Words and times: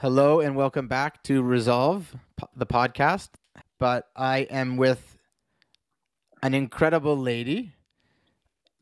Hello, 0.00 0.40
and 0.40 0.56
welcome 0.56 0.88
back 0.88 1.22
to 1.24 1.42
Resolve, 1.42 2.16
the 2.56 2.64
podcast. 2.64 3.28
But 3.78 4.08
I 4.16 4.38
am 4.50 4.78
with 4.78 5.18
an 6.42 6.54
incredible 6.54 7.18
lady, 7.18 7.74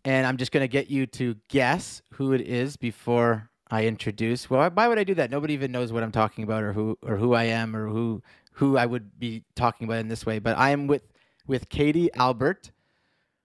and 0.04 0.24
I'm 0.24 0.36
just 0.36 0.52
going 0.52 0.62
to 0.62 0.68
get 0.68 0.90
you 0.90 1.06
to 1.06 1.34
guess 1.48 2.02
who 2.12 2.34
it 2.34 2.42
is 2.42 2.76
before 2.76 3.50
I 3.68 3.86
introduce. 3.86 4.48
Well, 4.48 4.70
why 4.70 4.86
would 4.86 5.00
I 5.00 5.02
do 5.02 5.16
that? 5.16 5.28
Nobody 5.32 5.54
even 5.54 5.72
knows 5.72 5.92
what 5.92 6.04
I'm 6.04 6.12
talking 6.12 6.44
about, 6.44 6.62
or 6.62 6.72
who, 6.72 6.96
or 7.02 7.16
who 7.16 7.34
I 7.34 7.46
am, 7.46 7.74
or 7.74 7.88
who, 7.88 8.22
who 8.52 8.76
I 8.76 8.86
would 8.86 9.18
be 9.18 9.42
talking 9.56 9.88
about 9.88 9.98
in 9.98 10.06
this 10.06 10.24
way. 10.24 10.38
But 10.38 10.56
I 10.56 10.70
am 10.70 10.86
with 10.86 11.02
with 11.48 11.68
Katie 11.68 12.14
Albert, 12.14 12.70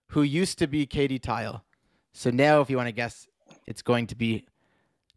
who 0.09 0.21
used 0.21 0.59
to 0.59 0.67
be 0.67 0.85
Katie 0.85 1.17
Tile. 1.17 1.65
So 2.11 2.29
now, 2.29 2.61
if 2.61 2.69
you 2.69 2.77
want 2.77 2.89
to 2.89 2.93
guess, 2.93 3.25
it's 3.65 3.81
going 3.81 4.05
to 4.05 4.15
be 4.15 4.45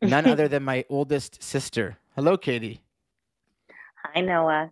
none 0.01 0.25
other 0.33 0.49
than 0.49 0.63
my 0.63 0.87
oldest 0.89 1.43
sister. 1.43 1.99
Hello, 2.17 2.39
Katie. 2.39 2.81
Hi, 4.03 4.23
Noah. 4.23 4.71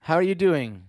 How 0.00 0.16
are 0.16 0.22
you 0.22 0.34
doing? 0.34 0.82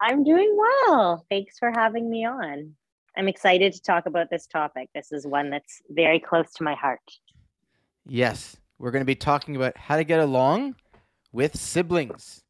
I'm 0.00 0.24
doing 0.24 0.56
well. 0.56 1.22
Thanks 1.28 1.58
for 1.58 1.70
having 1.70 2.08
me 2.08 2.24
on. 2.24 2.72
I'm 3.14 3.28
excited 3.28 3.74
to 3.74 3.82
talk 3.82 4.06
about 4.06 4.30
this 4.30 4.46
topic. 4.46 4.88
This 4.94 5.12
is 5.12 5.26
one 5.26 5.50
that's 5.50 5.82
very 5.90 6.18
close 6.18 6.50
to 6.54 6.64
my 6.64 6.74
heart. 6.74 7.02
Yes, 8.06 8.56
we're 8.78 8.90
going 8.90 9.02
to 9.02 9.06
be 9.06 9.14
talking 9.14 9.54
about 9.54 9.76
how 9.76 9.96
to 9.98 10.04
get 10.04 10.18
along 10.18 10.76
with 11.30 11.58
siblings. 11.58 12.42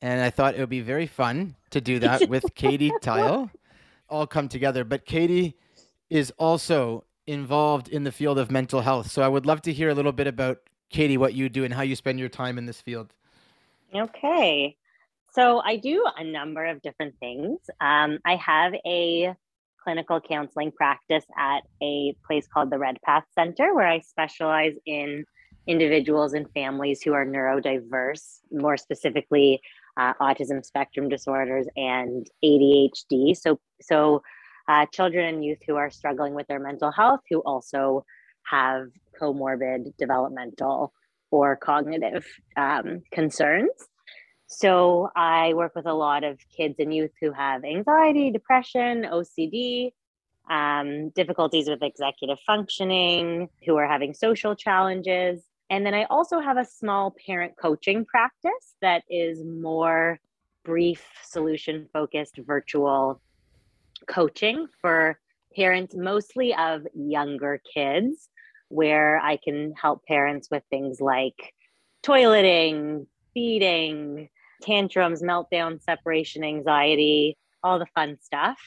And 0.00 0.22
I 0.22 0.30
thought 0.30 0.54
it 0.54 0.60
would 0.60 0.70
be 0.70 0.80
very 0.80 1.06
fun 1.06 1.56
to 1.72 1.80
do 1.82 1.98
that 1.98 2.26
with 2.30 2.54
Katie 2.54 2.92
Tile. 3.02 3.50
All 4.08 4.26
come 4.26 4.48
together. 4.48 4.82
But 4.82 5.04
Katie 5.04 5.58
is 6.08 6.32
also 6.38 7.04
involved 7.26 7.86
in 7.90 8.04
the 8.04 8.12
field 8.12 8.38
of 8.38 8.50
mental 8.50 8.80
health. 8.80 9.10
So 9.10 9.20
I 9.20 9.28
would 9.28 9.44
love 9.44 9.60
to 9.62 9.74
hear 9.74 9.90
a 9.90 9.94
little 9.94 10.12
bit 10.12 10.26
about 10.26 10.60
Katie, 10.90 11.16
what 11.16 11.34
you 11.34 11.48
do 11.48 11.64
and 11.64 11.72
how 11.72 11.82
you 11.82 11.96
spend 11.96 12.18
your 12.18 12.28
time 12.28 12.58
in 12.58 12.66
this 12.66 12.80
field. 12.80 13.14
Okay. 13.94 14.76
So 15.32 15.60
I 15.64 15.76
do 15.76 16.04
a 16.16 16.24
number 16.24 16.66
of 16.66 16.82
different 16.82 17.14
things. 17.20 17.58
Um, 17.80 18.18
I 18.24 18.36
have 18.36 18.74
a 18.84 19.34
clinical 19.82 20.20
counseling 20.20 20.72
practice 20.72 21.24
at 21.38 21.60
a 21.82 22.14
place 22.26 22.46
called 22.52 22.70
the 22.70 22.78
Redpath 22.78 23.24
Center, 23.34 23.74
where 23.74 23.86
I 23.86 24.00
specialize 24.00 24.74
in 24.86 25.24
individuals 25.66 26.34
and 26.34 26.50
families 26.52 27.00
who 27.02 27.12
are 27.12 27.24
neurodiverse, 27.24 28.40
more 28.50 28.76
specifically 28.76 29.60
uh, 29.96 30.14
autism 30.14 30.64
spectrum 30.64 31.08
disorders 31.08 31.66
and 31.76 32.26
ADHD. 32.44 33.36
So, 33.36 33.60
so 33.80 34.22
uh, 34.68 34.86
children 34.86 35.34
and 35.34 35.44
youth 35.44 35.58
who 35.66 35.76
are 35.76 35.90
struggling 35.90 36.34
with 36.34 36.46
their 36.48 36.60
mental 36.60 36.90
health, 36.90 37.20
who 37.30 37.40
also 37.40 38.04
have 38.50 38.88
comorbid 39.20 39.96
developmental 39.96 40.92
or 41.30 41.56
cognitive 41.56 42.26
um, 42.56 43.02
concerns. 43.12 43.70
So 44.46 45.10
I 45.14 45.54
work 45.54 45.76
with 45.76 45.86
a 45.86 45.94
lot 45.94 46.24
of 46.24 46.40
kids 46.56 46.76
and 46.80 46.92
youth 46.92 47.12
who 47.20 47.30
have 47.32 47.64
anxiety, 47.64 48.32
depression, 48.32 49.04
OCD, 49.04 49.92
um, 50.50 51.10
difficulties 51.10 51.68
with 51.68 51.82
executive 51.82 52.38
functioning, 52.44 53.48
who 53.64 53.76
are 53.76 53.86
having 53.86 54.12
social 54.12 54.56
challenges. 54.56 55.40
And 55.70 55.86
then 55.86 55.94
I 55.94 56.04
also 56.10 56.40
have 56.40 56.56
a 56.56 56.64
small 56.64 57.14
parent 57.24 57.54
coaching 57.56 58.04
practice 58.04 58.74
that 58.82 59.04
is 59.08 59.44
more 59.44 60.18
brief, 60.64 61.06
solution 61.24 61.88
focused 61.92 62.36
virtual 62.38 63.20
coaching 64.08 64.66
for 64.80 65.20
parents, 65.54 65.94
mostly 65.94 66.54
of 66.54 66.86
younger 66.94 67.62
kids, 67.72 68.28
where 68.70 69.18
I 69.18 69.36
can 69.36 69.74
help 69.80 70.04
parents 70.06 70.48
with 70.50 70.62
things 70.70 71.00
like 71.00 71.54
toileting, 72.02 73.06
feeding, 73.34 74.28
tantrums, 74.62 75.22
meltdown, 75.22 75.82
separation 75.82 76.44
anxiety, 76.44 77.36
all 77.62 77.78
the 77.78 77.86
fun 77.94 78.16
stuff. 78.22 78.58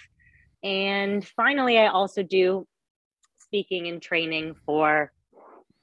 And 0.63 1.25
finally, 1.25 1.77
I 1.77 1.87
also 1.87 2.21
do 2.21 2.67
speaking 3.39 3.87
and 3.87 4.01
training 4.01 4.55
for 4.65 5.11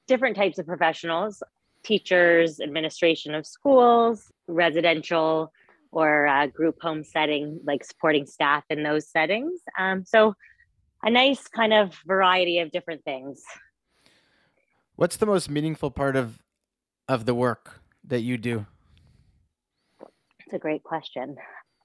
different 0.06 0.36
types 0.36 0.58
of 0.58 0.66
professionals 0.66 1.42
teachers, 1.82 2.60
administration 2.60 3.34
of 3.34 3.46
schools, 3.46 4.30
residential 4.46 5.50
or 5.92 6.26
uh, 6.26 6.46
group 6.46 6.76
home 6.80 7.02
setting, 7.02 7.58
like 7.64 7.84
supporting 7.84 8.26
staff 8.26 8.64
in 8.70 8.82
those 8.82 9.08
settings. 9.08 9.60
Um, 9.78 10.04
so, 10.04 10.34
a 11.02 11.10
nice 11.10 11.48
kind 11.48 11.72
of 11.72 11.94
variety 12.06 12.58
of 12.58 12.70
different 12.70 13.02
things. 13.04 13.42
What's 15.00 15.16
the 15.16 15.24
most 15.24 15.48
meaningful 15.48 15.90
part 15.90 16.14
of 16.14 16.38
of 17.08 17.24
the 17.24 17.34
work 17.34 17.80
that 18.04 18.20
you 18.20 18.36
do? 18.36 18.66
It's 20.44 20.52
a 20.52 20.58
great 20.58 20.82
question. 20.82 21.36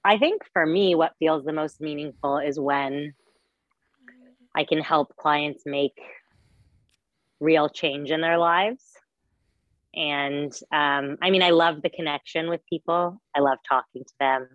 I 0.04 0.18
think 0.18 0.42
for 0.52 0.66
me, 0.66 0.94
what 0.94 1.14
feels 1.18 1.46
the 1.46 1.54
most 1.54 1.80
meaningful 1.80 2.36
is 2.36 2.60
when 2.60 3.14
I 4.54 4.64
can 4.64 4.82
help 4.82 5.16
clients 5.16 5.62
make 5.64 5.98
real 7.40 7.70
change 7.70 8.10
in 8.10 8.20
their 8.20 8.36
lives. 8.36 8.84
And 9.94 10.52
um, 10.70 11.16
I 11.22 11.30
mean, 11.30 11.42
I 11.42 11.52
love 11.52 11.80
the 11.80 11.88
connection 11.88 12.50
with 12.50 12.60
people, 12.68 13.18
I 13.34 13.40
love 13.40 13.56
talking 13.66 14.04
to 14.04 14.14
them, 14.20 14.46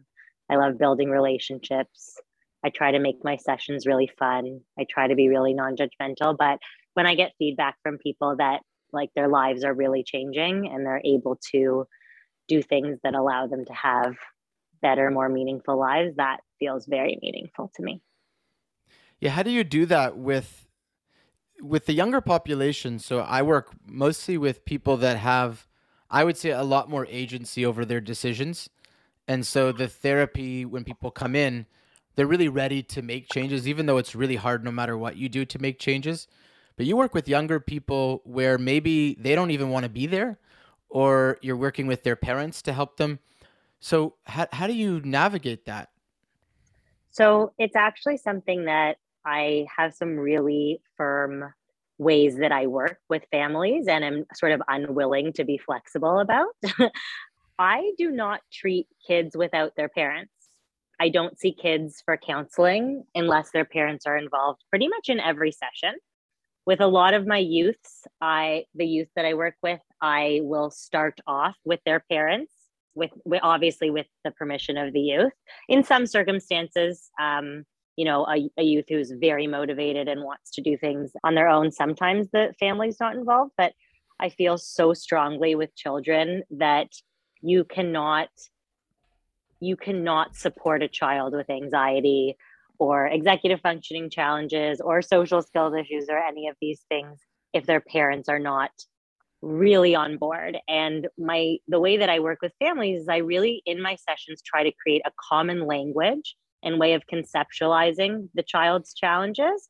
I 0.52 0.58
love 0.58 0.78
building 0.78 1.10
relationships. 1.10 2.16
I 2.64 2.70
try 2.70 2.92
to 2.92 3.00
make 3.00 3.24
my 3.24 3.38
sessions 3.38 3.88
really 3.88 4.12
fun. 4.20 4.62
I 4.78 4.86
try 4.88 5.08
to 5.08 5.16
be 5.16 5.30
really 5.30 5.56
non 5.56 5.76
judgmental. 5.76 6.38
But 6.38 6.60
when 6.94 7.06
I 7.06 7.16
get 7.16 7.34
feedback 7.38 7.78
from 7.84 7.98
people 7.98 8.36
that 8.38 8.62
like 8.94 9.10
their 9.16 9.28
lives 9.28 9.64
are 9.64 9.74
really 9.74 10.04
changing 10.04 10.70
and 10.72 10.86
they're 10.86 11.02
able 11.04 11.40
to 11.52 11.88
do 12.48 12.62
things 12.62 13.00
that 13.04 13.16
allow 13.16 13.48
them 13.48 13.66
to 13.66 13.74
have 13.74 14.16
better, 14.82 15.10
more 15.12 15.30
meaningful 15.30 15.80
lives, 15.80 16.16
that 16.18 16.40
feels 16.60 16.86
very 16.86 17.18
meaningful 17.22 17.72
to 17.76 17.84
me. 17.84 18.02
Yeah, 19.20 19.30
how 19.32 19.44
do 19.44 19.52
you 19.52 19.64
do 19.64 19.86
that 19.86 20.18
with 20.18 20.68
with 21.62 21.86
the 21.86 21.94
younger 21.94 22.22
population? 22.22 23.00
So 23.00 23.20
I 23.20 23.42
work 23.44 23.72
mostly 23.86 24.38
with 24.38 24.66
people 24.66 24.98
that 24.98 25.18
have 25.18 25.68
I 26.10 26.24
would 26.24 26.36
say 26.36 26.50
a 26.50 26.64
lot 26.64 26.90
more 26.90 27.08
agency 27.10 27.66
over 27.66 27.86
their 27.86 28.02
decisions. 28.02 28.70
And 29.28 29.48
so 29.48 29.72
the 29.72 29.88
therapy 29.88 30.66
when 30.66 30.84
people 30.84 31.12
come 31.12 31.36
in, 31.36 31.68
they're 32.16 32.28
really 32.28 32.50
ready 32.50 32.84
to 32.84 33.02
make 33.02 33.32
changes 33.32 33.68
even 33.68 33.86
though 33.86 33.98
it's 33.98 34.16
really 34.16 34.36
hard 34.36 34.64
no 34.64 34.72
matter 34.72 34.98
what 34.98 35.16
you 35.16 35.30
do 35.30 35.46
to 35.46 35.60
make 35.60 35.80
changes. 35.80 36.28
But 36.78 36.86
you 36.86 36.98
work 36.98 37.14
with 37.14 37.28
younger 37.28 37.60
people 37.60 38.22
where 38.24 38.58
maybe 38.58 39.16
they 39.20 39.36
don't 39.36 39.52
even 39.52 39.70
want 39.70 39.84
to 39.84 39.90
be 39.90 40.08
there 40.08 40.40
or 40.90 41.38
you're 41.42 41.58
working 41.58 41.88
with 41.88 42.04
their 42.04 42.16
parents 42.16 42.62
to 42.64 42.74
help 42.74 42.98
them. 42.98 43.20
So 43.80 44.16
how 44.26 44.48
how 44.52 44.68
do 44.68 44.74
you 44.74 45.02
navigate 45.04 45.66
that? 45.66 45.90
So 47.12 47.54
it's 47.58 47.76
actually 47.76 48.18
something 48.18 48.66
that 48.66 48.98
I 49.26 49.68
have 49.76 49.94
some 49.94 50.18
really 50.18 50.82
firm 50.98 51.54
ways 51.98 52.38
that 52.38 52.52
I 52.52 52.68
work 52.68 53.00
with 53.10 53.24
families 53.32 53.88
and 53.88 54.04
I'm 54.04 54.26
sort 54.34 54.54
of 54.54 54.62
unwilling 54.68 55.34
to 55.34 55.44
be 55.44 55.58
flexible 55.58 56.20
about. 56.20 56.56
I 57.60 57.92
do 57.98 58.10
not 58.10 58.42
treat 58.52 58.88
kids 59.06 59.38
without 59.38 59.76
their 59.76 59.90
parents. 59.90 60.34
I 61.00 61.10
don't 61.10 61.40
see 61.40 61.52
kids 61.52 62.02
for 62.04 62.18
counseling 62.18 63.04
unless 63.14 63.52
their 63.52 63.66
parents 63.66 64.06
are 64.08 64.18
involved 64.18 64.64
pretty 64.70 64.88
much 64.88 65.10
in 65.10 65.20
every 65.20 65.52
session. 65.52 65.96
With 66.66 66.80
a 66.82 66.88
lot 66.88 67.14
of 67.14 67.26
my 67.26 67.40
youths, 67.40 68.06
I 68.20 68.66
the 68.76 68.86
youth 68.86 69.10
that 69.16 69.26
I 69.26 69.34
work 69.34 69.56
with, 69.64 69.82
I 70.02 70.42
will 70.44 70.70
start 70.70 71.20
off 71.26 71.56
with 71.66 71.80
their 71.86 72.00
parents 72.00 72.54
with, 72.96 73.12
with 73.26 73.42
obviously 73.44 73.90
with 73.90 74.08
the 74.24 74.32
permission 74.32 74.78
of 74.78 74.94
the 74.94 75.00
youth. 75.00 75.34
In 75.70 75.84
some 75.84 76.06
circumstances, 76.06 77.10
um, 77.20 77.64
you 77.96 78.06
know, 78.06 78.26
a, 78.26 78.50
a 78.58 78.64
youth 78.64 78.86
who's 78.90 79.12
very 79.12 79.48
motivated 79.48 80.08
and 80.08 80.24
wants 80.24 80.52
to 80.52 80.62
do 80.62 80.78
things 80.78 81.12
on 81.24 81.36
their 81.36 81.48
own, 81.48 81.72
sometimes 81.72 82.28
the 82.32 82.54
family's 82.60 83.00
not 83.00 83.16
involved. 83.16 83.52
But 83.58 83.74
I 84.20 84.30
feel 84.30 84.58
so 84.58 84.94
strongly 84.94 85.56
with 85.56 85.76
children 85.76 86.44
that 86.52 86.90
you 87.42 87.64
cannot 87.64 88.30
you 89.64 89.78
cannot 89.78 90.36
support 90.36 90.82
a 90.82 90.88
child 90.88 91.34
with 91.34 91.48
anxiety 91.48 92.36
or 92.82 93.06
executive 93.06 93.62
functioning 93.62 94.10
challenges 94.10 94.82
or 94.82 95.04
social 95.04 95.44
skills 95.44 95.76
issues 95.76 96.08
or 96.10 96.18
any 96.18 96.48
of 96.48 96.56
these 96.60 96.84
things 96.90 97.20
if 97.54 97.68
their 97.68 97.80
parents 97.80 98.28
are 98.28 98.40
not 98.40 98.72
really 99.44 99.94
on 99.94 100.18
board. 100.18 100.58
And 100.68 101.08
my 101.16 101.58
the 101.68 101.80
way 101.80 101.98
that 101.98 102.10
i 102.10 102.20
work 102.20 102.40
with 102.42 102.54
families 102.58 103.02
is 103.04 103.08
i 103.08 103.18
really 103.18 103.62
in 103.68 103.84
my 103.84 103.96
sessions 103.96 104.42
try 104.44 104.64
to 104.64 104.72
create 104.82 105.04
a 105.06 105.12
common 105.30 105.68
language 105.68 106.36
and 106.64 106.80
way 106.80 106.94
of 106.94 107.04
conceptualizing 107.06 108.30
the 108.34 108.44
child's 108.44 108.96
challenges. 108.96 109.70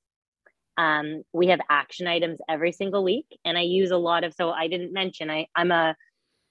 Um, 0.77 1.23
we 1.33 1.47
have 1.47 1.59
action 1.69 2.07
items 2.07 2.39
every 2.47 2.71
single 2.71 3.03
week 3.03 3.27
and 3.43 3.57
i 3.57 3.61
use 3.61 3.91
a 3.91 3.97
lot 3.97 4.23
of 4.23 4.33
so 4.33 4.51
i 4.51 4.69
didn't 4.69 4.93
mention 4.93 5.29
I, 5.29 5.47
i'm 5.53 5.71
a 5.71 5.95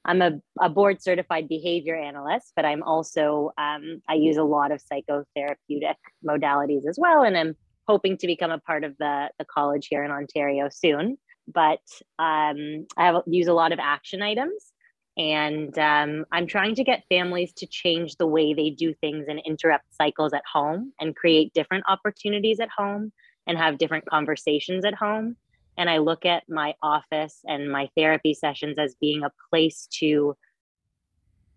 i'm 0.05 0.23
a, 0.23 0.33
a 0.61 0.69
board 0.69 1.03
certified 1.03 1.49
behavior 1.49 1.97
analyst 1.97 2.53
but 2.57 2.65
i'm 2.65 2.83
also 2.83 3.51
um, 3.59 4.01
i 4.09 4.15
use 4.15 4.37
a 4.37 4.43
lot 4.43 4.73
of 4.73 4.83
psychotherapeutic 4.91 5.97
modalities 6.27 6.87
as 6.89 6.99
well 6.99 7.23
and 7.23 7.37
i'm 7.37 7.55
hoping 7.89 8.17
to 8.17 8.27
become 8.27 8.53
a 8.53 8.59
part 8.59 8.85
of 8.85 8.97
the, 8.99 9.29
the 9.39 9.45
college 9.45 9.89
here 9.91 10.05
in 10.05 10.11
ontario 10.11 10.69
soon 10.71 11.17
but 11.53 11.81
um, 12.19 12.87
I 12.97 13.07
have 13.07 13.23
use 13.27 13.49
a 13.49 13.53
lot 13.53 13.73
of 13.73 13.79
action 13.81 14.23
items. 14.23 14.73
And 15.17 15.77
um, 15.79 16.25
I'm 16.33 16.47
trying 16.47 16.77
to 16.77 16.85
get 16.85 17.05
families 17.09 17.53
to 17.55 17.67
change 17.67 18.17
the 18.17 18.27
way 18.27 18.55
they 18.55 18.71
do 18.71 18.95
things 18.95 19.27
and 19.29 19.41
interrupt 19.45 19.85
cycles 19.95 20.33
at 20.33 20.45
home 20.51 20.93
and 21.01 21.17
create 21.17 21.53
different 21.53 21.85
opportunities 21.89 22.61
at 22.61 22.69
home 22.75 23.13
and 23.47 23.59
have 23.59 23.77
different 23.77 24.07
conversations 24.07 24.85
at 24.85 24.95
home. 24.95 25.37
And 25.81 25.89
I 25.89 25.97
look 25.97 26.27
at 26.27 26.43
my 26.47 26.75
office 26.83 27.39
and 27.47 27.73
my 27.73 27.89
therapy 27.97 28.35
sessions 28.35 28.77
as 28.79 28.95
being 29.01 29.25
a 29.25 29.33
place 29.49 29.89
to 30.01 30.37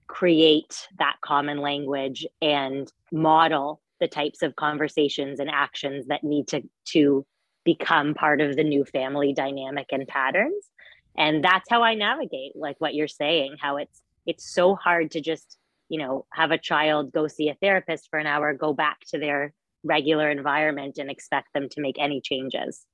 create 0.08 0.88
that 0.98 1.18
common 1.20 1.58
language 1.58 2.26
and 2.42 2.90
model 3.12 3.82
the 4.00 4.08
types 4.08 4.42
of 4.42 4.56
conversations 4.56 5.42
and 5.42 5.50
actions 5.50 6.08
that 6.08 6.24
need 6.24 6.48
to 6.48 6.62
to 6.94 7.26
become 7.66 8.14
part 8.14 8.40
of 8.40 8.56
the 8.56 8.64
new 8.64 8.86
family 8.86 9.34
dynamic 9.34 9.88
and 9.92 10.08
patterns. 10.08 10.70
And 11.18 11.44
that's 11.44 11.70
how 11.70 11.84
i 11.84 11.94
navigate 11.94 12.56
like 12.56 12.80
what 12.80 12.96
you're 12.96 13.10
saying 13.10 13.58
how 13.60 13.76
it's 13.76 14.02
it's 14.26 14.50
so 14.50 14.74
hard 14.76 15.12
to 15.12 15.20
just 15.20 15.58
you 15.90 16.00
know 16.00 16.26
have 16.32 16.52
a 16.52 16.58
child 16.58 17.12
go 17.12 17.28
see 17.28 17.50
a 17.50 17.56
therapist 17.56 18.10
for 18.10 18.20
an 18.20 18.28
hour 18.28 18.54
go 18.54 18.72
back 18.72 19.02
to 19.10 19.20
their 19.20 19.54
regular 19.84 20.32
environment 20.32 20.98
and 20.98 21.12
expect 21.12 21.54
them 21.54 21.68
to 21.68 21.82
make 21.82 22.00
any 22.00 22.22
changes 22.22 22.86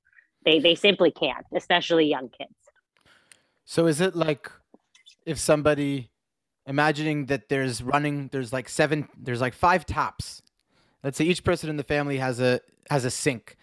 they 0.44 0.58
they 0.58 0.74
simply 0.74 1.10
can't 1.10 1.46
especially 1.54 2.06
young 2.06 2.28
kids. 2.28 2.54
So 3.64 3.86
is 3.86 4.00
it 4.00 4.16
like 4.16 4.50
if 5.26 5.38
somebody 5.38 6.10
imagining 6.66 7.26
that 7.26 7.48
there's 7.48 7.82
running 7.82 8.28
there's 8.32 8.52
like 8.52 8.68
seven 8.68 9.08
there's 9.16 9.40
like 9.40 9.54
five 9.54 9.86
taps 9.86 10.42
let's 11.02 11.18
say 11.18 11.24
each 11.24 11.44
person 11.44 11.70
in 11.70 11.76
the 11.76 11.84
family 11.84 12.18
has 12.18 12.40
a 12.40 12.60
has 12.88 13.04
a 13.04 13.10
sink. 13.10 13.56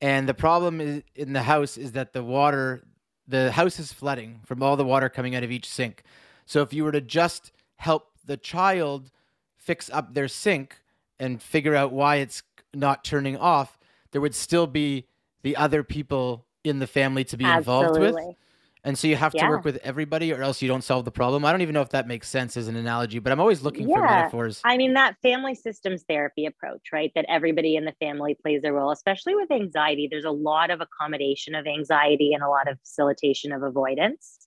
And 0.00 0.28
the 0.28 0.34
problem 0.34 0.80
is 0.80 1.02
in 1.14 1.32
the 1.32 1.42
house 1.42 1.76
is 1.76 1.92
that 1.92 2.12
the 2.12 2.24
water, 2.24 2.82
the 3.28 3.52
house 3.52 3.78
is 3.78 3.92
flooding 3.92 4.40
from 4.46 4.62
all 4.62 4.76
the 4.76 4.84
water 4.84 5.08
coming 5.08 5.34
out 5.34 5.42
of 5.42 5.50
each 5.50 5.68
sink. 5.68 6.02
So 6.46 6.62
if 6.62 6.72
you 6.72 6.84
were 6.84 6.92
to 6.92 7.02
just 7.02 7.52
help 7.76 8.08
the 8.24 8.36
child 8.36 9.10
fix 9.56 9.90
up 9.90 10.14
their 10.14 10.28
sink 10.28 10.80
and 11.18 11.42
figure 11.42 11.74
out 11.74 11.92
why 11.92 12.16
it's 12.16 12.42
not 12.72 13.04
turning 13.04 13.36
off, 13.36 13.78
there 14.12 14.20
would 14.20 14.34
still 14.34 14.66
be 14.66 15.06
the 15.42 15.56
other 15.56 15.82
people 15.82 16.46
in 16.64 16.78
the 16.78 16.86
family 16.86 17.24
to 17.24 17.36
be 17.36 17.44
Absolutely. 17.44 18.06
involved 18.08 18.26
with. 18.26 18.36
And 18.82 18.98
so 18.98 19.08
you 19.08 19.16
have 19.16 19.34
yeah. 19.34 19.44
to 19.44 19.50
work 19.50 19.64
with 19.64 19.78
everybody 19.82 20.32
or 20.32 20.42
else 20.42 20.62
you 20.62 20.68
don't 20.68 20.82
solve 20.82 21.04
the 21.04 21.10
problem. 21.10 21.44
I 21.44 21.52
don't 21.52 21.60
even 21.60 21.74
know 21.74 21.82
if 21.82 21.90
that 21.90 22.08
makes 22.08 22.30
sense 22.30 22.56
as 22.56 22.66
an 22.66 22.76
analogy, 22.76 23.18
but 23.18 23.30
I'm 23.30 23.40
always 23.40 23.62
looking 23.62 23.88
yeah. 23.88 23.96
for 23.96 24.02
metaphors. 24.02 24.62
I 24.64 24.78
mean, 24.78 24.94
that 24.94 25.16
family 25.20 25.54
systems 25.54 26.04
therapy 26.08 26.46
approach, 26.46 26.88
right? 26.90 27.12
That 27.14 27.26
everybody 27.28 27.76
in 27.76 27.84
the 27.84 27.92
family 28.00 28.34
plays 28.40 28.62
a 28.64 28.72
role, 28.72 28.90
especially 28.90 29.34
with 29.34 29.50
anxiety. 29.50 30.08
There's 30.10 30.24
a 30.24 30.30
lot 30.30 30.70
of 30.70 30.80
accommodation 30.80 31.54
of 31.54 31.66
anxiety 31.66 32.32
and 32.32 32.42
a 32.42 32.48
lot 32.48 32.70
of 32.70 32.80
facilitation 32.80 33.52
of 33.52 33.62
avoidance. 33.62 34.38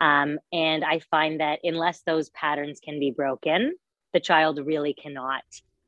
Um, 0.00 0.38
and 0.50 0.82
I 0.82 1.00
find 1.10 1.40
that 1.40 1.60
unless 1.62 2.00
those 2.06 2.30
patterns 2.30 2.80
can 2.80 2.98
be 2.98 3.10
broken, 3.10 3.74
the 4.14 4.20
child 4.20 4.60
really 4.64 4.94
cannot 4.94 5.42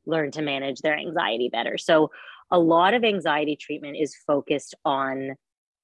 learn 0.04 0.30
to 0.32 0.42
manage 0.42 0.80
their 0.80 0.96
anxiety 0.96 1.48
better. 1.50 1.78
So 1.78 2.10
a 2.50 2.58
lot 2.58 2.94
of 2.94 3.04
anxiety 3.04 3.56
treatment 3.56 3.96
is 3.98 4.14
focused 4.26 4.74
on 4.84 5.34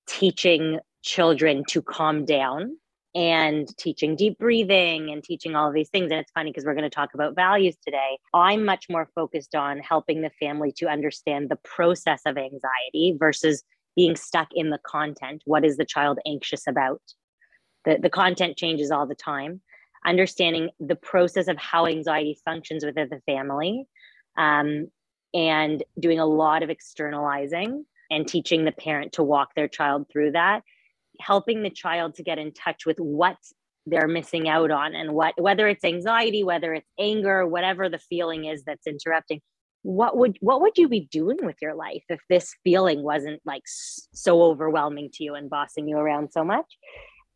teaching 0.07 0.79
children 1.03 1.65
to 1.69 1.83
calm 1.83 2.25
down 2.25 2.77
and 3.15 3.69
teaching 3.77 4.17
deep 4.17 4.39
breathing 4.39 5.11
and 5.11 5.23
teaching 5.23 5.55
all 5.55 5.69
of 5.69 5.75
these 5.75 5.91
things. 5.91 6.11
And 6.11 6.21
it's 6.21 6.31
funny 6.33 6.51
because 6.51 6.65
we're 6.65 6.75
going 6.75 6.89
to 6.89 6.91
talk 6.91 7.11
about 7.15 7.35
values 7.35 7.77
today. 7.85 8.19
I'm 8.33 8.65
much 8.65 8.87
more 8.89 9.09
focused 9.15 9.55
on 9.55 9.81
helping 9.81 10.23
the 10.23 10.31
family 10.41 10.73
to 10.79 10.87
understand 10.87 11.51
the 11.51 11.59
process 11.63 12.23
of 12.25 12.39
anxiety 12.39 13.17
versus 13.19 13.63
being 13.97 14.17
stuck 14.17 14.49
in 14.55 14.71
the 14.71 14.81
content. 14.87 15.43
What 15.45 15.65
is 15.65 15.77
the 15.77 15.85
child 15.85 16.19
anxious 16.27 16.67
about? 16.67 17.03
The, 17.85 17.99
the 18.01 18.09
content 18.09 18.57
changes 18.57 18.91
all 18.91 19.07
the 19.07 19.15
time. 19.15 19.61
Understanding 20.07 20.71
the 20.81 20.97
process 20.97 21.49
of 21.49 21.59
how 21.59 21.87
anxiety 21.87 22.39
functions 22.45 22.85
within 22.85 23.09
the 23.11 23.21
family 23.27 23.87
um, 24.39 24.89
and 25.35 25.83
doing 25.99 26.19
a 26.19 26.27
lot 26.27 26.63
of 26.63 26.71
externalizing 26.71 27.85
and 28.11 28.27
teaching 28.27 28.65
the 28.65 28.73
parent 28.73 29.13
to 29.15 29.23
walk 29.23 29.55
their 29.55 29.69
child 29.69 30.07
through 30.11 30.33
that 30.33 30.63
helping 31.21 31.63
the 31.63 31.71
child 31.71 32.15
to 32.15 32.23
get 32.23 32.39
in 32.39 32.53
touch 32.53 32.87
with 32.87 32.99
what 32.99 33.37
they're 33.87 34.09
missing 34.09 34.49
out 34.49 34.71
on 34.71 34.95
and 34.95 35.13
what 35.13 35.35
whether 35.41 35.67
it's 35.69 35.85
anxiety 35.85 36.45
whether 36.45 36.73
it's 36.73 36.89
anger 36.99 37.47
whatever 37.47 37.89
the 37.89 37.99
feeling 37.99 38.45
is 38.45 38.63
that's 38.65 38.87
interrupting 38.87 39.41
what 39.83 40.17
would 40.17 40.39
what 40.41 40.61
would 40.61 40.79
you 40.79 40.89
be 40.89 41.09
doing 41.11 41.39
with 41.43 41.57
your 41.61 41.75
life 41.75 42.05
if 42.09 42.21
this 42.29 42.55
feeling 42.65 43.03
wasn't 43.03 43.41
like 43.45 43.63
so 43.67 44.43
overwhelming 44.43 45.11
to 45.15 45.25
you 45.25 45.35
and 45.35 45.51
bossing 45.51 45.89
you 45.89 45.97
around 45.97 46.31
so 46.33 46.45
much? 46.45 46.79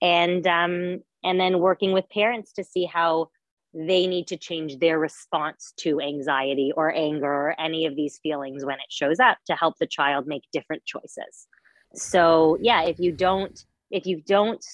And 0.01 0.47
um 0.47 1.01
and 1.25 1.41
then 1.41 1.59
working 1.59 1.93
with 1.93 2.09
parents 2.09 2.53
to 2.53 2.65
see 2.65 2.85
how 2.85 3.31
they 3.77 4.07
need 4.07 4.27
to 4.29 4.39
change 4.39 4.79
their 4.79 4.99
response 4.99 5.75
to 5.77 6.01
anxiety 6.01 6.73
or 6.75 6.95
anger 6.95 7.27
or 7.27 7.61
any 7.61 7.85
of 7.85 7.95
these 7.95 8.19
feelings 8.23 8.65
when 8.65 8.77
it 8.77 8.87
shows 8.89 9.21
up 9.21 9.37
to 9.47 9.55
help 9.55 9.75
the 9.79 9.87
child 9.87 10.27
make 10.27 10.45
different 10.51 10.83
choices. 10.87 11.47
So 11.95 12.57
yeah 12.61 12.83
if 12.85 12.99
you 12.99 13.13
don't 13.13 13.59
if 13.91 14.07
you 14.07 14.23
don't 14.23 14.65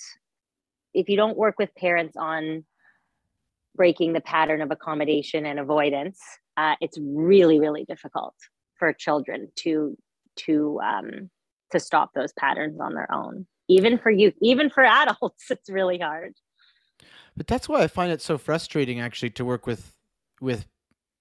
if 0.95 1.09
you 1.09 1.17
don't 1.17 1.37
work 1.37 1.57
with 1.59 1.75
parents 1.75 2.17
on 2.17 2.65
breaking 3.75 4.13
the 4.13 4.21
pattern 4.21 4.63
of 4.63 4.71
accommodation 4.71 5.47
and 5.47 5.59
avoidance 5.59 6.21
uh, 6.57 6.77
it's 6.81 6.99
really 7.01 7.59
really 7.59 7.85
difficult 7.85 8.35
for 8.79 8.93
children 8.93 9.49
to 9.57 9.97
to 10.37 10.81
um, 10.81 11.31
to 11.71 11.81
stop 11.81 12.11
those 12.15 12.33
patterns 12.33 12.81
on 12.81 12.95
their 12.95 13.13
own. 13.13 13.47
Even 13.69 13.99
for 13.99 14.11
you 14.11 14.33
even 14.41 14.71
for 14.71 14.85
adults 14.85 15.45
it's 15.51 15.71
really 15.71 15.99
hard 15.99 16.35
but 17.37 17.47
that's 17.47 17.69
why 17.69 17.83
i 17.83 17.87
find 17.87 18.13
it 18.13 18.21
so 18.23 18.39
frustrating 18.39 19.01
actually 19.01 19.31
to 19.31 19.45
work 19.45 19.67
with 19.67 19.97
with 20.41 20.67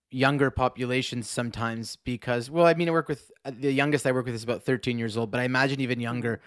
younger 0.09 0.51
populations 0.51 1.29
sometimes 1.29 1.95
because 1.97 2.49
well 2.49 2.65
i 2.65 2.73
mean 2.73 2.89
i 2.89 2.91
work 2.91 3.07
with 3.07 3.31
uh, 3.45 3.51
the 3.57 3.71
youngest 3.71 4.05
i 4.05 4.11
work 4.11 4.25
with 4.25 4.35
is 4.35 4.43
about 4.43 4.63
13 4.63 4.99
years 4.99 5.15
old 5.15 5.31
but 5.31 5.39
i 5.39 5.43
imagine 5.43 5.79
even 5.79 5.99
younger. 5.99 6.41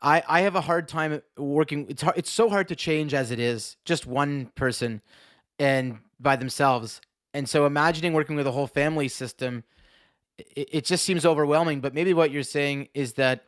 I 0.00 0.22
i 0.28 0.40
have 0.42 0.56
a 0.56 0.60
hard 0.60 0.88
time 0.88 1.22
working 1.36 1.86
it's 1.88 2.02
hard 2.02 2.16
it's 2.18 2.30
so 2.30 2.48
hard 2.48 2.68
to 2.68 2.76
change 2.76 3.14
as 3.14 3.30
it 3.30 3.38
is 3.40 3.76
just 3.84 4.06
one 4.06 4.50
person 4.54 5.00
and 5.58 5.98
by 6.18 6.36
themselves. 6.36 7.00
And 7.34 7.48
so 7.48 7.66
imagining 7.66 8.12
working 8.12 8.36
with 8.36 8.46
a 8.46 8.52
whole 8.52 8.66
family 8.66 9.08
system 9.08 9.64
it, 10.38 10.68
it 10.72 10.84
just 10.84 11.04
seems 11.04 11.24
overwhelming. 11.24 11.80
But 11.80 11.94
maybe 11.94 12.14
what 12.14 12.30
you're 12.30 12.42
saying 12.42 12.88
is 12.94 13.14
that 13.14 13.44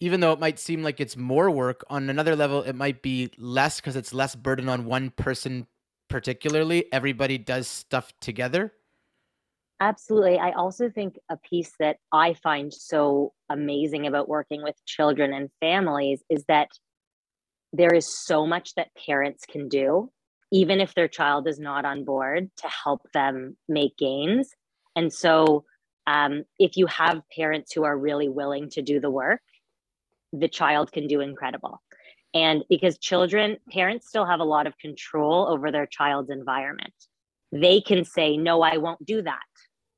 even 0.00 0.20
though 0.20 0.32
it 0.32 0.40
might 0.40 0.58
seem 0.58 0.82
like 0.82 1.00
it's 1.00 1.16
more 1.16 1.50
work 1.50 1.84
on 1.90 2.08
another 2.08 2.36
level 2.36 2.62
it 2.62 2.74
might 2.74 3.02
be 3.02 3.30
less 3.36 3.80
because 3.80 3.96
it's 3.96 4.14
less 4.14 4.34
burden 4.34 4.68
on 4.68 4.84
one 4.84 5.10
person 5.10 5.66
particularly. 6.08 6.90
Everybody 6.92 7.38
does 7.38 7.68
stuff 7.68 8.12
together. 8.20 8.72
Absolutely. 9.80 10.38
I 10.38 10.52
also 10.52 10.90
think 10.90 11.18
a 11.28 11.36
piece 11.36 11.72
that 11.78 11.98
i 12.12 12.34
find 12.34 12.74
so 12.74 13.32
amazing 13.48 14.06
about 14.06 14.28
working 14.28 14.62
with 14.62 14.74
children 14.86 15.32
and 15.32 15.50
families 15.60 16.22
is 16.28 16.44
that 16.48 16.68
there 17.72 17.94
is 17.94 18.08
so 18.08 18.46
much 18.46 18.74
that 18.74 18.88
parents 19.06 19.44
can 19.48 19.68
do 19.68 20.10
even 20.50 20.80
if 20.80 20.94
their 20.94 21.08
child 21.08 21.46
is 21.46 21.58
not 21.58 21.84
on 21.84 22.04
board 22.04 22.50
to 22.56 22.66
help 22.68 23.02
them 23.12 23.54
make 23.68 23.96
gains. 23.98 24.50
And 24.96 25.12
so 25.12 25.64
um, 26.06 26.44
if 26.58 26.78
you 26.78 26.86
have 26.86 27.20
parents 27.36 27.72
who 27.72 27.84
are 27.84 27.96
really 27.96 28.30
willing 28.30 28.70
to 28.70 28.80
do 28.80 28.98
the 28.98 29.10
work 29.10 29.42
the 30.32 30.48
child 30.48 30.92
can 30.92 31.06
do 31.06 31.20
incredible 31.20 31.80
and 32.34 32.64
because 32.68 32.98
children, 32.98 33.56
parents 33.70 34.08
still 34.08 34.26
have 34.26 34.40
a 34.40 34.44
lot 34.44 34.66
of 34.66 34.76
control 34.78 35.48
over 35.48 35.70
their 35.72 35.86
child's 35.86 36.30
environment. 36.30 36.92
They 37.52 37.80
can 37.80 38.04
say, 38.04 38.36
no, 38.36 38.60
I 38.60 38.76
won't 38.76 39.04
do 39.04 39.22
that. 39.22 39.38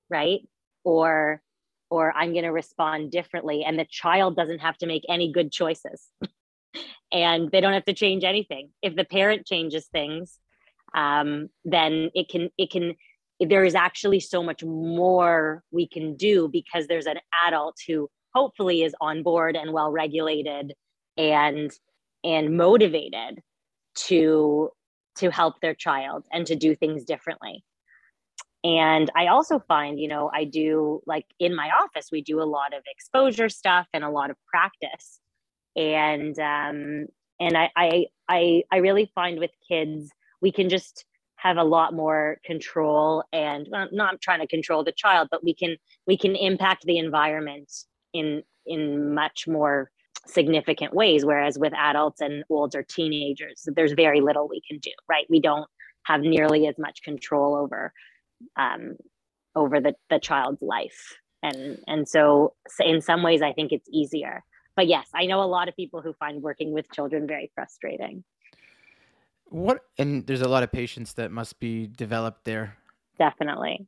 Right. 0.08 0.40
Or, 0.84 1.42
or 1.90 2.12
I'm 2.16 2.32
going 2.32 2.44
to 2.44 2.52
respond 2.52 3.10
differently. 3.10 3.64
And 3.64 3.78
the 3.78 3.86
child 3.90 4.36
doesn't 4.36 4.60
have 4.60 4.78
to 4.78 4.86
make 4.86 5.02
any 5.08 5.32
good 5.32 5.50
choices. 5.50 6.06
and 7.12 7.50
they 7.50 7.60
don't 7.60 7.72
have 7.72 7.84
to 7.86 7.94
change 7.94 8.22
anything. 8.22 8.70
If 8.80 8.94
the 8.94 9.04
parent 9.04 9.46
changes 9.46 9.88
things, 9.88 10.38
um, 10.94 11.48
then 11.64 12.10
it 12.14 12.28
can, 12.28 12.50
it 12.56 12.70
can, 12.70 12.94
there 13.40 13.64
is 13.64 13.74
actually 13.74 14.20
so 14.20 14.42
much 14.42 14.62
more 14.62 15.64
we 15.72 15.88
can 15.88 16.16
do 16.16 16.48
because 16.48 16.86
there's 16.86 17.06
an 17.06 17.18
adult 17.44 17.76
who 17.88 18.08
hopefully 18.34 18.82
is 18.82 18.94
on 19.00 19.22
board 19.22 19.56
and 19.56 19.72
well 19.72 19.90
regulated 19.90 20.74
and 21.16 21.70
and 22.24 22.56
motivated 22.56 23.40
to 23.94 24.70
to 25.16 25.30
help 25.30 25.60
their 25.60 25.74
child 25.74 26.24
and 26.32 26.46
to 26.46 26.56
do 26.56 26.74
things 26.74 27.04
differently. 27.04 27.64
And 28.62 29.10
i 29.16 29.28
also 29.28 29.58
find 29.58 29.98
you 29.98 30.08
know 30.08 30.30
i 30.34 30.44
do 30.44 31.00
like 31.06 31.26
in 31.38 31.56
my 31.56 31.70
office 31.82 32.10
we 32.12 32.22
do 32.22 32.42
a 32.42 32.44
lot 32.44 32.74
of 32.74 32.82
exposure 32.86 33.48
stuff 33.48 33.86
and 33.94 34.04
a 34.04 34.10
lot 34.10 34.30
of 34.30 34.36
practice. 34.46 35.20
And 35.76 36.38
um 36.38 37.06
and 37.40 37.56
i 37.56 37.70
i 37.76 38.06
i, 38.28 38.62
I 38.70 38.76
really 38.78 39.10
find 39.14 39.38
with 39.38 39.50
kids 39.68 40.10
we 40.42 40.52
can 40.52 40.68
just 40.68 41.04
have 41.36 41.56
a 41.56 41.64
lot 41.64 41.94
more 41.94 42.36
control 42.44 43.24
and 43.32 43.66
well, 43.70 43.88
not 43.92 44.20
trying 44.20 44.40
to 44.40 44.46
control 44.46 44.84
the 44.84 44.92
child 44.92 45.28
but 45.30 45.42
we 45.42 45.54
can 45.54 45.76
we 46.06 46.18
can 46.18 46.36
impact 46.36 46.84
the 46.84 46.98
environment 46.98 47.72
in 48.12 48.42
in 48.66 49.14
much 49.14 49.46
more 49.48 49.90
significant 50.26 50.94
ways 50.94 51.24
whereas 51.24 51.58
with 51.58 51.72
adults 51.74 52.20
and 52.20 52.44
older 52.50 52.82
teenagers 52.82 53.66
there's 53.74 53.92
very 53.92 54.20
little 54.20 54.48
we 54.48 54.60
can 54.68 54.78
do 54.78 54.90
right? 55.08 55.26
We 55.28 55.40
don't 55.40 55.68
have 56.04 56.20
nearly 56.20 56.66
as 56.66 56.76
much 56.78 57.02
control 57.02 57.56
over 57.56 57.92
um, 58.56 58.96
over 59.54 59.80
the, 59.80 59.94
the 60.08 60.18
child's 60.18 60.62
life. 60.62 61.16
And 61.42 61.78
and 61.86 62.08
so, 62.08 62.54
in 62.80 63.00
some 63.00 63.22
ways 63.22 63.42
i 63.42 63.52
think 63.52 63.72
it's 63.72 63.88
easier. 63.90 64.44
But 64.76 64.86
yes 64.88 65.08
i 65.14 65.26
know 65.26 65.42
a 65.42 65.44
lot 65.44 65.68
of 65.68 65.76
people 65.76 66.02
who 66.02 66.12
find 66.14 66.42
working 66.42 66.72
with 66.72 66.90
children 66.92 67.26
very 67.26 67.50
frustrating. 67.54 68.24
What 69.46 69.80
and 69.98 70.26
there's 70.26 70.42
a 70.42 70.48
lot 70.48 70.62
of 70.62 70.70
patience 70.70 71.14
that 71.14 71.30
must 71.30 71.58
be 71.58 71.86
developed 71.86 72.44
there. 72.44 72.76
Definitely 73.18 73.86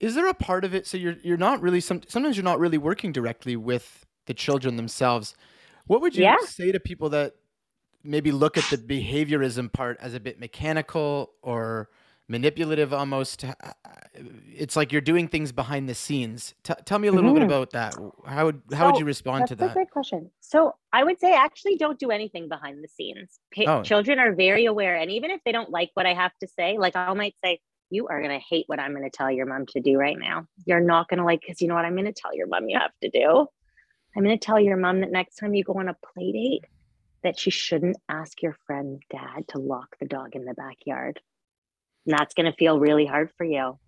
is 0.00 0.14
there 0.14 0.26
a 0.28 0.34
part 0.34 0.64
of 0.64 0.74
it 0.74 0.86
so 0.86 0.96
you're 0.96 1.16
you're 1.22 1.36
not 1.36 1.60
really 1.62 1.80
some, 1.80 2.00
sometimes 2.08 2.36
you're 2.36 2.44
not 2.44 2.58
really 2.58 2.78
working 2.78 3.12
directly 3.12 3.56
with 3.56 4.04
the 4.26 4.34
children 4.34 4.76
themselves 4.76 5.34
what 5.86 6.00
would 6.00 6.16
you 6.16 6.22
Yeah. 6.24 6.36
say 6.46 6.72
to 6.72 6.80
people 6.80 7.08
that 7.10 7.34
maybe 8.02 8.32
look 8.32 8.56
at 8.58 8.64
the 8.70 8.76
behaviorism 8.78 9.72
part 9.72 9.96
as 10.00 10.14
a 10.14 10.20
bit 10.20 10.38
mechanical 10.40 11.32
or 11.42 11.88
manipulative 12.28 12.92
almost 12.92 13.44
Uh, 13.44 13.52
it's 14.56 14.76
like 14.76 14.92
you're 14.92 15.00
doing 15.00 15.26
things 15.28 15.52
behind 15.52 15.88
the 15.88 15.94
scenes 15.94 16.54
T- 16.62 16.72
tell 16.86 16.98
me 16.98 17.08
a 17.08 17.12
little 17.12 17.32
bit 17.34 17.42
Mhm. 17.42 17.46
about 17.46 17.70
that 17.70 17.94
how 18.26 18.46
would 18.46 18.62
how 18.72 18.86
would 18.90 18.98
you 18.98 19.04
respond 19.04 19.46
to 19.48 19.54
that? 19.56 19.58
That's 19.58 19.66
a 19.66 19.74
that 19.74 19.74
great 19.74 19.90
question. 19.90 20.30
So 20.40 20.74
I 20.92 21.04
would 21.04 21.18
say 21.20 21.34
actually 21.34 21.76
don't 21.76 21.98
do 21.98 22.10
anything 22.10 22.48
behind 22.48 22.82
the 22.82 22.88
scenes. 22.88 23.40
Pa- 23.54 23.64
Oh. 23.80 23.82
Children 23.82 24.18
are 24.20 24.32
very 24.34 24.64
aware, 24.66 24.96
and 24.96 25.10
even 25.10 25.30
if 25.30 25.40
they 25.44 25.52
don't 25.52 25.70
like 25.70 25.90
what 25.94 26.06
I 26.06 26.14
have 26.14 26.32
to 26.40 26.46
say, 26.46 26.78
like 26.78 26.94
I 26.96 27.12
might 27.12 27.34
say, 27.44 27.60
"You 27.90 28.08
are 28.08 28.20
gonna 28.20 28.40
hate 28.40 28.64
what 28.66 28.80
I'm 28.80 28.94
gonna 28.94 29.10
tell 29.10 29.30
your 29.30 29.46
mom 29.46 29.66
to 29.66 29.80
do 29.80 29.96
right 29.98 30.18
now. 30.18 30.46
You're 30.66 30.80
not 30.80 31.08
gonna 31.08 31.24
like 31.24 31.40
because 31.40 31.60
you 31.60 31.68
know 31.68 31.74
what 31.74 31.84
I'm 31.84 31.96
gonna 31.96 32.12
tell 32.12 32.34
your 32.34 32.46
mom 32.46 32.68
you 32.68 32.78
have 32.78 32.92
to 33.02 33.10
do. 33.10 33.46
I'm 34.16 34.22
gonna 34.22 34.38
tell 34.38 34.60
your 34.60 34.76
mom 34.76 35.00
that 35.00 35.10
next 35.10 35.36
time 35.36 35.54
you 35.54 35.64
go 35.64 35.74
on 35.74 35.88
a 35.88 35.96
play 36.14 36.32
date, 36.32 36.64
that 37.22 37.38
she 37.38 37.50
shouldn't 37.50 37.96
ask 38.08 38.42
your 38.42 38.56
friend 38.66 39.02
dad 39.10 39.48
to 39.48 39.58
lock 39.58 39.96
the 40.00 40.06
dog 40.06 40.36
in 40.36 40.44
the 40.44 40.54
backyard. 40.54 41.20
And 42.06 42.18
that's 42.18 42.34
gonna 42.34 42.52
feel 42.52 42.78
really 42.78 43.06
hard 43.06 43.30
for 43.36 43.44
you. 43.44 43.78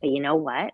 But 0.00 0.10
you 0.10 0.20
know 0.20 0.36
what? 0.36 0.72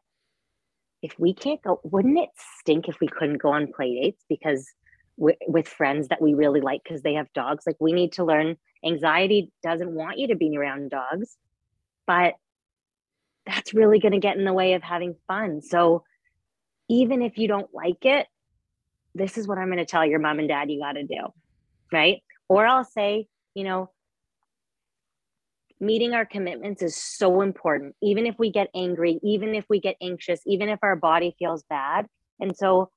if 1.03 1.19
we 1.19 1.35
can't 1.35 1.63
go, 1.63 1.81
wouldn't 1.85 2.19
it 2.19 2.31
stink 2.59 2.89
if 2.89 2.99
we 3.01 3.07
couldn't 3.07 3.39
go 3.39 3.51
on 3.51 3.73
play 3.73 3.95
dates 3.95 4.25
because 4.29 4.67
wi- 5.19 5.39
with 5.47 5.69
friends 5.69 6.09
that 6.09 6.23
we 6.23 6.35
really 6.35 6.61
like 6.61 6.83
because 6.83 7.03
they 7.03 7.15
have 7.15 7.33
dogs? 7.33 7.65
Like 7.67 7.77
we 7.81 7.93
need 7.93 8.13
to 8.13 8.25
learn 8.25 8.57
anxiety 8.85 9.53
doesn't 9.63 9.91
want 9.91 10.19
you 10.19 10.29
to 10.29 10.37
be 10.37 10.57
around 10.57 10.91
dogs, 10.91 11.37
but 12.07 12.35
that's 13.47 13.75
really 13.75 13.99
going 13.99 14.13
to 14.13 14.19
get 14.19 14.37
in 14.37 14.45
the 14.45 14.53
way 14.53 14.75
of 14.75 14.83
having 14.83 15.15
fun. 15.27 15.63
So 15.63 16.05
even 16.89 17.23
if 17.23 17.39
you 17.39 17.49
don't 17.49 17.73
like 17.73 18.05
it, 18.05 18.27
this 19.15 19.39
is 19.39 19.49
what 19.49 19.59
I'm 19.59 19.69
going 19.69 19.79
to 19.79 19.85
tell 19.85 20.05
your 20.05 20.19
mom 20.19 20.39
and 20.39 20.49
dad 20.49 20.71
you 20.71 20.81
got 20.81 20.93
to 20.93 21.05
do. 21.05 21.33
Right. 21.93 22.23
Or 22.49 22.67
I'll 22.67 22.85
say, 22.85 23.29
you 23.55 23.65
know, 23.65 23.91
meeting 25.81 26.15
our 26.15 26.25
commitments 26.25 26.83
is 26.83 26.97
so 26.97 27.41
important, 27.43 27.95
even 28.03 28.27
if 28.27 28.39
we 28.39 28.51
get 28.51 28.69
angry, 28.75 29.19
even 29.23 29.55
if 29.55 29.65
we 29.69 29.81
get 29.81 29.97
anxious, 30.01 30.41
even 30.47 30.69
if 30.69 30.79
our 30.83 30.97
body 30.97 31.35
feels 31.39 31.63
bad. 31.65 32.07
And 32.41 32.57
so 32.57 32.91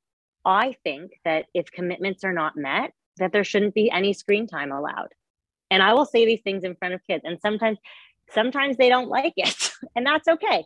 I 0.46 0.75
think 0.84 1.12
that 1.25 1.46
if 1.53 1.72
commitments 1.72 2.24
are 2.24 2.34
not 2.34 2.56
met, 2.56 2.91
that 3.18 3.32
there 3.32 3.44
shouldn't 3.44 3.75
be 3.75 3.91
any 3.91 4.13
screen 4.13 4.48
time 4.48 4.72
allowed. 4.72 5.10
And 5.70 5.84
I 5.84 5.94
will 5.94 6.06
say 6.06 6.25
these 6.25 6.41
things 6.41 6.63
in 6.63 6.75
front 6.75 6.94
of 6.94 7.01
kids. 7.06 7.24
And 7.25 7.39
sometimes, 7.41 7.77
sometimes 8.32 8.77
they 8.77 8.89
don't 8.89 9.10
like 9.10 9.34
it, 9.36 9.68
and 9.95 10.05
that's 10.05 10.27
okay. 10.27 10.65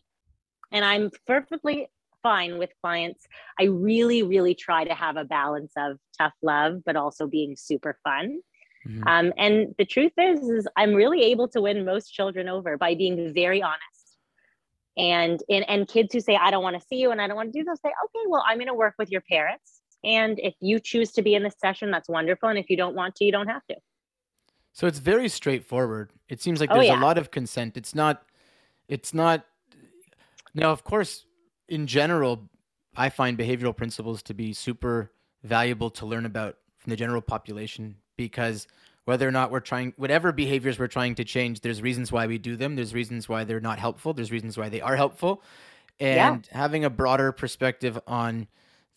And 0.72 0.84
I'm 0.84 1.12
perfectly 1.28 1.88
fine 2.24 2.58
with 2.58 2.72
clients. 2.82 3.26
I 3.60 3.66
really, 3.66 4.24
really 4.24 4.56
try 4.56 4.86
to 4.86 4.94
have 4.94 5.18
a 5.18 5.26
balance 5.26 5.72
of 5.78 5.98
tough 6.18 6.34
love, 6.42 6.82
but 6.86 6.96
also 6.96 7.28
being 7.28 7.56
super 7.56 8.00
fun. 8.04 8.40
Mhm. 8.88 9.04
Um, 9.08 9.34
and 9.38 9.76
the 9.78 9.86
truth 9.86 10.14
is, 10.18 10.40
is 10.50 10.68
I'm 10.76 10.94
really 10.94 11.22
able 11.24 11.48
to 11.50 11.62
win 11.62 11.86
most 11.86 12.10
children 12.10 12.50
over 12.50 12.78
by 12.78 12.96
being 12.96 13.34
very 13.34 13.62
honest. 13.62 14.18
And 14.98 15.42
and, 15.50 15.68
and 15.70 15.88
kids 15.88 16.14
who 16.14 16.20
say, 16.20 16.36
I 16.36 16.52
don't 16.52 16.64
want 16.64 16.80
to 16.80 16.86
see 16.88 16.98
you 16.98 17.12
and 17.12 17.22
I 17.22 17.28
don't 17.28 17.36
want 17.36 17.52
to 17.54 17.60
do 17.60 17.64
those, 17.64 17.80
say, 17.82 17.90
okay, 17.90 18.26
well, 18.28 18.44
I'm 18.48 18.58
going 18.58 18.68
to 18.68 18.74
work 18.74 18.96
with 18.98 19.10
your 19.10 19.22
parents. 19.22 19.82
And 20.04 20.38
if 20.40 20.54
you 20.60 20.80
choose 20.80 21.12
to 21.14 21.22
be 21.22 21.34
in 21.34 21.44
this 21.44 21.56
session, 21.60 21.90
that's 21.92 22.10
wonderful. 22.10 22.50
And 22.50 22.60
if 22.60 22.70
you 22.70 22.78
don't 22.78 22.94
want 22.96 23.16
to, 23.16 23.26
you 23.26 23.32
don't 23.32 23.48
have 23.48 23.66
to. 23.70 23.76
So 24.74 24.86
it's 24.88 25.00
very 25.00 25.30
straightforward. 25.30 26.12
It 26.30 26.42
seems 26.42 26.60
like 26.60 26.70
Oh, 26.72 26.76
there's 26.76 26.88
yeah. 26.88 27.00
a 27.00 27.02
lot 27.02 27.18
of 27.18 27.32
consent. 27.32 27.78
It's 27.78 27.96
not 27.96 28.24
it's 28.88 29.14
not 29.14 29.46
now 30.54 30.72
of 30.72 30.84
course 30.84 31.26
in 31.68 31.88
general 31.88 32.50
I 32.96 33.10
find 33.10 33.38
behavioral 33.38 33.76
principles 33.76 34.22
to 34.24 34.34
be 34.34 34.54
super 34.54 35.12
valuable 35.44 35.90
to 35.92 36.06
learn 36.06 36.26
about 36.26 36.58
from 36.78 36.92
the 36.92 36.96
general 36.96 37.22
population 37.22 37.96
because 38.18 38.68
whether 39.06 39.28
or 39.28 39.32
not 39.32 39.52
we're 39.52 39.60
trying 39.60 39.94
whatever 39.98 40.32
behaviors 40.32 40.80
we're 40.80 40.88
trying 40.88 41.16
to 41.16 41.24
change 41.24 41.62
there's 41.62 41.82
reasons 41.82 42.12
why 42.12 42.28
we 42.28 42.38
do 42.38 42.56
them 42.56 42.76
there's 42.76 42.94
reasons 42.94 43.28
why 43.28 43.44
they're 43.44 43.60
not 43.60 43.80
helpful 43.80 44.14
there's 44.14 44.32
reasons 44.32 44.58
why 44.58 44.70
they 44.70 44.82
are 44.82 44.96
helpful. 44.96 45.42
Yeah. 46.00 46.34
and 46.34 46.48
having 46.52 46.84
a 46.84 46.90
broader 46.90 47.32
perspective 47.32 48.00
on 48.08 48.48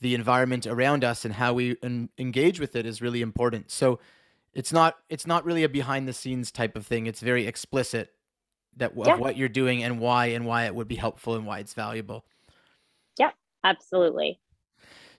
the 0.00 0.14
environment 0.14 0.66
around 0.66 1.05
us 1.05 1.25
and 1.25 1.35
how 1.35 1.55
we 1.55 1.76
en- 1.83 2.09
engage 2.19 2.61
with 2.61 2.76
it 2.76 2.87
is 2.87 3.00
really 3.00 3.23
important. 3.23 3.71
So 3.71 3.99
it's 4.55 4.73
not 4.73 4.97
it's 5.09 5.26
not 5.26 5.45
really 5.45 5.64
a 5.64 5.69
behind 5.69 6.09
the 6.09 6.12
scenes 6.12 6.50
type 6.50 6.76
of 6.76 6.87
thing. 6.87 7.07
It's 7.07 7.21
very 7.21 7.47
explicit 7.47 8.12
that 8.76 8.92
of 8.92 9.06
Yeah. 9.06 9.16
what 9.16 9.37
you're 9.37 9.49
doing 9.49 9.83
and 9.83 9.99
why 10.00 10.26
and 10.26 10.47
why 10.47 10.64
it 10.66 10.75
would 10.75 10.88
be 10.88 10.97
helpful 10.97 11.35
and 11.35 11.47
why 11.47 11.59
it's 11.59 11.75
valuable 11.75 12.25
Yeah, 13.18 13.30
Absolutely. 13.64 14.38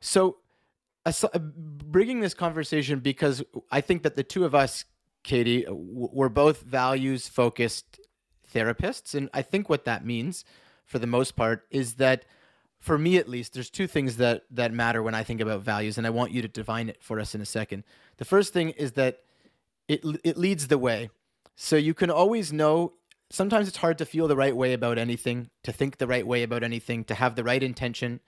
so 0.01 0.37
uh, 1.05 1.39
bringing 1.39 2.19
this 2.19 2.33
conversation 2.33 2.99
because 2.99 3.41
i 3.71 3.79
think 3.81 4.03
that 4.03 4.15
the 4.15 4.23
two 4.23 4.43
of 4.45 4.53
us 4.53 4.83
katie 5.23 5.65
uh, 5.65 5.69
w- 5.69 6.09
we're 6.11 6.29
both 6.29 6.61
values 6.61 7.27
focused 7.27 7.99
therapists 8.53 9.15
and 9.15 9.29
i 9.33 9.41
think 9.41 9.69
what 9.69 9.85
that 9.85 10.05
means 10.05 10.43
for 10.85 10.99
the 10.99 11.07
most 11.07 11.35
part 11.35 11.65
is 11.71 11.95
that 11.95 12.25
for 12.79 12.97
me 12.97 13.17
at 13.17 13.27
least 13.29 13.53
there's 13.53 13.69
two 13.69 13.87
things 13.87 14.17
that 14.17 14.43
that 14.51 14.71
matter 14.73 15.01
when 15.01 15.15
i 15.15 15.23
think 15.23 15.39
about 15.41 15.61
values 15.61 15.97
and 15.97 16.05
i 16.05 16.09
want 16.09 16.31
you 16.31 16.41
to 16.41 16.47
define 16.49 16.89
it 16.89 17.01
for 17.01 17.19
us 17.19 17.33
in 17.33 17.41
a 17.41 17.45
second 17.45 17.83
the 18.17 18.25
first 18.25 18.51
thing 18.53 18.69
is 18.71 18.91
that 18.93 19.19
it 19.87 20.01
it 20.23 20.37
leads 20.37 20.67
the 20.67 20.77
way 20.77 21.09
so 21.55 21.75
you 21.75 21.93
can 21.93 22.09
always 22.11 22.51
know 22.53 22.93
sometimes 23.29 23.67
it's 23.67 23.77
hard 23.77 23.97
to 23.97 24.05
feel 24.05 24.27
the 24.27 24.35
right 24.35 24.55
way 24.55 24.73
about 24.73 24.97
anything 24.97 25.49
to 25.63 25.71
think 25.71 25.97
the 25.97 26.07
right 26.07 26.25
way 26.25 26.43
about 26.43 26.63
anything 26.63 27.03
to 27.03 27.13
have 27.13 27.35
the 27.35 27.43
right 27.43 27.63
intention 27.63 28.19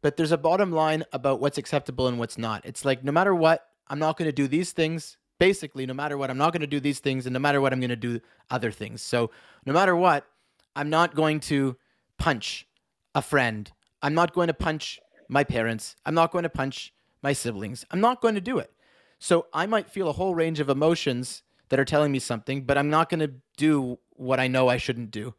but 0.00 0.16
there's 0.16 0.32
a 0.32 0.38
bottom 0.38 0.72
line 0.72 1.04
about 1.12 1.40
what's 1.40 1.58
acceptable 1.58 2.06
and 2.06 2.18
what's 2.18 2.38
not. 2.38 2.64
It's 2.64 2.84
like 2.84 3.02
no 3.02 3.12
matter 3.12 3.34
what, 3.34 3.66
I'm 3.88 3.98
not 3.98 4.16
going 4.16 4.28
to 4.28 4.32
do 4.32 4.46
these 4.46 4.72
things. 4.72 5.16
Basically, 5.38 5.86
no 5.86 5.94
matter 5.94 6.16
what, 6.16 6.30
I'm 6.30 6.38
not 6.38 6.52
going 6.52 6.62
to 6.62 6.66
do 6.66 6.80
these 6.80 6.98
things, 6.98 7.26
and 7.26 7.32
no 7.32 7.38
matter 7.38 7.60
what, 7.60 7.72
I'm 7.72 7.80
going 7.80 7.90
to 7.90 7.96
do 7.96 8.20
other 8.50 8.72
things. 8.72 9.02
So, 9.02 9.30
no 9.64 9.72
matter 9.72 9.94
what, 9.94 10.26
I'm 10.74 10.90
not 10.90 11.14
going 11.14 11.38
to 11.40 11.76
punch 12.18 12.66
a 13.14 13.22
friend. 13.22 13.70
I'm 14.02 14.14
not 14.14 14.32
going 14.34 14.48
to 14.48 14.54
punch 14.54 14.98
my 15.28 15.44
parents. 15.44 15.94
I'm 16.04 16.14
not 16.14 16.32
going 16.32 16.42
to 16.42 16.48
punch 16.48 16.92
my 17.22 17.32
siblings. 17.32 17.84
I'm 17.90 18.00
not 18.00 18.20
going 18.20 18.34
to 18.34 18.40
do 18.40 18.58
it. 18.58 18.72
So, 19.20 19.46
I 19.52 19.66
might 19.66 19.88
feel 19.88 20.08
a 20.08 20.12
whole 20.12 20.34
range 20.34 20.58
of 20.58 20.68
emotions 20.68 21.44
that 21.68 21.78
are 21.78 21.84
telling 21.84 22.12
me 22.12 22.18
something, 22.18 22.62
but 22.62 22.78
I'm 22.78 22.90
not 22.90 23.08
going 23.08 23.20
to 23.20 23.32
do 23.56 23.98
what 24.10 24.40
I 24.40 24.48
know 24.48 24.68
I 24.68 24.76
shouldn't 24.76 25.10
do. 25.10 25.34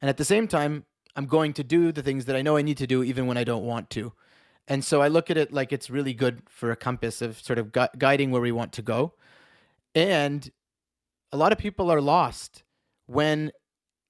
And 0.00 0.08
at 0.08 0.16
the 0.16 0.24
same 0.24 0.48
time, 0.48 0.84
I'm 1.14 1.26
going 1.26 1.52
to 1.54 1.64
do 1.64 1.92
the 1.92 2.02
things 2.02 2.26
that 2.26 2.36
I 2.36 2.42
know 2.42 2.56
I 2.56 2.62
need 2.62 2.76
to 2.78 2.86
do 2.86 3.02
even 3.02 3.26
when 3.26 3.36
I 3.36 3.44
don't 3.44 3.64
want 3.64 3.90
to. 3.90 4.12
And 4.68 4.84
so 4.84 5.00
I 5.00 5.08
look 5.08 5.30
at 5.30 5.36
it 5.36 5.52
like 5.52 5.72
it's 5.72 5.88
really 5.88 6.12
good 6.12 6.42
for 6.48 6.70
a 6.70 6.76
compass 6.76 7.22
of 7.22 7.40
sort 7.40 7.58
of 7.58 7.72
gu- 7.72 7.86
guiding 7.96 8.30
where 8.30 8.42
we 8.42 8.52
want 8.52 8.72
to 8.74 8.82
go. 8.82 9.14
And 9.94 10.50
a 11.32 11.36
lot 11.36 11.52
of 11.52 11.58
people 11.58 11.90
are 11.90 12.00
lost 12.00 12.64
when 13.06 13.52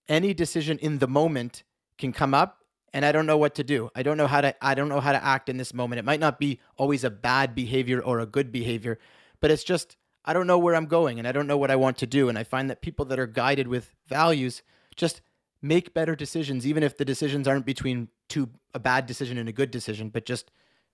any 0.09 0.35
decision 0.35 0.79
in 0.79 0.99
the 0.99 1.07
moment 1.07 1.63
can 1.99 2.13
come 2.13 2.35
up 2.35 2.59
and 2.93 3.05
I 3.05 3.13
don't 3.13 3.27
know 3.27 3.37
what 3.37 3.55
to 3.57 3.65
do. 3.65 3.91
I 3.95 4.03
don't 4.03 4.17
know 4.17 4.27
how 4.27 4.41
to 4.41 4.55
I 4.65 4.75
don't 4.75 4.89
know 4.89 5.01
how 5.01 5.13
to 5.13 5.23
act 5.23 5.49
in 5.49 5.59
this 5.59 5.75
moment. 5.75 5.99
It 5.99 6.05
might 6.05 6.21
not 6.21 6.39
be 6.39 6.61
always 6.77 7.05
a 7.05 7.11
bad 7.11 7.55
behavior 7.55 8.01
or 8.01 8.21
a 8.21 8.27
good 8.27 8.51
behavior, 8.51 8.99
but 9.41 9.51
it's 9.51 9.65
just 9.65 9.97
I 10.27 10.33
don't 10.33 10.47
know 10.47 10.59
where 10.59 10.75
I'm 10.75 10.87
going 10.87 11.19
and 11.19 11.29
I 11.29 11.33
don't 11.33 11.47
know 11.47 11.57
what 11.57 11.71
I 11.71 11.77
want 11.77 11.99
to 11.99 12.07
do 12.07 12.29
and 12.29 12.37
I 12.37 12.45
find 12.45 12.69
that 12.69 12.83
people 12.83 13.05
that 13.07 13.19
are 13.19 13.27
guided 13.27 13.69
with 13.69 13.95
values 14.09 14.63
just 14.97 15.21
make 15.63 15.95
better 15.95 16.17
decisions 16.17 16.67
even 16.67 16.83
if 16.83 16.97
the 16.97 17.05
decisions 17.05 17.47
aren't 17.47 17.67
between 17.67 18.09
two 18.29 18.51
a 18.75 18.79
bad 18.79 19.07
decision 19.07 19.39
and 19.39 19.49
a 19.49 19.53
good 19.53 19.71
decision, 19.71 20.11
but 20.11 20.27
just 20.27 20.51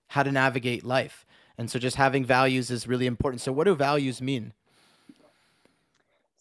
how 0.07 0.23
to 0.23 0.31
navigate 0.31 0.85
life. 0.85 1.25
And 1.57 1.69
so 1.69 1.79
just 1.79 1.95
having 1.95 2.23
values 2.23 2.71
is 2.71 2.87
really 2.87 3.05
important. 3.05 3.41
So 3.41 3.51
what 3.51 3.65
do 3.65 3.75
values 3.75 4.21
mean? 4.21 4.53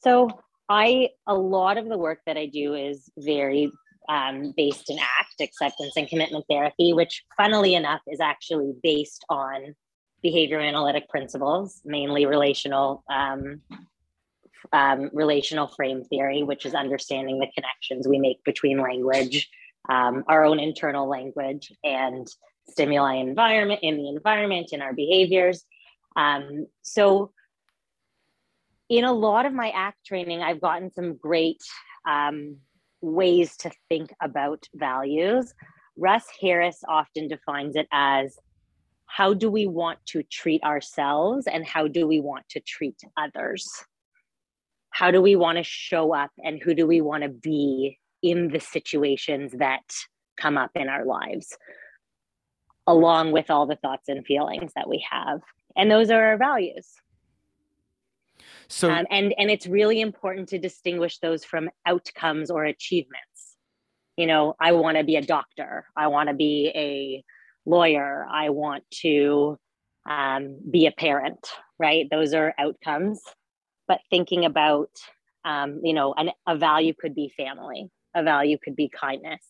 So 0.00 0.28
I 0.68 1.10
a 1.26 1.34
lot 1.34 1.78
of 1.78 1.88
the 1.88 1.98
work 1.98 2.20
that 2.26 2.36
I 2.36 2.46
do 2.46 2.74
is 2.74 3.10
very 3.18 3.70
um, 4.08 4.52
based 4.56 4.90
in 4.90 4.98
ACT, 4.98 5.40
acceptance 5.40 5.96
and 5.96 6.08
commitment 6.08 6.44
therapy, 6.48 6.92
which 6.92 7.24
funnily 7.36 7.74
enough 7.74 8.00
is 8.06 8.20
actually 8.20 8.74
based 8.82 9.24
on 9.28 9.74
behavior 10.22 10.60
analytic 10.60 11.08
principles, 11.08 11.80
mainly 11.84 12.26
relational 12.26 13.04
um, 13.10 13.60
um, 14.72 15.10
relational 15.12 15.66
frame 15.68 16.04
theory, 16.04 16.42
which 16.42 16.64
is 16.64 16.74
understanding 16.74 17.38
the 17.38 17.48
connections 17.54 18.08
we 18.08 18.18
make 18.18 18.42
between 18.44 18.80
language, 18.80 19.50
um, 19.88 20.24
our 20.28 20.44
own 20.44 20.58
internal 20.58 21.08
language, 21.08 21.72
and 21.84 22.28
stimuli 22.70 23.14
environment 23.14 23.80
in 23.82 23.96
the 23.96 24.08
environment 24.08 24.70
in 24.72 24.80
our 24.80 24.94
behaviors. 24.94 25.64
Um, 26.16 26.66
so 26.82 27.32
in 28.88 29.04
a 29.04 29.12
lot 29.12 29.46
of 29.46 29.52
my 29.52 29.70
ACT 29.70 30.04
training, 30.06 30.42
I've 30.42 30.60
gotten 30.60 30.92
some 30.92 31.16
great 31.16 31.62
um, 32.08 32.58
ways 33.00 33.56
to 33.58 33.70
think 33.88 34.12
about 34.22 34.66
values. 34.74 35.52
Russ 35.96 36.24
Harris 36.40 36.82
often 36.88 37.28
defines 37.28 37.76
it 37.76 37.88
as 37.92 38.38
how 39.14 39.34
do 39.34 39.50
we 39.50 39.66
want 39.66 39.98
to 40.06 40.22
treat 40.22 40.62
ourselves 40.64 41.46
and 41.46 41.66
how 41.66 41.86
do 41.86 42.06
we 42.06 42.18
want 42.18 42.48
to 42.48 42.60
treat 42.60 42.98
others? 43.18 43.70
How 44.88 45.10
do 45.10 45.20
we 45.20 45.36
want 45.36 45.58
to 45.58 45.64
show 45.64 46.14
up 46.14 46.30
and 46.42 46.58
who 46.62 46.72
do 46.72 46.86
we 46.86 47.02
want 47.02 47.22
to 47.22 47.28
be 47.28 47.98
in 48.22 48.48
the 48.48 48.58
situations 48.58 49.52
that 49.58 49.82
come 50.40 50.56
up 50.56 50.70
in 50.74 50.88
our 50.88 51.04
lives, 51.04 51.54
along 52.86 53.32
with 53.32 53.50
all 53.50 53.66
the 53.66 53.76
thoughts 53.76 54.08
and 54.08 54.24
feelings 54.24 54.72
that 54.76 54.88
we 54.88 55.04
have? 55.10 55.42
And 55.76 55.90
those 55.90 56.10
are 56.10 56.28
our 56.28 56.38
values. 56.38 56.88
So, 58.68 58.90
um, 58.90 59.06
and 59.10 59.34
and 59.36 59.50
it's 59.50 59.66
really 59.66 60.00
important 60.00 60.48
to 60.50 60.58
distinguish 60.58 61.18
those 61.18 61.44
from 61.44 61.68
outcomes 61.84 62.50
or 62.50 62.64
achievements. 62.64 63.56
You 64.16 64.26
know, 64.26 64.54
I 64.58 64.72
want 64.72 64.96
to 64.96 65.04
be 65.04 65.16
a 65.16 65.22
doctor. 65.22 65.84
I 65.94 66.06
want 66.06 66.30
to 66.30 66.34
be 66.34 66.72
a 66.74 67.22
lawyer. 67.66 68.26
I 68.30 68.50
want 68.50 68.84
to 69.02 69.58
um, 70.08 70.58
be 70.70 70.86
a 70.86 70.92
parent. 70.92 71.46
Right? 71.78 72.06
Those 72.08 72.32
are 72.32 72.54
outcomes. 72.58 73.20
But 73.88 74.00
thinking 74.08 74.44
about, 74.44 74.90
um, 75.44 75.80
you 75.82 75.92
know, 75.92 76.14
an, 76.16 76.30
a 76.46 76.56
value 76.56 76.94
could 76.96 77.12
be 77.12 77.32
family. 77.36 77.90
A 78.14 78.22
value 78.22 78.56
could 78.62 78.76
be 78.76 78.88
kindness. 78.88 79.44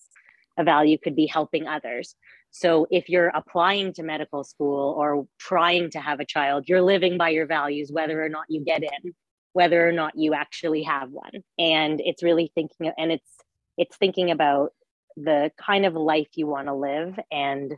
A 0.57 0.64
value 0.64 0.97
could 0.97 1.14
be 1.14 1.26
helping 1.26 1.66
others. 1.66 2.14
So 2.50 2.87
if 2.90 3.09
you're 3.09 3.28
applying 3.35 3.92
to 3.95 4.02
medical 4.02 4.45
school 4.45 4.95
or 4.99 5.26
trying 5.38 5.90
to 5.90 6.00
have 6.00 6.21
a 6.21 6.25
child, 6.25 6.64
you're 6.69 6.83
living 6.83 7.19
by 7.19 7.31
your 7.31 7.47
values, 7.47 7.90
whether 7.92 8.23
or 8.25 8.28
not 8.31 8.45
you 8.49 8.64
get 8.64 8.83
in, 8.83 9.14
whether 9.52 9.87
or 9.87 9.92
not 9.92 10.12
you 10.16 10.33
actually 10.33 10.85
have 10.85 11.11
one. 11.11 11.42
And 11.59 12.00
it's 12.00 12.23
really 12.23 12.50
thinking, 12.54 12.92
and 12.97 13.12
it's 13.12 13.31
it's 13.76 13.97
thinking 13.97 14.31
about 14.31 14.73
the 15.16 15.50
kind 15.59 15.85
of 15.85 15.95
life 15.95 16.28
you 16.35 16.47
want 16.47 16.69
to 16.69 16.75
live 16.75 17.19
and 17.31 17.75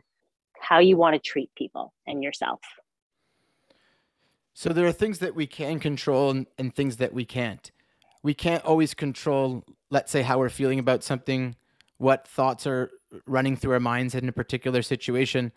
how 0.67 0.79
you 0.79 0.97
want 0.97 1.13
to 1.13 1.19
treat 1.19 1.53
people 1.55 1.93
and 2.07 2.23
yourself. 2.23 2.61
So 4.53 4.69
there 4.69 4.87
are 4.87 4.91
things 4.91 5.19
that 5.19 5.35
we 5.35 5.47
can 5.47 5.79
control 5.79 6.31
and, 6.31 6.47
and 6.57 6.73
things 6.73 6.97
that 6.97 7.13
we 7.13 7.25
can't. 7.25 7.71
We 8.23 8.33
can't 8.33 8.63
always 8.63 8.93
control, 8.93 9.63
let's 9.89 10.11
say, 10.11 10.21
how 10.21 10.39
we're 10.39 10.49
feeling 10.49 10.79
about 10.79 11.03
something, 11.03 11.55
what 11.97 12.27
thoughts 12.27 12.65
are 12.65 12.89
running 13.25 13.55
through 13.55 13.73
our 13.73 13.79
minds 13.79 14.15
in 14.15 14.27
a 14.27 14.31
particular 14.31 14.81
situation, 14.81 15.51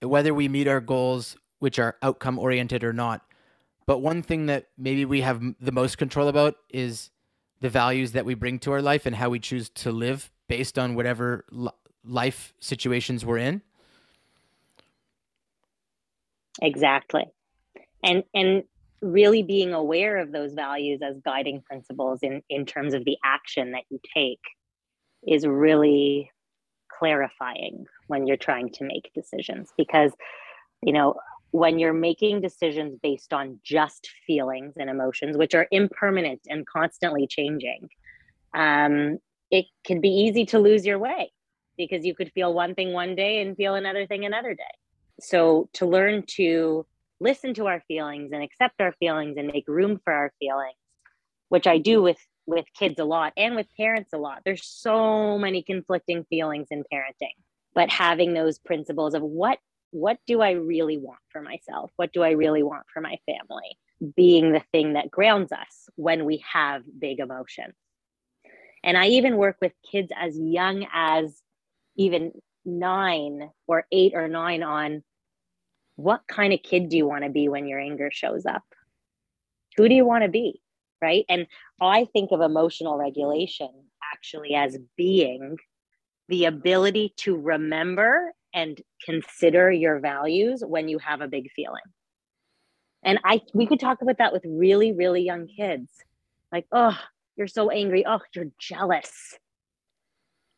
whether 0.00 0.32
we 0.32 0.48
meet 0.48 0.68
our 0.68 0.80
goals, 0.80 1.36
which 1.58 1.78
are 1.78 1.96
outcome 2.02 2.38
oriented 2.38 2.84
or 2.84 2.92
not. 2.92 3.22
But 3.86 3.98
one 3.98 4.22
thing 4.22 4.46
that 4.46 4.68
maybe 4.78 5.04
we 5.04 5.22
have 5.22 5.42
the 5.60 5.72
most 5.72 5.98
control 5.98 6.28
about 6.28 6.56
is 6.70 7.10
the 7.60 7.68
values 7.70 8.12
that 8.12 8.24
we 8.24 8.34
bring 8.34 8.58
to 8.60 8.72
our 8.72 8.82
life 8.82 9.06
and 9.06 9.16
how 9.16 9.30
we 9.30 9.40
choose 9.40 9.68
to 9.70 9.90
live 9.90 10.30
based 10.46 10.78
on 10.78 10.94
whatever 10.94 11.44
life 12.04 12.54
situations 12.60 13.24
we're 13.24 13.38
in. 13.38 13.62
Exactly. 16.60 17.24
And 18.04 18.24
and 18.34 18.64
really 19.00 19.42
being 19.42 19.74
aware 19.74 20.18
of 20.18 20.32
those 20.32 20.54
values 20.54 21.00
as 21.02 21.16
guiding 21.24 21.62
principles 21.62 22.20
in 22.22 22.42
in 22.50 22.66
terms 22.66 22.94
of 22.94 23.04
the 23.04 23.16
action 23.24 23.72
that 23.72 23.82
you 23.90 23.98
take 24.14 24.40
is 25.26 25.46
really 25.46 26.30
clarifying 26.98 27.84
when 28.08 28.26
you're 28.26 28.36
trying 28.36 28.70
to 28.70 28.84
make 28.84 29.10
decisions 29.14 29.70
because 29.76 30.12
you 30.82 30.92
know 30.92 31.14
when 31.52 31.78
you're 31.78 31.92
making 31.94 32.40
decisions 32.40 32.98
based 33.02 33.32
on 33.32 33.58
just 33.64 34.08
feelings 34.26 34.74
and 34.76 34.90
emotions 34.90 35.36
which 35.36 35.54
are 35.54 35.66
impermanent 35.72 36.40
and 36.48 36.66
constantly 36.66 37.26
changing 37.26 37.88
um, 38.54 39.18
it 39.50 39.66
can 39.84 40.00
be 40.00 40.08
easy 40.10 40.46
to 40.46 40.58
lose 40.58 40.86
your 40.86 40.98
way 40.98 41.32
because 41.78 42.04
you 42.04 42.14
could 42.14 42.32
feel 42.32 42.54
one 42.54 42.74
thing 42.74 42.92
one 42.92 43.14
day 43.16 43.42
and 43.42 43.56
feel 43.56 43.74
another 43.74 44.06
thing 44.06 44.24
another 44.24 44.54
day 44.54 44.64
so 45.22 45.68
to 45.72 45.86
learn 45.86 46.24
to 46.26 46.86
listen 47.20 47.54
to 47.54 47.66
our 47.66 47.82
feelings 47.86 48.32
and 48.32 48.42
accept 48.42 48.80
our 48.80 48.92
feelings 48.92 49.36
and 49.36 49.48
make 49.48 49.66
room 49.68 50.00
for 50.04 50.12
our 50.12 50.32
feelings 50.38 50.76
which 51.48 51.66
i 51.66 51.78
do 51.78 52.02
with 52.02 52.18
with 52.46 52.66
kids 52.78 52.98
a 52.98 53.04
lot 53.04 53.32
and 53.36 53.54
with 53.54 53.66
parents 53.76 54.12
a 54.12 54.18
lot. 54.18 54.42
There's 54.44 54.66
so 54.66 55.38
many 55.38 55.62
conflicting 55.62 56.24
feelings 56.24 56.68
in 56.70 56.84
parenting, 56.92 57.36
but 57.74 57.90
having 57.90 58.34
those 58.34 58.58
principles 58.58 59.14
of 59.14 59.22
what 59.22 59.58
what 59.94 60.16
do 60.26 60.40
I 60.40 60.52
really 60.52 60.96
want 60.96 61.18
for 61.30 61.42
myself? 61.42 61.90
What 61.96 62.14
do 62.14 62.22
I 62.22 62.30
really 62.30 62.62
want 62.62 62.84
for 62.92 63.02
my 63.02 63.18
family? 63.26 63.76
Being 64.16 64.52
the 64.52 64.64
thing 64.72 64.94
that 64.94 65.10
grounds 65.10 65.52
us 65.52 65.90
when 65.96 66.24
we 66.24 66.42
have 66.50 66.82
big 66.98 67.18
emotions. 67.18 67.74
And 68.82 68.96
I 68.96 69.08
even 69.08 69.36
work 69.36 69.58
with 69.60 69.72
kids 69.90 70.10
as 70.18 70.38
young 70.38 70.86
as 70.94 71.42
even 71.96 72.32
nine 72.64 73.50
or 73.66 73.86
eight 73.92 74.14
or 74.14 74.28
nine 74.28 74.62
on 74.62 75.02
what 76.02 76.22
kind 76.28 76.52
of 76.52 76.62
kid 76.62 76.88
do 76.88 76.96
you 76.96 77.06
want 77.06 77.24
to 77.24 77.30
be 77.30 77.48
when 77.48 77.66
your 77.66 77.80
anger 77.80 78.10
shows 78.12 78.46
up? 78.46 78.64
Who 79.76 79.88
do 79.88 79.94
you 79.94 80.04
want 80.04 80.24
to 80.24 80.28
be? 80.30 80.62
right? 81.02 81.26
And 81.28 81.46
I 81.80 82.06
think 82.12 82.30
of 82.30 82.40
emotional 82.40 82.96
regulation 82.96 83.68
actually 84.14 84.54
as 84.54 84.78
being 84.96 85.56
the 86.28 86.46
ability 86.46 87.12
to 87.18 87.36
remember 87.36 88.32
and 88.54 88.80
consider 89.04 89.70
your 89.70 89.98
values 89.98 90.62
when 90.64 90.88
you 90.88 90.98
have 90.98 91.20
a 91.20 91.28
big 91.28 91.50
feeling. 91.50 91.82
And 93.02 93.18
I 93.24 93.40
we 93.52 93.66
could 93.66 93.80
talk 93.80 94.00
about 94.00 94.18
that 94.18 94.32
with 94.32 94.44
really 94.46 94.92
really 94.92 95.22
young 95.22 95.48
kids. 95.48 95.90
Like, 96.52 96.66
"Oh, 96.70 96.96
you're 97.36 97.48
so 97.48 97.70
angry. 97.70 98.06
Oh, 98.06 98.20
you're 98.34 98.52
jealous." 98.58 99.36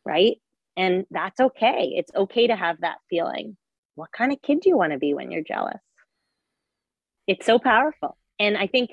Right? 0.05 0.37
And 0.77 1.07
that's 1.11 1.41
okay. 1.41 1.95
It's 1.97 2.11
okay 2.15 2.49
to 2.49 2.57
have 2.57 2.83
that 2.83 2.99
feeling. 3.09 3.57
What 3.95 4.11
kind 4.13 4.33
of 4.33 4.43
kid 4.43 4.61
do 4.61 4.69
you 4.69 4.77
want 4.77 4.93
to 4.93 4.99
be 4.99 5.15
when 5.15 5.31
you're 5.31 5.43
jealous? 5.43 5.81
It's 7.27 7.47
so 7.47 7.59
powerful. 7.59 8.17
And 8.39 8.57
I 8.57 8.67
think 8.67 8.91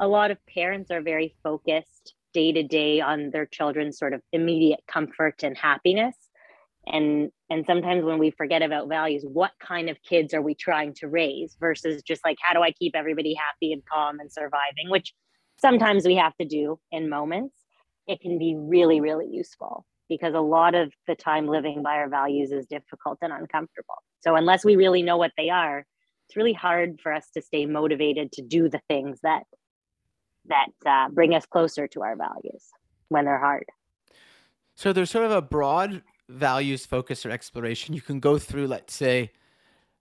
a 0.00 0.06
lot 0.06 0.30
of 0.30 0.38
parents 0.46 0.90
are 0.90 1.00
very 1.00 1.34
focused 1.42 2.14
day 2.32 2.52
to 2.52 2.62
day 2.62 3.00
on 3.00 3.30
their 3.30 3.46
children's 3.46 3.98
sort 3.98 4.14
of 4.14 4.20
immediate 4.32 4.80
comfort 4.86 5.42
and 5.42 5.56
happiness 5.56 6.16
and 6.86 7.30
and 7.50 7.64
sometimes 7.66 8.04
when 8.04 8.18
we 8.18 8.30
forget 8.30 8.62
about 8.62 8.88
values 8.88 9.24
what 9.26 9.52
kind 9.60 9.88
of 9.88 9.96
kids 10.02 10.34
are 10.34 10.42
we 10.42 10.54
trying 10.54 10.94
to 10.94 11.08
raise 11.08 11.56
versus 11.60 12.02
just 12.02 12.24
like 12.24 12.36
how 12.40 12.54
do 12.54 12.62
i 12.62 12.72
keep 12.72 12.96
everybody 12.96 13.34
happy 13.34 13.72
and 13.72 13.82
calm 13.84 14.18
and 14.18 14.32
surviving 14.32 14.88
which 14.88 15.12
sometimes 15.58 16.04
we 16.04 16.16
have 16.16 16.36
to 16.36 16.46
do 16.46 16.78
in 16.90 17.08
moments 17.08 17.54
it 18.06 18.20
can 18.20 18.38
be 18.38 18.56
really 18.58 19.00
really 19.00 19.28
useful 19.30 19.84
because 20.08 20.34
a 20.34 20.40
lot 20.40 20.74
of 20.74 20.92
the 21.06 21.14
time 21.14 21.46
living 21.46 21.82
by 21.82 21.96
our 21.96 22.08
values 22.08 22.50
is 22.50 22.66
difficult 22.66 23.18
and 23.22 23.32
uncomfortable 23.32 24.02
so 24.22 24.36
unless 24.36 24.64
we 24.64 24.76
really 24.76 25.02
know 25.02 25.16
what 25.16 25.32
they 25.36 25.50
are 25.50 25.84
it's 26.32 26.36
really 26.38 26.54
hard 26.54 26.98
for 27.02 27.12
us 27.12 27.28
to 27.34 27.42
stay 27.42 27.66
motivated 27.66 28.32
to 28.32 28.40
do 28.40 28.70
the 28.70 28.80
things 28.88 29.18
that 29.22 29.42
that 30.46 30.70
uh, 30.86 31.10
bring 31.10 31.34
us 31.34 31.44
closer 31.44 31.86
to 31.88 32.02
our 32.02 32.16
values 32.16 32.70
when 33.10 33.26
they're 33.26 33.38
hard. 33.38 33.64
So 34.74 34.94
there's 34.94 35.10
sort 35.10 35.26
of 35.26 35.30
a 35.30 35.42
broad 35.42 36.02
values 36.30 36.86
focus 36.86 37.26
or 37.26 37.30
exploration. 37.30 37.94
You 37.94 38.00
can 38.00 38.18
go 38.18 38.38
through, 38.38 38.66
let's 38.66 38.94
say, 38.94 39.30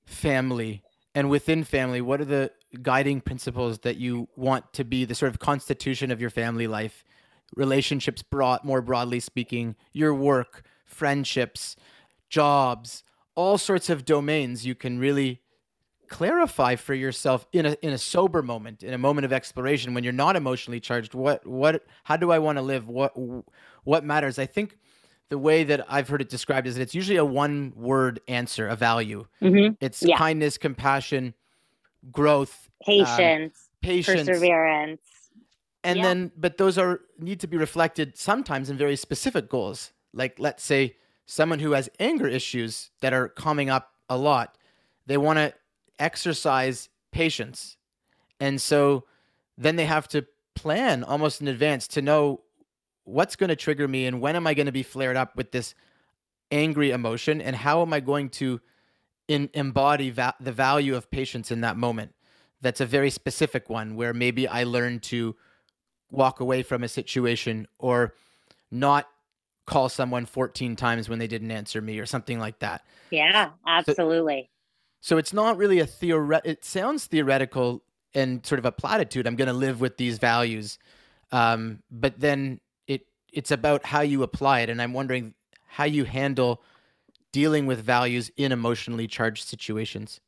family, 0.06 0.84
and 1.14 1.30
within 1.30 1.66
family, 1.66 2.00
what 2.00 2.22
are 2.22 2.26
the 2.26 2.52
guiding 2.82 3.20
principles 3.20 3.80
that 3.80 3.98
you 3.98 4.30
want 4.38 4.72
to 4.74 4.86
be 4.86 5.04
the 5.04 5.14
sort 5.14 5.30
of 5.32 5.40
constitution 5.40 6.12
of 6.12 6.22
your 6.22 6.30
family 6.30 6.68
life? 6.68 7.04
Relationships, 7.58 8.24
brought 8.24 8.64
more 8.64 8.82
broadly 8.82 9.20
speaking, 9.20 9.76
your 9.92 10.16
work, 10.16 10.64
friendships, 10.86 11.76
jobs, 12.30 13.04
all 13.36 13.58
sorts 13.58 13.90
of 13.90 14.06
domains 14.06 14.66
you 14.66 14.76
can 14.76 15.00
really 15.00 15.42
clarify 16.08 16.76
for 16.76 16.94
yourself 16.94 17.48
in 17.54 17.66
a 17.66 17.78
in 17.82 17.94
a 17.94 17.98
sober 17.98 18.42
moment, 18.42 18.84
in 18.84 18.94
a 18.94 18.98
moment 18.98 19.26
of 19.26 19.32
exploration 19.32 19.94
when 19.94 20.04
you're 20.04 20.14
not 20.14 20.36
emotionally 20.36 20.80
charged. 20.80 21.14
What 21.14 21.46
what 21.48 21.86
how 22.04 22.18
do 22.18 22.32
I 22.32 22.40
want 22.40 22.58
to 22.58 22.62
live? 22.62 22.88
What 22.88 23.14
what 23.84 24.04
matters? 24.04 24.38
I 24.38 24.46
think 24.46 24.78
the 25.30 25.38
way 25.38 25.64
that 25.64 25.86
I've 25.90 26.10
heard 26.10 26.22
it 26.22 26.30
described 26.30 26.68
is 26.68 26.76
that 26.76 26.82
it's 26.82 26.94
usually 26.94 27.18
a 27.18 27.26
one 27.26 27.72
word 27.76 28.20
answer, 28.28 28.68
a 28.68 28.76
value. 28.76 29.26
Mm-hmm. 29.42 29.76
It's 29.80 30.04
yeah. 30.04 30.18
kindness, 30.18 30.58
compassion, 30.58 31.34
growth, 32.12 32.70
patience, 32.86 33.56
um, 33.56 33.80
patience, 33.82 34.28
perseverance. 34.28 35.00
And 35.84 35.98
Yeah. 35.98 36.04
then, 36.04 36.32
but 36.36 36.58
those 36.58 36.78
are 36.78 37.02
need 37.18 37.40
to 37.40 37.48
be 37.48 37.58
reflected 37.58 38.18
sometimes 38.18 38.70
in 38.70 38.78
very 38.78 38.98
specific 38.98 39.50
goals. 39.50 39.94
Like, 40.14 40.38
let's 40.38 40.64
say 40.64 40.98
someone 41.26 41.60
who 41.60 41.72
has 41.72 41.90
anger 42.00 42.28
issues 42.28 42.92
that 43.02 43.14
are 43.14 43.30
coming 43.30 43.70
up 43.70 43.94
a 44.10 44.18
lot, 44.18 44.58
they 45.06 45.18
want 45.18 45.38
to 45.38 45.54
exercise 46.00 46.90
patience. 47.12 47.78
And 48.40 48.62
so 48.62 49.06
then 49.58 49.76
they 49.76 49.86
have 49.86 50.08
to 50.10 50.26
plan 50.56 51.04
almost 51.04 51.42
in 51.42 51.48
advance 51.48 51.88
to 51.90 52.02
know 52.02 52.42
what's 53.04 53.36
going 53.36 53.50
to 53.50 53.56
trigger 53.56 53.88
me 53.88 54.06
and 54.06 54.22
when 54.22 54.36
am 54.36 54.48
I 54.48 54.54
going 54.54 54.66
to 54.66 54.72
be 54.72 54.84
flared 54.84 55.18
up 55.18 55.36
with 55.36 55.52
this 55.52 55.76
angry 56.52 56.92
emotion 56.92 57.42
and 57.42 57.56
how 57.56 57.82
am 57.82 57.94
I 57.94 58.00
going 58.00 58.30
to 58.30 58.62
in, 59.28 59.50
embody 59.54 60.10
va- 60.10 60.36
the 60.40 60.52
value 60.52 60.96
of 60.96 61.10
patience 61.10 61.52
in 61.52 61.62
that 61.62 61.78
moment. 61.78 62.14
That's 62.60 62.82
a 62.82 62.86
very 62.86 63.10
specific 63.10 63.70
one 63.70 63.96
where 63.96 64.14
maybe 64.14 64.48
I 64.48 64.66
learn 64.66 65.00
to 65.02 65.36
walk 66.12 66.42
away 66.42 66.64
from 66.64 66.84
a 66.84 66.88
situation 66.88 67.68
or 67.80 68.14
not 68.70 69.08
call 69.72 69.88
someone 69.88 70.26
14 70.26 70.76
times 70.76 71.08
when 71.08 71.18
they 71.18 71.28
didn't 71.28 71.50
answer 71.50 71.82
me 71.82 71.98
or 72.00 72.06
something 72.06 72.38
like 72.40 72.60
that. 72.60 72.84
Yeah, 73.10 73.52
absolutely. 73.66 74.50
So 75.00 75.18
it's 75.18 75.32
not 75.32 75.58
really 75.58 75.80
a 75.80 75.88
theoret. 75.88 76.42
It 76.44 76.66
sounds 76.66 77.06
theoretical 77.06 77.82
and 78.14 78.46
sort 78.46 78.60
of 78.60 78.66
a 78.66 78.72
platitude. 78.72 79.26
I'm 79.26 79.38
going 79.38 79.48
to 79.48 79.54
live 79.54 79.80
with 79.80 79.96
these 79.96 80.18
values, 80.20 80.78
um, 81.32 81.82
but 81.90 82.20
then 82.20 82.60
it 82.86 83.08
it's 83.32 83.52
about 83.52 83.86
how 83.86 84.02
you 84.02 84.24
apply 84.24 84.60
it. 84.60 84.70
And 84.70 84.82
I'm 84.82 84.92
wondering 84.92 85.34
how 85.68 85.86
you 85.86 86.04
handle 86.04 86.62
dealing 87.32 87.66
with 87.66 87.82
values 87.82 88.30
in 88.36 88.52
emotionally 88.52 89.08
charged 89.08 89.48
situations. 89.48 90.20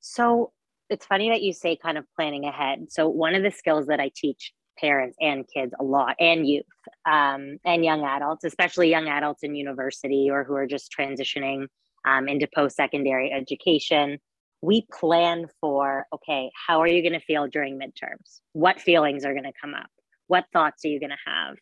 So 0.00 0.52
it's 0.90 1.06
funny 1.06 1.30
that 1.30 1.40
you 1.40 1.54
say 1.54 1.76
kind 1.76 1.96
of 1.96 2.04
planning 2.14 2.44
ahead. 2.44 2.92
So 2.92 3.08
one 3.08 3.34
of 3.34 3.42
the 3.42 3.50
skills 3.50 3.86
that 3.86 4.00
I 4.00 4.10
teach 4.14 4.52
parents 4.78 5.16
and 5.20 5.44
kids 5.52 5.72
a 5.78 5.84
lot 5.84 6.16
and 6.18 6.46
youth 6.46 6.64
um, 7.06 7.58
and 7.64 7.84
young 7.84 8.04
adults, 8.04 8.44
especially 8.44 8.90
young 8.90 9.08
adults 9.08 9.42
in 9.42 9.54
university 9.54 10.28
or 10.30 10.44
who 10.44 10.54
are 10.54 10.66
just 10.66 10.94
transitioning 10.96 11.66
um, 12.06 12.28
into 12.28 12.48
post-secondary 12.54 13.32
education, 13.32 14.18
we 14.60 14.86
plan 14.92 15.46
for, 15.60 16.06
okay, 16.14 16.50
how 16.66 16.80
are 16.80 16.86
you 16.86 17.02
going 17.02 17.18
to 17.18 17.24
feel 17.24 17.48
during 17.48 17.78
midterms? 17.78 18.40
What 18.52 18.80
feelings 18.80 19.24
are 19.24 19.32
going 19.32 19.44
to 19.44 19.52
come 19.60 19.74
up? 19.74 19.90
What 20.28 20.44
thoughts 20.52 20.84
are 20.84 20.88
you 20.88 21.00
going 21.00 21.10
to 21.10 21.30
have? 21.30 21.56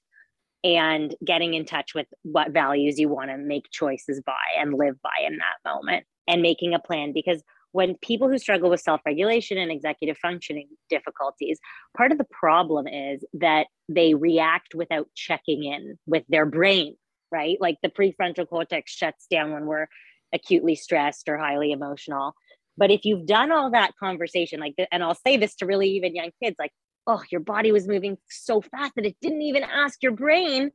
And 0.62 1.14
getting 1.25 1.55
in 1.55 1.64
touch 1.64 1.94
with 1.94 2.07
what 2.23 2.51
values 2.51 2.99
you 2.99 3.09
want 3.09 3.31
to 3.31 3.38
make 3.38 3.70
choices 3.70 4.20
by 4.25 4.35
and 4.59 4.75
live 4.75 5.01
by 5.03 5.27
in 5.27 5.38
that 5.38 5.70
moment 5.70 6.05
and 6.29 6.42
making 6.42 6.75
a 6.75 6.79
plan 6.79 7.12
because 7.14 7.42
when 7.73 7.95
people 8.03 8.29
who 8.29 8.39
struggle 8.39 8.71
with 8.71 8.81
self 8.81 9.01
regulation 9.07 9.59
and 9.59 9.71
executive 9.71 10.19
functioning 10.19 10.69
difficulties, 10.89 11.59
part 11.97 12.13
of 12.13 12.19
the 12.19 12.27
problem 12.31 12.87
is 12.87 13.25
that 13.35 13.67
they 13.89 14.15
react 14.15 14.75
without 14.75 15.09
checking 15.15 15.65
in 15.65 15.99
with 16.07 16.25
their 16.29 16.47
brain, 16.47 16.97
right? 17.31 17.59
Like 17.61 17.79
the 17.83 17.89
prefrontal 17.89 18.49
cortex 18.49 18.93
shuts 18.93 19.27
down 19.31 19.53
when 19.53 19.67
we're 19.67 19.87
acutely 20.33 20.75
stressed 20.75 21.29
or 21.29 21.39
highly 21.39 21.73
emotional. 21.73 22.35
But 22.77 22.91
if 22.91 23.05
you've 23.05 23.27
done 23.27 23.53
all 23.53 23.71
that 23.71 23.93
conversation, 23.99 24.61
like, 24.61 24.75
and 24.91 25.03
I'll 25.03 25.15
say 25.15 25.37
this 25.37 25.55
to 25.57 25.67
really 25.67 25.91
even 25.91 26.15
young 26.15 26.31
kids, 26.43 26.57
like, 26.59 26.73
oh, 27.07 27.23
your 27.31 27.41
body 27.41 27.73
was 27.73 27.87
moving 27.87 28.17
so 28.29 28.61
fast 28.61 28.95
that 28.97 29.07
it 29.07 29.17
didn't 29.21 29.43
even 29.43 29.65
ask 29.65 30.03
your 30.03 30.13
brain. 30.13 30.71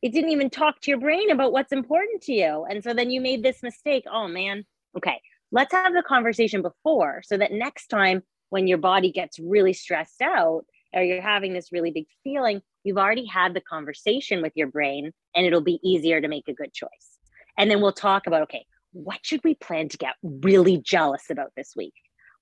It 0.00 0.12
didn't 0.12 0.30
even 0.30 0.50
talk 0.50 0.80
to 0.82 0.90
your 0.90 1.00
brain 1.00 1.30
about 1.30 1.52
what's 1.52 1.72
important 1.72 2.22
to 2.22 2.32
you. 2.32 2.64
And 2.68 2.84
so 2.84 2.94
then 2.94 3.10
you 3.10 3.20
made 3.20 3.42
this 3.42 3.62
mistake. 3.62 4.04
Oh, 4.10 4.28
man. 4.28 4.64
Okay 4.96 5.20
let's 5.52 5.72
have 5.72 5.92
the 5.94 6.02
conversation 6.02 6.62
before 6.62 7.22
so 7.24 7.36
that 7.36 7.52
next 7.52 7.88
time 7.88 8.22
when 8.50 8.66
your 8.66 8.78
body 8.78 9.12
gets 9.12 9.38
really 9.38 9.72
stressed 9.72 10.20
out 10.22 10.64
or 10.94 11.02
you're 11.02 11.20
having 11.20 11.52
this 11.52 11.72
really 11.72 11.90
big 11.90 12.06
feeling, 12.24 12.62
you've 12.84 12.98
already 12.98 13.26
had 13.26 13.54
the 13.54 13.60
conversation 13.60 14.42
with 14.42 14.52
your 14.54 14.68
brain 14.68 15.12
and 15.34 15.46
it'll 15.46 15.60
be 15.60 15.80
easier 15.82 16.20
to 16.20 16.28
make 16.28 16.48
a 16.48 16.54
good 16.54 16.72
choice. 16.72 17.18
And 17.56 17.70
then 17.70 17.80
we'll 17.80 17.92
talk 17.92 18.26
about 18.26 18.42
okay, 18.42 18.64
what 18.92 19.18
should 19.22 19.40
we 19.44 19.54
plan 19.54 19.88
to 19.90 19.98
get 19.98 20.14
really 20.22 20.78
jealous 20.78 21.30
about 21.30 21.52
this 21.56 21.74
week? 21.76 21.94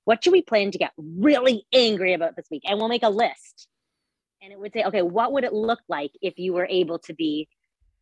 What 0.05 0.23
should 0.23 0.33
we 0.33 0.43
plan 0.43 0.71
to 0.71 0.79
get 0.79 0.93
really 0.97 1.67
angry 1.73 2.13
about 2.13 2.37
this 2.37 2.47
week? 2.51 2.63
And 2.67 2.79
we'll 2.79 2.89
make 2.89 3.03
a 3.03 3.11
list. 3.11 3.67
And 4.43 4.53
it 4.53 4.59
would 4.61 4.73
say, 4.73 4.85
okay, 4.85 5.03
what 5.03 5.33
would 5.33 5.45
it 5.45 5.53
look 5.53 5.81
like 5.89 6.13
if 6.23 6.39
you 6.39 6.53
were 6.53 6.69
able 6.71 7.01
to 7.01 7.15
be 7.15 7.49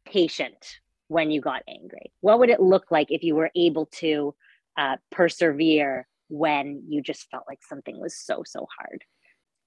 patient 0.05 0.79
when 1.09 1.31
you 1.31 1.40
got 1.40 1.62
angry? 1.67 2.12
What 2.21 2.38
would 2.40 2.51
it 2.51 2.61
look 2.61 2.90
like 2.90 3.11
if 3.11 3.23
you 3.23 3.35
were 3.35 3.51
able 3.57 3.87
to 4.01 4.35
uh, 4.76 4.96
persevere 5.10 6.06
when 6.28 6.82
you 6.88 7.02
just 7.02 7.28
felt 7.30 7.44
like 7.48 7.60
something 7.62 8.00
was 8.00 8.16
so 8.16 8.42
so 8.44 8.66
hard. 8.78 9.04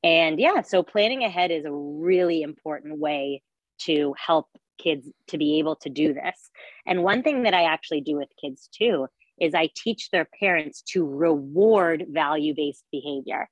And 0.03 0.39
yeah 0.39 0.61
so 0.61 0.83
planning 0.83 1.23
ahead 1.23 1.51
is 1.51 1.65
a 1.65 1.71
really 1.71 2.41
important 2.41 2.99
way 2.99 3.41
to 3.81 4.15
help 4.23 4.47
kids 4.77 5.07
to 5.27 5.37
be 5.37 5.59
able 5.59 5.75
to 5.77 5.89
do 5.89 6.13
this. 6.13 6.49
And 6.85 7.03
one 7.03 7.23
thing 7.23 7.43
that 7.43 7.53
i 7.53 7.63
actually 7.63 8.01
do 8.01 8.17
with 8.17 8.29
kids 8.41 8.69
too 8.71 9.07
is 9.39 9.53
i 9.53 9.69
teach 9.75 10.09
their 10.11 10.27
parents 10.39 10.81
to 10.93 11.05
reward 11.05 12.05
value 12.09 12.53
based 12.55 12.85
behavior. 12.91 13.49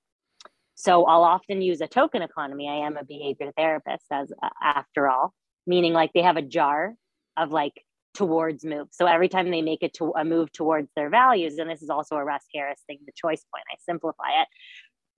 So 0.76 1.06
i'll 1.06 1.24
often 1.24 1.62
use 1.62 1.82
a 1.82 1.88
token 1.88 2.22
economy. 2.22 2.68
I 2.70 2.86
am 2.86 2.98
a 2.98 3.06
behavior 3.06 3.52
therapist 3.56 4.06
as 4.12 4.32
uh, 4.44 4.50
after 4.62 5.08
all 5.08 5.34
meaning 5.68 5.94
like 5.94 6.12
they 6.14 6.22
have 6.22 6.38
a 6.38 6.42
jar 6.42 6.96
of 7.38 7.52
like 7.52 7.74
towards 8.16 8.66
move. 8.66 8.88
So 8.92 9.06
every 9.06 9.30
time 9.30 9.52
they 9.52 9.62
make 9.62 9.84
it 9.84 9.94
to 9.96 10.14
a 10.16 10.26
move 10.26 10.52
towards 10.52 10.90
their 10.96 11.10
values, 11.10 11.58
and 11.58 11.70
this 11.70 11.82
is 11.82 11.90
also 11.90 12.16
a 12.16 12.24
Russ 12.24 12.44
Harris 12.54 12.82
thing, 12.88 13.00
the 13.06 13.12
choice 13.16 13.44
point, 13.54 13.66
I 13.72 13.76
simplify 13.86 14.42
it. 14.42 14.48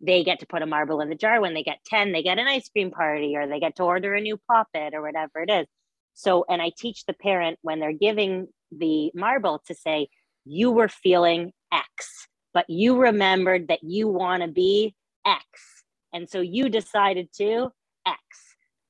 They 0.02 0.24
get 0.24 0.40
to 0.40 0.46
put 0.46 0.62
a 0.62 0.66
marble 0.66 1.02
in 1.02 1.10
the 1.10 1.16
jar. 1.16 1.40
When 1.42 1.54
they 1.54 1.64
get 1.64 1.80
10, 1.86 2.12
they 2.12 2.24
get 2.24 2.38
an 2.38 2.48
ice 2.48 2.70
cream 2.70 2.92
party 2.92 3.36
or 3.36 3.48
they 3.48 3.60
get 3.60 3.78
to 3.78 3.84
order 3.84 4.14
a 4.14 4.22
new 4.22 4.38
poppet 4.50 4.94
or 4.94 5.02
whatever 5.02 5.42
it 5.42 5.50
is. 5.50 5.68
So, 6.14 6.46
and 6.50 6.62
I 6.62 6.72
teach 6.76 7.06
the 7.06 7.14
parent 7.14 7.60
when 7.62 7.80
they're 7.80 7.94
giving 7.94 8.48
the 8.72 9.12
marble 9.16 9.62
to 9.68 9.76
say, 9.76 10.10
you 10.46 10.72
were 10.72 10.88
feeling 10.88 11.52
X, 11.72 12.28
but 12.54 12.66
you 12.70 12.98
remembered 12.98 13.68
that 13.68 13.84
you 13.84 14.08
want 14.08 14.42
to 14.44 14.48
be 14.48 14.96
X. 15.26 15.44
And 16.14 16.30
so 16.30 16.42
you 16.42 16.70
decided 16.70 17.30
to 17.38 17.70
X, 18.06 18.20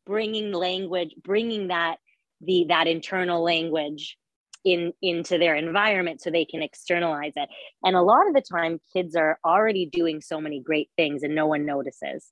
bringing 0.06 0.52
language, 0.52 1.15
bringing 1.22 1.67
that 1.67 1.98
the 2.41 2.65
that 2.69 2.88
internal 2.88 3.43
language 3.43 4.17
in 4.63 4.93
into 5.02 5.38
their 5.38 5.56
environment 5.56 6.21
so 6.21 6.30
they 6.30 6.45
can 6.45 6.62
externalize 6.62 7.34
it. 7.36 7.50
And 7.84 7.95
a 7.95 8.02
lot 8.02 8.28
of 8.28 8.34
the 8.34 8.41
time 8.41 8.80
kids 8.93 9.15
are 9.15 9.39
already 9.45 9.86
doing 9.86 10.21
so 10.21 10.41
many 10.41 10.62
great 10.62 10.89
things 10.97 11.23
and 11.23 11.36
no 11.36 11.47
one 11.47 11.65
notices. 11.65 12.32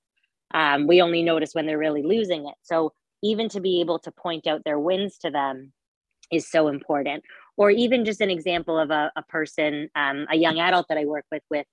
Um, 0.53 0.87
we 0.87 1.01
only 1.01 1.23
notice 1.23 1.53
when 1.53 1.65
they're 1.65 1.77
really 1.77 2.03
losing 2.03 2.47
it. 2.47 2.55
So 2.61 2.93
even 3.23 3.49
to 3.49 3.59
be 3.59 3.81
able 3.81 3.99
to 3.99 4.11
point 4.11 4.47
out 4.47 4.63
their 4.63 4.79
wins 4.79 5.17
to 5.19 5.31
them 5.31 5.71
is 6.31 6.49
so 6.49 6.67
important. 6.67 7.23
Or 7.57 7.71
even 7.71 8.05
just 8.05 8.21
an 8.21 8.29
example 8.29 8.77
of 8.77 8.91
a, 8.91 9.11
a 9.15 9.23
person 9.23 9.89
um, 9.95 10.25
a 10.29 10.35
young 10.35 10.59
adult 10.59 10.87
that 10.89 10.97
i 10.97 11.05
work 11.05 11.25
with 11.31 11.43
with 11.49 11.65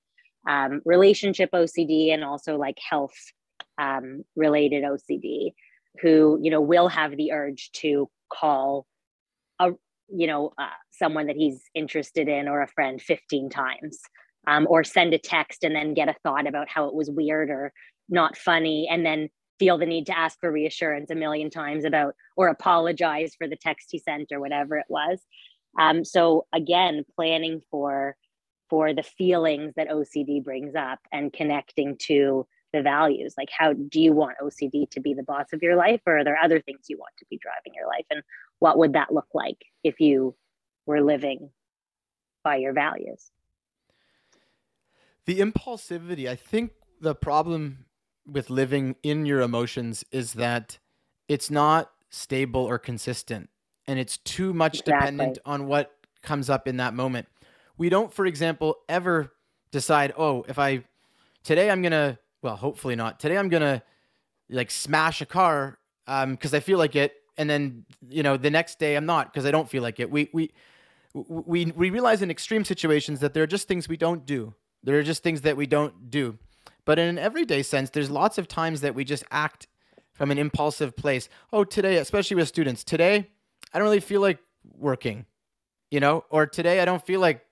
um, 0.49 0.81
relationship 0.85 1.51
ocd 1.53 2.13
and 2.13 2.25
also 2.25 2.57
like 2.57 2.79
health 2.89 3.17
um, 3.79 4.25
related 4.37 4.85
ocd 4.85 5.53
who 6.01 6.39
you 6.41 6.51
know 6.51 6.61
will 6.61 6.89
have 6.89 7.17
the 7.17 7.33
urge 7.33 7.71
to 7.73 8.09
call 8.33 8.87
a 9.59 9.71
you 10.09 10.27
know 10.27 10.53
uh, 10.59 10.67
someone 10.91 11.27
that 11.27 11.37
he's 11.37 11.63
interested 11.75 12.29
in 12.29 12.49
or 12.49 12.63
a 12.63 12.69
friend 12.69 13.01
15 13.01 13.51
times 13.51 14.01
um, 14.47 14.67
or 14.69 14.85
send 14.85 15.15
a 15.15 15.19
text 15.19 15.65
and 15.65 15.75
then 15.75 15.95
get 15.95 16.09
a 16.09 16.17
thought 16.23 16.47
about 16.47 16.69
how 16.69 16.87
it 16.87 16.95
was 16.95 17.11
weird 17.11 17.51
or 17.51 17.73
not 18.09 18.37
funny 18.37 18.89
and 18.91 19.07
then 19.07 19.29
feel 19.59 19.79
the 19.79 19.87
need 19.87 20.07
to 20.07 20.19
ask 20.19 20.39
for 20.41 20.51
reassurance 20.51 21.11
a 21.11 21.15
million 21.15 21.49
times 21.49 21.85
about 21.85 22.15
or 22.37 22.49
apologize 22.49 23.35
for 23.37 23.47
the 23.47 23.57
text 23.57 23.89
he 23.91 23.99
sent 23.99 24.33
or 24.33 24.41
whatever 24.41 24.77
it 24.77 24.87
was. 24.89 25.21
Um, 25.79 26.05
so 26.05 26.47
again 26.53 27.05
planning 27.15 27.61
for 27.71 28.17
for 28.69 28.95
the 28.95 29.03
feelings 29.03 29.75
that 29.77 29.89
ocd 29.89 30.45
brings 30.45 30.75
up 30.75 30.99
and 31.13 31.33
connecting 31.33 31.97
to 31.99 32.47
the 32.73 32.83
values 32.83 33.35
like 33.37 33.49
how 33.57 33.73
do 33.73 34.01
you 34.01 34.13
want 34.13 34.37
ocd 34.43 34.91
to 34.91 35.01
be 35.01 35.15
the 35.15 35.23
boss 35.23 35.47
of 35.53 35.63
your 35.63 35.77
life 35.77 36.01
or 36.07 36.19
are 36.19 36.25
there 36.25 36.39
other 36.43 36.61
things 36.61 36.87
you 36.89 36.97
want 36.99 37.13
to 37.19 37.27
be 37.31 37.39
driving 37.39 37.73
your 37.75 37.87
life? 37.87 38.07
And 38.11 38.23
what 38.59 38.79
would 38.79 38.95
that 38.95 39.13
look 39.13 39.29
like 39.35 39.59
if 39.85 40.01
you 40.01 40.35
were 40.87 41.03
living 41.03 41.51
by 42.43 42.57
your 42.57 42.73
values? 42.73 43.31
The 45.27 45.41
impulsivity 45.41 46.29
i 46.29 46.35
think 46.35 46.73
the 47.01 47.15
problem 47.15 47.87
with 48.27 48.51
living 48.51 48.97
in 49.03 49.27
your 49.27 49.41
emotions 49.41 50.05
is 50.13 50.35
that 50.35 50.79
it's 51.29 51.51
not 51.51 51.91
stable 52.11 52.65
or 52.65 52.79
consistent 52.79 53.49
and 53.87 53.99
it's 53.99 54.19
too 54.19 54.55
much 54.55 54.81
exactly. 54.81 55.11
dependent 55.11 55.39
on 55.45 55.67
what 55.67 55.93
comes 56.23 56.49
up 56.49 56.69
in 56.69 56.77
that 56.77 56.95
moment. 56.95 57.27
We 57.77 57.89
don't 57.89 58.13
for 58.13 58.27
example 58.27 58.79
ever 58.89 59.33
decide 59.73 60.13
oh 60.17 60.45
if 60.49 60.59
i 60.59 60.85
today 61.43 61.71
i'm 61.71 61.83
going 61.83 61.93
to 61.93 62.19
well, 62.43 62.57
hopefully 62.57 62.97
not. 62.97 63.21
Today 63.21 63.39
I'm 63.39 63.49
gonna 63.49 63.83
like 64.51 64.71
smash 64.71 65.21
a 65.21 65.27
car 65.27 65.79
um 66.07 66.33
because 66.33 66.53
I 66.53 66.61
feel 66.61 66.79
like 66.79 66.97
it, 66.97 67.15
and 67.39 67.49
then 67.49 67.85
you 68.09 68.23
know 68.23 68.37
the 68.37 68.51
next 68.51 68.79
day 68.79 68.97
I'm 68.97 69.07
not 69.07 69.33
because 69.33 69.47
I 69.47 69.51
don't 69.51 69.69
feel 69.69 69.83
like 69.83 70.01
it. 70.01 70.11
We 70.11 70.29
we 70.33 70.51
we 71.15 71.67
we 71.67 71.91
realize 71.91 72.23
in 72.23 72.31
extreme 72.31 72.65
situations 72.65 73.21
that 73.21 73.35
there 73.35 73.43
are 73.43 73.49
just 73.49 73.69
things 73.69 73.89
we 73.89 73.97
don't 73.97 74.27
do. 74.27 74.55
There 74.83 74.99
are 74.99 75.03
just 75.03 75.23
things 75.23 75.43
that 75.43 75.57
we 75.57 75.67
don't 75.67 76.11
do. 76.11 76.39
But 76.85 76.99
in 76.99 77.09
an 77.09 77.19
everyday 77.19 77.63
sense, 77.63 77.91
there's 77.91 78.11
lots 78.11 78.39
of 78.39 78.49
times 78.49 78.81
that 78.81 78.95
we 78.95 79.05
just 79.05 79.25
act 79.31 79.69
from 80.13 80.31
an 80.31 80.39
impulsive 80.39 80.97
place. 80.97 81.29
Oh, 81.53 81.65
today, 81.65 81.97
especially 81.99 82.37
with 82.37 82.49
students, 82.49 82.83
today, 82.83 83.29
I 83.73 83.79
don't 83.79 83.87
really 83.87 84.01
feel 84.01 84.21
like 84.21 84.41
working, 84.77 85.27
you 85.91 86.01
know, 86.01 86.25
or 86.29 86.47
today 86.47 86.81
I 86.81 86.85
don't 86.85 87.05
feel 87.05 87.21
like 87.21 87.45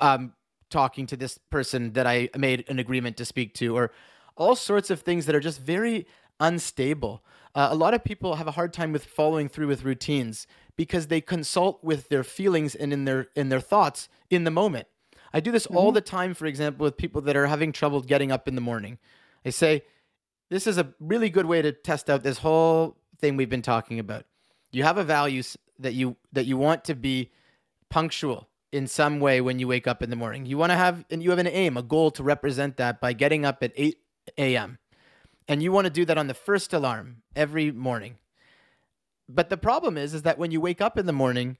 um, 0.00 0.32
talking 0.70 1.06
to 1.06 1.16
this 1.16 1.38
person 1.50 1.92
that 1.92 2.06
I 2.06 2.30
made 2.36 2.64
an 2.68 2.78
agreement 2.78 3.18
to 3.18 3.24
speak 3.24 3.54
to, 3.54 3.76
or 3.76 3.92
all 4.36 4.56
sorts 4.56 4.90
of 4.90 5.00
things 5.00 5.26
that 5.26 5.34
are 5.34 5.40
just 5.40 5.60
very 5.60 6.06
unstable. 6.40 7.22
Uh, 7.54 7.68
a 7.70 7.74
lot 7.74 7.94
of 7.94 8.02
people 8.02 8.36
have 8.36 8.46
a 8.46 8.52
hard 8.52 8.72
time 8.72 8.92
with 8.92 9.04
following 9.04 9.48
through 9.48 9.66
with 9.66 9.84
routines 9.84 10.46
because 10.76 11.08
they 11.08 11.20
consult 11.20 11.82
with 11.84 12.08
their 12.08 12.24
feelings 12.24 12.74
and 12.74 12.92
in 12.92 13.04
their 13.04 13.28
in 13.36 13.48
their 13.50 13.60
thoughts 13.60 14.08
in 14.30 14.44
the 14.44 14.50
moment. 14.50 14.86
I 15.32 15.40
do 15.40 15.52
this 15.52 15.66
mm-hmm. 15.66 15.76
all 15.76 15.92
the 15.92 16.00
time, 16.00 16.34
for 16.34 16.46
example, 16.46 16.84
with 16.84 16.96
people 16.96 17.20
that 17.22 17.36
are 17.36 17.46
having 17.46 17.72
trouble 17.72 18.00
getting 18.00 18.32
up 18.32 18.48
in 18.48 18.54
the 18.54 18.60
morning. 18.60 18.98
I 19.44 19.50
say, 19.50 19.82
this 20.50 20.66
is 20.66 20.78
a 20.78 20.92
really 21.00 21.30
good 21.30 21.46
way 21.46 21.62
to 21.62 21.72
test 21.72 22.10
out 22.10 22.22
this 22.22 22.38
whole 22.38 22.96
thing 23.18 23.36
we've 23.36 23.48
been 23.48 23.62
talking 23.62 23.98
about. 23.98 24.24
You 24.70 24.84
have 24.84 24.98
a 24.98 25.04
value 25.04 25.42
that 25.78 25.94
you 25.94 26.16
that 26.32 26.46
you 26.46 26.56
want 26.56 26.84
to 26.84 26.94
be 26.94 27.30
punctual 27.90 28.48
in 28.72 28.86
some 28.86 29.20
way 29.20 29.40
when 29.40 29.58
you 29.58 29.68
wake 29.68 29.86
up 29.86 30.02
in 30.02 30.10
the 30.10 30.16
morning. 30.16 30.46
You 30.46 30.56
want 30.58 30.70
to 30.70 30.76
have 30.76 31.04
and 31.10 31.22
you 31.22 31.30
have 31.30 31.38
an 31.38 31.46
aim, 31.46 31.76
a 31.76 31.82
goal 31.82 32.10
to 32.12 32.22
represent 32.22 32.76
that 32.78 33.00
by 33.00 33.12
getting 33.12 33.44
up 33.44 33.62
at 33.62 33.72
8 33.76 33.96
a.m. 34.38 34.78
And 35.48 35.62
you 35.62 35.72
want 35.72 35.86
to 35.86 35.90
do 35.90 36.04
that 36.04 36.18
on 36.18 36.28
the 36.28 36.34
first 36.34 36.72
alarm 36.72 37.22
every 37.34 37.70
morning. 37.72 38.18
But 39.28 39.48
the 39.48 39.56
problem 39.56 39.96
is 39.96 40.14
is 40.14 40.22
that 40.22 40.38
when 40.38 40.50
you 40.50 40.60
wake 40.60 40.80
up 40.80 40.98
in 40.98 41.06
the 41.06 41.12
morning, 41.12 41.58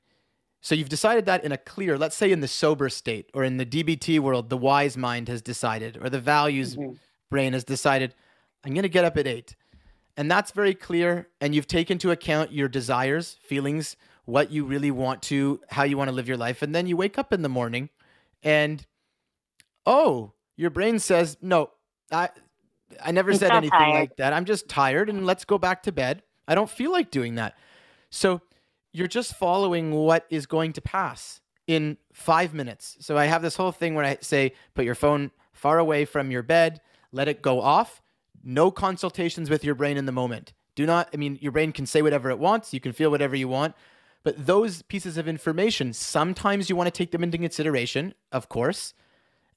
so 0.61 0.75
you've 0.75 0.88
decided 0.88 1.27
that 1.27 1.44
in 1.44 1.53
a 1.53 1.59
clear, 1.59 1.98
let's 1.98 2.16
say 2.16 2.31
in 2.31 2.40
the 2.40 2.48
sober 2.48 2.88
state 2.88 3.31
or 3.35 3.42
in 3.44 3.57
the 3.57 3.66
DBT 3.66 4.20
world, 4.20 4.48
the 4.48 4.57
wise 4.57 4.96
mind 4.96 5.29
has 5.29 5.42
decided 5.42 5.98
or 6.01 6.09
the 6.09 6.20
values 6.20 6.77
mm-hmm. 6.77 6.92
brain 7.31 7.53
has 7.53 7.64
decided, 7.64 8.14
I'm 8.64 8.72
going 8.72 8.83
to 8.83 8.88
get 8.88 9.05
up 9.05 9.16
at 9.16 9.27
8. 9.27 9.57
And 10.16 10.31
that's 10.31 10.53
very 10.53 10.75
clear 10.75 11.29
and 11.40 11.55
you've 11.55 11.66
taken 11.66 11.94
into 11.94 12.11
account 12.11 12.53
your 12.53 12.68
desires, 12.68 13.38
feelings, 13.42 13.96
what 14.25 14.53
you 14.53 14.64
really 14.64 14.90
want 14.90 15.22
to, 15.22 15.61
how 15.70 15.83
you 15.83 15.96
want 15.96 16.09
to 16.09 16.14
live 16.14 16.29
your 16.29 16.37
life 16.37 16.62
and 16.62 16.75
then 16.75 16.87
you 16.87 16.96
wake 16.96 17.18
up 17.18 17.33
in 17.33 17.42
the 17.42 17.48
morning 17.48 17.88
and 18.42 18.87
oh, 19.85 20.33
your 20.57 20.70
brain 20.70 20.98
says, 20.98 21.37
"No, 21.40 21.70
I 22.12 22.29
I 23.02 23.12
never 23.12 23.33
said 23.35 23.50
anything 23.50 23.78
tired. 23.78 23.94
like 23.94 24.16
that. 24.16 24.33
I'm 24.33 24.44
just 24.44 24.68
tired 24.68 25.09
and 25.09 25.26
let's 25.26 25.44
go 25.44 25.59
back 25.59 25.83
to 25.85 25.92
bed. 25.92 26.22
I 26.48 26.55
don't 26.55 26.70
feel 26.70 26.90
like 26.90 27.11
doing 27.11 27.37
that." 27.37 27.57
So 28.11 28.40
you're 28.92 29.09
just 29.09 29.35
following 29.35 29.92
what 29.92 30.26
is 30.31 30.46
going 30.46 30.72
to 30.74 30.81
pass 30.81 31.40
in 31.66 31.96
five 32.12 32.52
minutes. 32.52 32.96
So 33.00 33.16
I 33.16 33.26
have 33.26 33.42
this 33.42 33.57
whole 33.57 33.72
thing 33.72 33.94
where 33.94 34.05
I 34.05 34.18
say, 34.20 34.52
put 34.74 34.85
your 34.85 34.94
phone 34.94 35.31
far 35.52 35.78
away 35.78 36.05
from 36.05 36.31
your 36.31 36.42
bed, 36.42 36.81
let 37.12 37.28
it 37.28 37.42
go 37.42 37.61
off. 37.61 38.02
No 38.44 38.70
consultations 38.70 39.48
with 39.48 39.64
your 39.64 39.74
brain 39.74 39.96
in 39.96 40.07
the 40.07 40.12
moment. 40.12 40.52
Do 40.74 40.85
not, 40.87 41.09
I 41.14 41.16
mean, 41.16 41.38
your 41.40 41.52
brain 41.52 41.72
can 41.72 41.87
say 41.87 42.02
whatever 42.02 42.31
it 42.31 42.38
wants, 42.38 42.74
you 42.74 42.81
can 42.81 42.92
feel 42.92 43.11
whatever 43.11 43.37
you 43.37 43.48
want, 43.48 43.74
but 44.24 44.46
those 44.46 44.83
pieces 44.83 45.16
of 45.16 45.28
information, 45.28 45.92
sometimes 45.92 46.68
you 46.68 46.76
want 46.76 46.87
to 46.87 46.90
take 46.90 47.12
them 47.12 47.22
into 47.22 47.38
consideration, 47.38 48.14
of 48.31 48.48
course, 48.48 48.94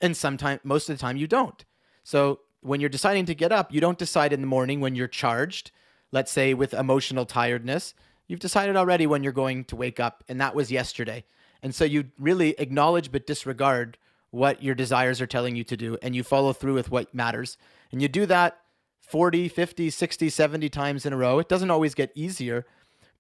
and 0.02 0.16
sometimes, 0.16 0.60
most 0.64 0.90
of 0.90 0.98
the 0.98 1.02
time, 1.02 1.18
you 1.18 1.28
don't. 1.28 1.64
So 2.04 2.42
when 2.66 2.80
you're 2.80 2.90
deciding 2.90 3.26
to 3.26 3.36
get 3.36 3.52
up, 3.52 3.74
you 3.74 3.80
don't 3.80 3.98
decide 3.98 4.34
in 4.34 4.42
the 4.42 4.48
morning 4.48 4.82
when 4.82 4.96
you're 4.96 5.08
charged, 5.08 5.72
let's 6.12 6.32
say 6.32 6.54
with 6.54 6.74
emotional 6.74 7.26
tiredness 7.26 7.94
You've 8.28 8.40
decided 8.40 8.76
already 8.76 9.06
when 9.06 9.24
you're 9.24 9.34
going 9.34 9.66
to 9.66 9.76
wake 9.76 10.00
up, 10.00 10.24
and 10.28 10.42
that 10.42 10.56
was 10.56 10.72
yesterday. 10.72 11.26
And 11.62 11.76
so 11.76 11.86
you 11.86 12.06
really 12.20 12.56
acknowledge 12.58 13.12
but 13.12 13.28
disregard 13.28 13.98
what 14.32 14.64
your 14.64 14.76
desires 14.76 15.22
are 15.22 15.28
telling 15.28 15.56
you 15.56 15.64
to 15.66 15.78
do, 15.78 15.98
and 16.02 16.16
you 16.16 16.24
follow 16.24 16.52
through 16.52 16.74
with 16.74 16.90
what 16.90 17.14
matters. 17.14 17.58
And 17.92 18.02
you 18.02 18.08
do 18.08 18.26
that 18.26 18.58
40, 19.02 19.48
50, 19.48 19.90
60, 19.90 20.30
70 20.30 20.70
times 20.70 21.06
in 21.06 21.14
a 21.14 21.18
row. 21.18 21.40
It 21.40 21.48
doesn't 21.48 21.72
always 21.72 21.94
get 21.94 22.12
easier, 22.16 22.66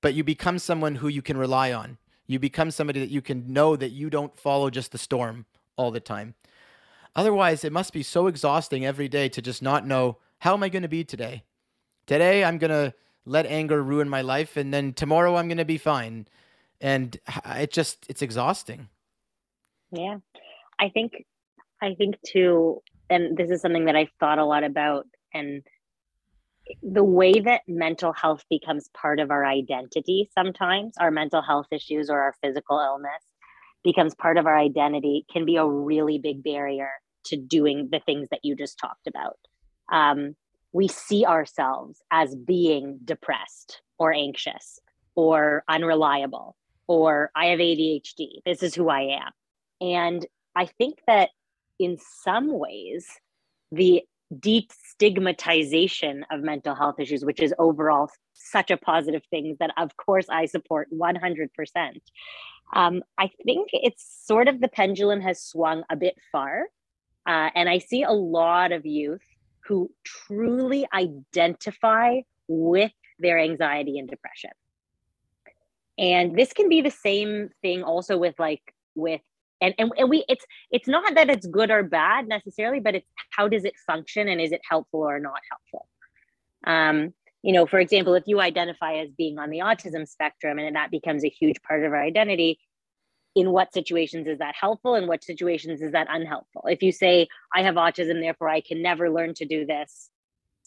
but 0.01 0.15
you 0.15 0.23
become 0.23 0.57
someone 0.57 0.95
who 0.95 1.07
you 1.07 1.21
can 1.21 1.37
rely 1.37 1.71
on. 1.71 1.97
You 2.27 2.39
become 2.39 2.71
somebody 2.71 2.99
that 2.99 3.11
you 3.11 3.21
can 3.21 3.53
know 3.53 3.75
that 3.75 3.91
you 3.91 4.09
don't 4.09 4.37
follow 4.37 4.71
just 4.71 4.91
the 4.91 4.97
storm 4.97 5.45
all 5.75 5.91
the 5.91 5.99
time. 5.99 6.33
Otherwise, 7.15 7.63
it 7.63 7.71
must 7.71 7.93
be 7.93 8.03
so 8.03 8.27
exhausting 8.27 8.85
every 8.85 9.07
day 9.07 9.29
to 9.29 9.41
just 9.41 9.61
not 9.61 9.87
know 9.87 10.17
how 10.39 10.53
am 10.53 10.63
I 10.63 10.69
going 10.69 10.83
to 10.83 10.89
be 10.89 11.03
today? 11.03 11.43
Today, 12.05 12.43
I'm 12.43 12.57
going 12.57 12.71
to 12.71 12.93
let 13.25 13.45
anger 13.45 13.81
ruin 13.81 14.09
my 14.09 14.21
life 14.21 14.57
and 14.57 14.73
then 14.73 14.93
tomorrow 14.93 15.35
I'm 15.35 15.47
going 15.47 15.57
to 15.57 15.65
be 15.65 15.77
fine. 15.77 16.27
And 16.81 17.17
it 17.45 17.71
just 17.71 18.05
it's 18.09 18.21
exhausting. 18.21 18.89
Yeah. 19.91 20.17
I 20.79 20.89
think 20.89 21.25
I 21.81 21.95
think 21.95 22.15
too 22.25 22.81
and 23.09 23.37
this 23.37 23.49
is 23.49 23.61
something 23.61 23.85
that 23.85 23.95
I've 23.95 24.11
thought 24.19 24.39
a 24.39 24.45
lot 24.45 24.63
about 24.63 25.07
and 25.33 25.63
the 26.81 27.03
way 27.03 27.31
that 27.31 27.61
mental 27.67 28.11
health 28.11 28.43
becomes 28.49 28.89
part 28.89 29.19
of 29.19 29.29
our 29.29 29.45
identity 29.45 30.29
sometimes 30.33 30.95
our 30.99 31.11
mental 31.11 31.43
health 31.43 31.67
issues 31.71 32.09
or 32.09 32.19
our 32.19 32.33
physical 32.43 32.79
illness 32.79 33.21
becomes 33.83 34.15
part 34.15 34.37
of 34.37 34.47
our 34.47 34.57
identity 34.57 35.27
can 35.31 35.45
be 35.45 35.57
a 35.57 35.65
really 35.65 36.17
big 36.17 36.43
barrier 36.43 36.89
to 37.25 37.37
doing 37.37 37.89
the 37.91 37.99
things 37.99 38.27
that 38.31 38.39
you 38.43 38.55
just 38.55 38.77
talked 38.79 39.07
about 39.07 39.37
um, 39.91 40.35
we 40.73 40.87
see 40.87 41.25
ourselves 41.25 42.01
as 42.11 42.35
being 42.35 42.99
depressed 43.05 43.81
or 43.97 44.13
anxious 44.13 44.79
or 45.15 45.63
unreliable 45.69 46.55
or 46.87 47.31
I 47.35 47.47
have 47.47 47.59
ADHD. 47.59 48.41
This 48.45 48.61
is 48.61 48.75
who 48.75 48.89
I 48.89 49.19
am. 49.21 49.31
And 49.81 50.25
I 50.55 50.65
think 50.65 50.99
that 51.07 51.29
in 51.79 51.97
some 52.23 52.57
ways, 52.57 53.07
the 53.71 54.03
destigmatization 54.33 56.23
of 56.31 56.41
mental 56.41 56.75
health 56.75 56.99
issues, 56.99 57.23
which 57.23 57.41
is 57.41 57.53
overall 57.59 58.09
such 58.33 58.71
a 58.71 58.77
positive 58.77 59.23
thing 59.29 59.57
that, 59.59 59.71
of 59.77 59.95
course, 59.97 60.25
I 60.29 60.45
support 60.45 60.89
100%. 60.91 61.47
Um, 62.73 63.03
I 63.17 63.29
think 63.45 63.69
it's 63.71 64.25
sort 64.25 64.47
of 64.47 64.59
the 64.59 64.67
pendulum 64.67 65.21
has 65.21 65.41
swung 65.41 65.83
a 65.89 65.95
bit 65.95 66.15
far. 66.31 66.65
Uh, 67.25 67.49
and 67.55 67.67
I 67.67 67.79
see 67.79 68.03
a 68.03 68.11
lot 68.11 68.71
of 68.71 68.85
youth 68.85 69.21
who 69.65 69.91
truly 70.03 70.85
identify 70.93 72.21
with 72.47 72.91
their 73.19 73.39
anxiety 73.39 73.97
and 73.97 74.07
depression. 74.07 74.51
And 75.97 76.37
this 76.37 76.53
can 76.53 76.69
be 76.69 76.81
the 76.81 76.91
same 76.91 77.49
thing 77.61 77.83
also 77.83 78.17
with 78.17 78.35
like 78.37 78.61
with 78.95 79.21
and, 79.61 79.73
and 79.77 79.91
and 79.97 80.09
we 80.09 80.25
it's 80.27 80.45
it's 80.69 80.87
not 80.87 81.15
that 81.15 81.29
it's 81.29 81.47
good 81.47 81.71
or 81.71 81.83
bad 81.83 82.27
necessarily, 82.27 82.81
but 82.81 82.95
it's 82.95 83.07
how 83.31 83.47
does 83.47 83.63
it 83.63 83.73
function 83.87 84.27
and 84.27 84.41
is 84.41 84.51
it 84.51 84.61
helpful 84.69 84.99
or 85.01 85.19
not 85.19 85.39
helpful? 85.49 85.87
Um, 86.67 87.13
you 87.41 87.53
know, 87.53 87.65
for 87.65 87.79
example, 87.79 88.15
if 88.15 88.23
you 88.25 88.41
identify 88.41 88.95
as 88.95 89.09
being 89.11 89.39
on 89.39 89.49
the 89.49 89.59
autism 89.59 90.07
spectrum 90.07 90.59
and 90.59 90.75
that 90.75 90.91
becomes 90.91 91.23
a 91.23 91.29
huge 91.29 91.61
part 91.61 91.85
of 91.85 91.93
our 91.93 92.01
identity, 92.01 92.59
in 93.35 93.51
what 93.51 93.73
situations 93.73 94.27
is 94.27 94.39
that 94.39 94.55
helpful 94.59 94.95
and 94.95 95.07
what 95.07 95.23
situations 95.23 95.81
is 95.81 95.91
that 95.91 96.07
unhelpful? 96.09 96.63
If 96.67 96.81
you 96.81 96.91
say 96.91 97.27
i 97.53 97.61
have 97.61 97.75
autism 97.75 98.21
therefore 98.21 98.49
i 98.49 98.61
can 98.61 98.81
never 98.81 99.09
learn 99.09 99.33
to 99.35 99.45
do 99.45 99.65
this 99.65 100.09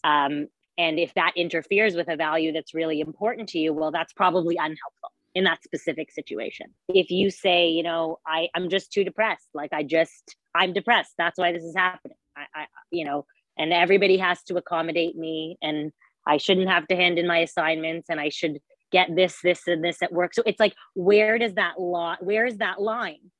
um, 0.04 0.48
and 0.76 0.98
if 0.98 1.12
that 1.14 1.33
interferes 1.37 1.94
with 1.94 2.09
a 2.09 2.16
value 2.16 2.52
that's 2.52 2.74
really 2.74 3.00
important 3.00 3.48
to 3.50 3.59
you 3.59 3.72
well 3.72 3.90
that's 3.90 4.12
probably 4.12 4.57
unhelpful 4.57 5.12
in 5.35 5.44
that 5.44 5.62
specific 5.62 6.11
situation. 6.11 6.66
If 6.88 7.11
you 7.11 7.31
say 7.31 7.68
you 7.68 7.83
know 7.83 8.18
i 8.26 8.48
i'm 8.54 8.68
just 8.68 8.92
too 8.92 9.04
depressed 9.04 9.48
like 9.54 9.72
i 9.72 9.83
just 9.83 10.37
i'm 10.54 10.72
depressed 10.72 11.12
that's 11.16 11.38
why 11.38 11.52
this 11.52 11.62
is 11.62 11.76
happening. 11.76 12.16
I, 12.37 12.62
I 12.62 12.66
you 12.90 13.04
know 13.04 13.24
and 13.57 13.72
everybody 13.72 14.16
has 14.18 14.42
to 14.44 14.57
accommodate 14.57 15.16
me 15.16 15.57
and 15.62 15.92
i 16.26 16.37
shouldn't 16.38 16.68
have 16.68 16.87
to 16.88 16.96
hand 16.96 17.18
in 17.18 17.26
my 17.26 17.38
assignments 17.38 18.09
and 18.09 18.20
i 18.20 18.28
should 18.28 18.59
get 18.90 19.14
this, 19.14 19.38
this, 19.42 19.66
and 19.66 19.85
this 19.85 20.03
at 20.03 20.12
work. 20.12 20.35
So 20.35 20.42
it's 20.46 20.61
like, 20.61 20.74
where 20.94 21.38
does 21.38 21.55
that 21.55 21.81
law, 21.81 22.16
where 22.20 22.46
is 22.46 22.59
that 22.59 22.81
line 22.81 23.31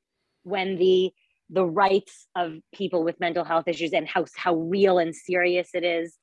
when 0.43 0.77
the 0.79 1.13
the 1.51 1.65
rights 1.65 2.27
of 2.37 2.59
people 2.75 3.03
with 3.03 3.19
mental 3.21 3.43
health 3.43 3.69
issues 3.69 3.95
and 3.95 4.07
how 4.07 4.27
how 4.37 4.55
real 4.55 4.99
and 4.99 5.15
serious 5.15 5.71
it 5.75 5.85
is? 5.85 6.17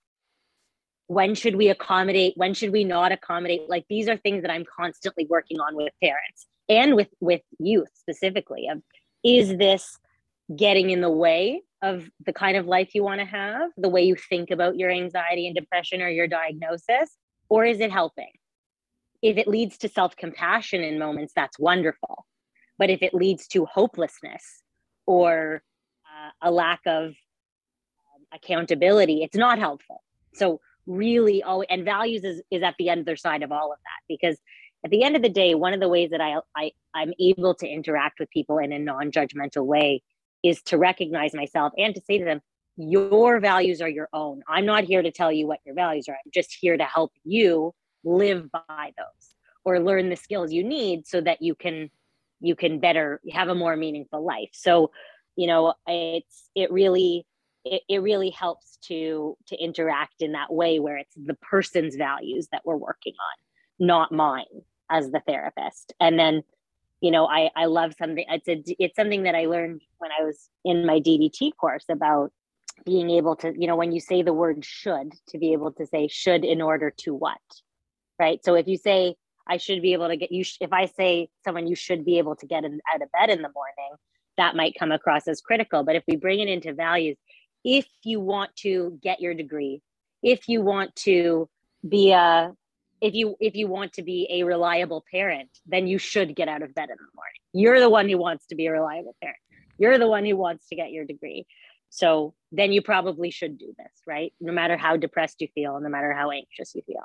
When 1.08 1.36
should 1.36 1.56
we 1.56 1.70
accommodate? 1.70 2.34
When 2.36 2.54
should 2.54 2.72
we 2.72 2.84
not 2.84 3.12
accommodate? 3.12 3.70
Like 3.70 3.86
these 3.90 4.08
are 4.08 4.18
things 4.18 4.44
that 4.44 4.52
I'm 4.52 4.66
constantly 4.66 5.26
working 5.30 5.60
on 5.60 5.76
with 5.76 5.94
parents 6.02 6.46
and 6.70 6.96
with 6.96 7.10
with 7.20 7.42
youth 7.60 7.90
specifically. 7.96 8.68
Of 8.68 8.82
is 9.24 9.58
this 9.58 9.98
getting 10.56 10.92
in 10.92 11.02
the 11.02 11.10
way 11.10 11.64
of 11.82 12.08
the 12.26 12.34
kind 12.34 12.58
of 12.58 12.68
life 12.68 12.94
you 12.94 13.04
want 13.04 13.20
to 13.20 13.26
have, 13.26 13.72
the 13.78 13.90
way 13.90 14.04
you 14.04 14.16
think 14.16 14.52
about 14.52 14.78
your 14.78 14.92
anxiety 14.92 15.48
and 15.48 15.56
depression 15.56 16.02
or 16.02 16.10
your 16.10 16.28
diagnosis, 16.28 17.10
or 17.50 17.66
is 17.66 17.80
it 17.80 17.92
helping? 17.92 18.32
If 19.26 19.38
it 19.38 19.48
leads 19.48 19.80
to 19.80 19.90
self 19.90 20.16
compassion 20.16 20.84
in 20.84 21.00
moments, 21.00 21.34
that's 21.36 21.58
wonderful. 21.58 22.26
But 22.78 22.92
if 22.92 23.02
it 23.02 23.14
leads 23.14 23.48
to 23.50 23.66
hopelessness 23.66 24.62
or 25.08 25.64
uh, 26.06 26.48
a 26.48 26.52
lack 26.52 26.82
of 26.86 27.08
um, 27.08 27.14
accountability, 28.32 29.24
it's 29.24 29.36
not 29.36 29.58
helpful. 29.58 30.04
So, 30.36 30.62
really, 30.86 31.42
oh, 31.44 31.64
and 31.64 31.84
values 31.84 32.24
is, 32.24 32.44
is 32.52 32.62
at 32.62 32.76
the 32.78 32.92
other 32.92 33.16
side 33.16 33.42
of 33.42 33.52
all 33.52 33.72
of 33.72 33.80
that 33.80 34.06
because 34.08 34.38
at 34.84 34.92
the 34.92 35.02
end 35.02 35.16
of 35.16 35.24
the 35.24 35.30
day, 35.30 35.56
one 35.56 35.74
of 35.74 35.80
the 35.80 35.90
ways 35.90 36.12
that 36.12 36.22
I, 36.22 36.36
I 36.56 36.72
I'm 36.94 37.12
able 37.20 37.56
to 37.56 37.68
interact 37.68 38.20
with 38.20 38.30
people 38.30 38.60
in 38.60 38.72
a 38.72 38.78
non-judgmental 38.78 39.66
way 39.66 40.04
is 40.44 40.62
to 40.64 40.78
recognize 40.78 41.34
myself 41.34 41.74
and 41.80 41.96
to 41.96 42.02
say 42.02 42.20
to 42.20 42.26
them, 42.26 42.42
your 42.78 43.40
values 43.40 43.82
are 43.82 43.90
your 43.90 44.10
own. 44.14 44.44
I'm 44.48 44.68
not 44.68 44.84
here 44.84 45.02
to 45.02 45.12
tell 45.12 45.32
you 45.32 45.48
what 45.48 45.62
your 45.66 45.74
values 45.74 46.08
are. 46.10 46.14
I'm 46.14 46.32
just 46.32 46.56
here 46.60 46.78
to 46.78 46.84
help 46.84 47.12
you 47.24 47.74
live 48.06 48.52
by 48.52 48.92
those 48.98 49.36
or 49.64 49.80
learn 49.80 50.10
the 50.10 50.16
skills 50.16 50.54
you 50.54 50.64
need 50.64 51.08
so 51.08 51.20
that 51.22 51.42
you 51.42 51.56
can 51.56 51.90
you 52.40 52.56
can 52.56 52.80
better 52.80 53.20
have 53.32 53.48
a 53.48 53.56
more 53.56 53.76
meaningful 53.76 54.24
life. 54.24 54.50
So, 54.54 54.92
you 55.36 55.48
know, 55.48 55.74
it's 55.88 56.50
it 56.56 56.72
really 56.72 57.26
it, 57.64 57.82
it 57.90 58.02
really 58.02 58.30
helps 58.30 58.78
to 58.88 59.36
to 59.48 59.56
interact 59.58 60.22
in 60.22 60.34
that 60.34 60.54
way 60.54 60.80
where 60.80 60.98
it's 60.98 61.16
the 61.16 61.34
person's 61.36 61.96
values 61.96 62.48
that 62.52 62.62
we're 62.66 62.76
working 62.78 63.14
on, 63.14 63.88
not 63.88 64.12
mine 64.12 64.46
as 64.90 65.10
the 65.12 65.22
therapist. 65.26 65.94
And 66.00 66.20
then 66.20 66.44
you 67.02 67.12
know 67.12 67.28
i 67.28 67.50
i 67.56 67.66
love 67.66 67.94
something 68.00 68.26
it's 68.30 68.48
a 68.48 68.64
it's 68.80 68.96
something 68.96 69.24
that 69.24 69.36
i 69.36 69.46
learned 69.46 69.82
when 69.98 70.12
i 70.18 70.24
was 70.24 70.50
in 70.64 70.86
my 70.86 71.00
DBT 71.00 71.52
course 71.56 71.86
about 71.90 72.32
being 72.86 73.10
able 73.10 73.36
to 73.38 73.54
you 73.56 73.68
know 73.68 73.76
when 73.76 73.92
you 73.92 74.00
say 74.00 74.22
the 74.22 74.34
word 74.34 74.64
should 74.66 75.14
to 75.30 75.38
be 75.38 75.54
able 75.54 75.72
to 75.74 75.86
say 75.86 76.08
should 76.08 76.44
in 76.44 76.62
order 76.62 76.92
to 76.98 77.14
what 77.14 77.38
right? 78.20 78.44
So 78.44 78.56
if 78.56 78.68
you 78.68 78.78
say 78.78 79.16
i 79.48 79.58
should 79.58 79.82
be 79.82 79.94
able 79.94 80.08
to 80.08 80.18
get 80.18 80.32
you 80.32 80.44
sh- 80.44 80.58
if 80.62 80.74
i 80.74 80.86
say 80.86 81.30
someone 81.44 81.68
you 81.68 81.76
should 81.76 82.04
be 82.04 82.18
able 82.18 82.36
to 82.36 82.46
get 82.46 82.64
in, 82.64 82.80
out 82.94 83.02
of 83.02 83.12
bed 83.12 83.30
in 83.30 83.42
the 83.42 83.52
morning 83.54 83.98
that 84.38 84.56
might 84.56 84.76
come 84.78 84.92
across 84.92 85.30
as 85.30 85.40
critical. 85.40 85.86
But 85.86 85.96
if 85.96 86.04
we 86.10 86.18
bring 86.18 86.40
it 86.40 86.50
into 86.50 86.74
values 86.74 87.18
if 87.64 87.88
you 88.04 88.20
want 88.20 88.56
to 88.58 89.00
get 89.02 89.20
your 89.22 89.34
degree 89.34 89.82
if 90.22 90.48
you 90.48 90.62
want 90.62 90.96
to 90.98 91.50
be 91.88 92.12
a 92.12 92.52
if 93.02 93.14
you 93.14 93.36
if 93.40 93.56
you 93.56 93.68
want 93.68 93.94
to 93.94 94.02
be 94.02 94.28
a 94.30 94.44
reliable 94.44 95.04
parent 95.12 95.50
then 95.66 95.88
you 95.88 95.98
should 95.98 96.36
get 96.36 96.48
out 96.48 96.64
of 96.64 96.74
bed 96.74 96.90
in 96.90 96.98
the 96.98 97.16
morning. 97.16 97.42
You're 97.54 97.80
the 97.80 97.90
one 97.90 98.10
who 98.10 98.18
wants 98.18 98.48
to 98.48 98.56
be 98.56 98.68
a 98.68 98.72
reliable 98.72 99.16
parent. 99.22 99.40
You're 99.78 99.98
the 99.98 100.08
one 100.08 100.26
who 100.26 100.36
wants 100.38 100.68
to 100.70 100.76
get 100.76 100.92
your 100.92 101.06
degree. 101.06 101.46
So 101.90 102.34
then 102.52 102.72
you 102.72 102.82
probably 102.82 103.32
should 103.32 103.58
do 103.58 103.74
this 103.78 103.92
right? 104.08 104.34
No 104.42 104.54
matter 104.54 104.78
how 104.78 104.98
depressed 104.98 105.42
you 105.42 105.48
feel 105.54 105.80
no 105.80 105.90
matter 105.90 106.14
how 106.14 106.32
anxious 106.32 106.74
you 106.76 106.82
feel 106.86 107.04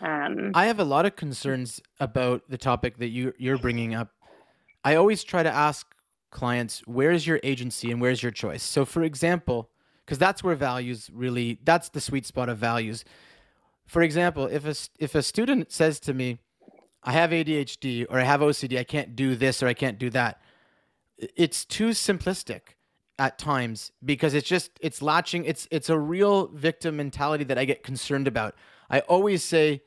um, 0.00 0.50
i 0.54 0.66
have 0.66 0.78
a 0.78 0.84
lot 0.84 1.06
of 1.06 1.16
concerns 1.16 1.80
about 1.98 2.42
the 2.48 2.58
topic 2.58 2.98
that 2.98 3.08
you 3.08 3.32
you're 3.38 3.58
bringing 3.58 3.94
up. 3.94 4.10
I 4.82 4.94
always 4.94 5.22
try 5.22 5.42
to 5.42 5.52
ask 5.52 5.86
clients 6.30 6.82
where's 6.86 7.26
your 7.26 7.40
agency 7.42 7.90
and 7.90 8.00
where's 8.00 8.22
your 8.22 8.32
choice? 8.32 8.62
So 8.62 8.84
for 8.84 9.02
example 9.02 9.70
because 10.10 10.18
that's 10.18 10.42
where 10.42 10.56
values 10.56 11.08
really 11.12 11.60
that's 11.62 11.88
the 11.88 12.00
sweet 12.00 12.26
spot 12.26 12.48
of 12.48 12.58
values. 12.58 13.04
For 13.86 14.02
example, 14.02 14.46
if 14.46 14.64
a 14.64 14.74
if 14.98 15.14
a 15.14 15.22
student 15.22 15.70
says 15.70 16.00
to 16.00 16.14
me, 16.14 16.38
"I 17.04 17.12
have 17.12 17.30
ADHD 17.30 18.06
or 18.10 18.18
I 18.18 18.24
have 18.24 18.40
OCD, 18.40 18.76
I 18.76 18.84
can't 18.84 19.14
do 19.14 19.36
this 19.36 19.62
or 19.62 19.68
I 19.68 19.74
can't 19.74 19.98
do 20.00 20.10
that," 20.10 20.40
it's 21.18 21.64
too 21.64 21.90
simplistic 21.90 22.74
at 23.20 23.38
times 23.38 23.92
because 24.04 24.34
it's 24.34 24.48
just 24.48 24.72
it's 24.80 25.00
latching 25.00 25.44
it's 25.44 25.68
it's 25.70 25.90
a 25.90 25.98
real 25.98 26.48
victim 26.48 26.96
mentality 26.96 27.44
that 27.44 27.58
I 27.58 27.64
get 27.64 27.84
concerned 27.84 28.26
about. 28.26 28.56
I 28.88 29.00
always 29.00 29.44
say 29.44 29.82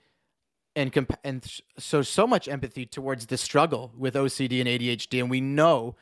and 0.76 0.92
comp- 0.92 1.20
and 1.24 1.46
so 1.78 2.02
so 2.02 2.26
much 2.26 2.48
empathy 2.48 2.86
towards 2.86 3.28
the 3.28 3.38
struggle 3.38 3.92
with 3.98 4.16
OCD 4.16 4.60
and 4.60 4.68
ADHD 4.70 5.20
and 5.20 5.30
we 5.30 5.42
know 5.42 5.96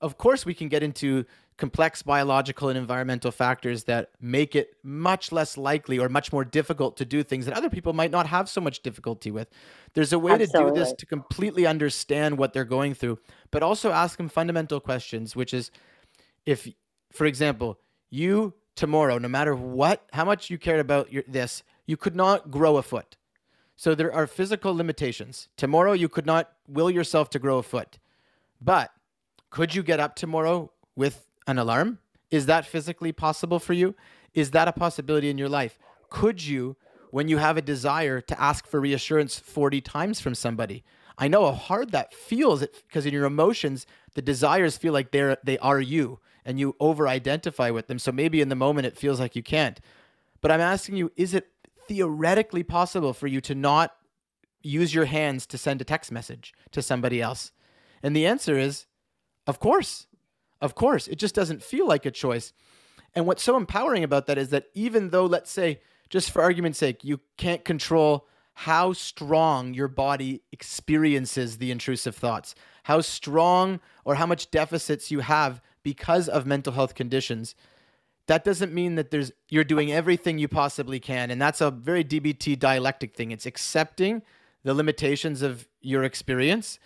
of 0.00 0.18
course 0.18 0.44
we 0.44 0.54
can 0.54 0.68
get 0.68 0.82
into 0.82 1.24
complex 1.56 2.02
biological 2.02 2.68
and 2.68 2.76
environmental 2.76 3.30
factors 3.30 3.84
that 3.84 4.10
make 4.20 4.54
it 4.54 4.76
much 4.82 5.32
less 5.32 5.56
likely 5.56 5.98
or 5.98 6.08
much 6.08 6.32
more 6.32 6.44
difficult 6.44 6.96
to 6.98 7.04
do 7.04 7.22
things 7.22 7.46
that 7.46 7.56
other 7.56 7.70
people 7.70 7.92
might 7.92 8.10
not 8.10 8.26
have 8.26 8.48
so 8.48 8.60
much 8.60 8.82
difficulty 8.82 9.30
with. 9.30 9.48
There's 9.94 10.12
a 10.12 10.18
way 10.18 10.32
Absolutely. 10.32 10.70
to 10.70 10.74
do 10.74 10.78
this 10.78 10.92
to 10.92 11.06
completely 11.06 11.66
understand 11.66 12.36
what 12.36 12.52
they're 12.52 12.64
going 12.64 12.92
through, 12.92 13.18
but 13.50 13.62
also 13.62 13.90
ask 13.90 14.18
them 14.18 14.28
fundamental 14.28 14.80
questions, 14.80 15.34
which 15.34 15.54
is 15.54 15.70
if, 16.44 16.68
for 17.10 17.24
example, 17.24 17.78
you 18.10 18.52
tomorrow, 18.74 19.16
no 19.16 19.28
matter 19.28 19.54
what, 19.54 20.06
how 20.12 20.24
much 20.24 20.50
you 20.50 20.58
cared 20.58 20.80
about 20.80 21.10
your, 21.10 21.24
this, 21.26 21.62
you 21.86 21.96
could 21.96 22.14
not 22.14 22.50
grow 22.50 22.76
a 22.76 22.82
foot. 22.82 23.16
So 23.76 23.94
there 23.94 24.12
are 24.12 24.26
physical 24.26 24.74
limitations. 24.74 25.48
Tomorrow, 25.56 25.92
you 25.92 26.08
could 26.08 26.26
not 26.26 26.52
will 26.66 26.90
yourself 26.90 27.30
to 27.30 27.38
grow 27.38 27.58
a 27.58 27.62
foot. 27.62 27.98
But 28.60 28.90
could 29.50 29.74
you 29.74 29.82
get 29.82 30.00
up 30.00 30.16
tomorrow 30.16 30.72
with 30.96 31.26
an 31.46 31.58
alarm? 31.58 31.98
Is 32.30 32.46
that 32.46 32.66
physically 32.66 33.12
possible 33.12 33.58
for 33.58 33.74
you? 33.74 33.94
Is 34.34 34.50
that 34.52 34.68
a 34.68 34.72
possibility 34.72 35.30
in 35.30 35.38
your 35.38 35.48
life? 35.48 35.78
Could 36.10 36.44
you, 36.44 36.76
when 37.10 37.28
you 37.28 37.38
have 37.38 37.56
a 37.56 37.62
desire 37.62 38.20
to 38.20 38.40
ask 38.40 38.66
for 38.66 38.80
reassurance 38.80 39.38
40 39.38 39.80
times 39.80 40.20
from 40.20 40.34
somebody? 40.34 40.82
I 41.18 41.28
know 41.28 41.46
how 41.46 41.52
hard 41.52 41.92
that 41.92 42.12
feels 42.12 42.60
because 42.60 43.06
in 43.06 43.14
your 43.14 43.24
emotions, 43.24 43.86
the 44.14 44.22
desires 44.22 44.76
feel 44.76 44.92
like 44.92 45.12
they're 45.12 45.38
they 45.42 45.58
are 45.58 45.80
you 45.80 46.18
and 46.44 46.60
you 46.60 46.76
over 46.78 47.08
identify 47.08 47.70
with 47.70 47.86
them. 47.86 47.98
So 47.98 48.12
maybe 48.12 48.40
in 48.40 48.48
the 48.48 48.54
moment 48.54 48.86
it 48.86 48.96
feels 48.96 49.18
like 49.18 49.34
you 49.34 49.42
can't. 49.42 49.80
But 50.40 50.50
I'm 50.50 50.60
asking 50.60 50.96
you, 50.96 51.10
is 51.16 51.34
it 51.34 51.48
theoretically 51.88 52.62
possible 52.62 53.12
for 53.12 53.26
you 53.26 53.40
to 53.42 53.54
not 53.54 53.94
use 54.62 54.94
your 54.94 55.04
hands 55.04 55.46
to 55.46 55.58
send 55.58 55.80
a 55.80 55.84
text 55.84 56.10
message 56.10 56.52
to 56.72 56.82
somebody 56.82 57.20
else? 57.20 57.52
And 58.02 58.14
the 58.14 58.26
answer 58.26 58.58
is, 58.58 58.86
of 59.46 59.60
course. 59.60 60.06
Of 60.60 60.74
course, 60.74 61.06
it 61.06 61.16
just 61.16 61.34
doesn't 61.34 61.62
feel 61.62 61.86
like 61.86 62.06
a 62.06 62.10
choice. 62.10 62.52
And 63.14 63.26
what's 63.26 63.42
so 63.42 63.56
empowering 63.56 64.04
about 64.04 64.26
that 64.26 64.38
is 64.38 64.48
that 64.50 64.66
even 64.74 65.10
though, 65.10 65.26
let's 65.26 65.50
say, 65.50 65.80
just 66.08 66.30
for 66.30 66.42
argument's 66.42 66.78
sake, 66.78 67.04
you 67.04 67.20
can't 67.36 67.64
control 67.64 68.26
how 68.54 68.92
strong 68.94 69.74
your 69.74 69.88
body 69.88 70.42
experiences 70.50 71.58
the 71.58 71.70
intrusive 71.70 72.16
thoughts, 72.16 72.54
how 72.84 73.02
strong 73.02 73.80
or 74.04 74.14
how 74.14 74.24
much 74.24 74.50
deficits 74.50 75.10
you 75.10 75.20
have 75.20 75.60
because 75.82 76.26
of 76.28 76.46
mental 76.46 76.72
health 76.72 76.94
conditions. 76.94 77.54
That 78.26 78.44
doesn't 78.44 78.72
mean 78.72 78.96
that 78.96 79.10
there's 79.10 79.32
you're 79.48 79.64
doing 79.64 79.92
everything 79.92 80.38
you 80.38 80.48
possibly 80.48 80.98
can, 80.98 81.30
and 81.30 81.40
that's 81.40 81.60
a 81.60 81.70
very 81.70 82.04
DBT 82.04 82.58
dialectic 82.58 83.14
thing. 83.14 83.30
It's 83.30 83.46
accepting 83.46 84.22
the 84.64 84.74
limitations 84.74 85.42
of 85.42 85.68
your 85.80 86.02
experience 86.02 86.78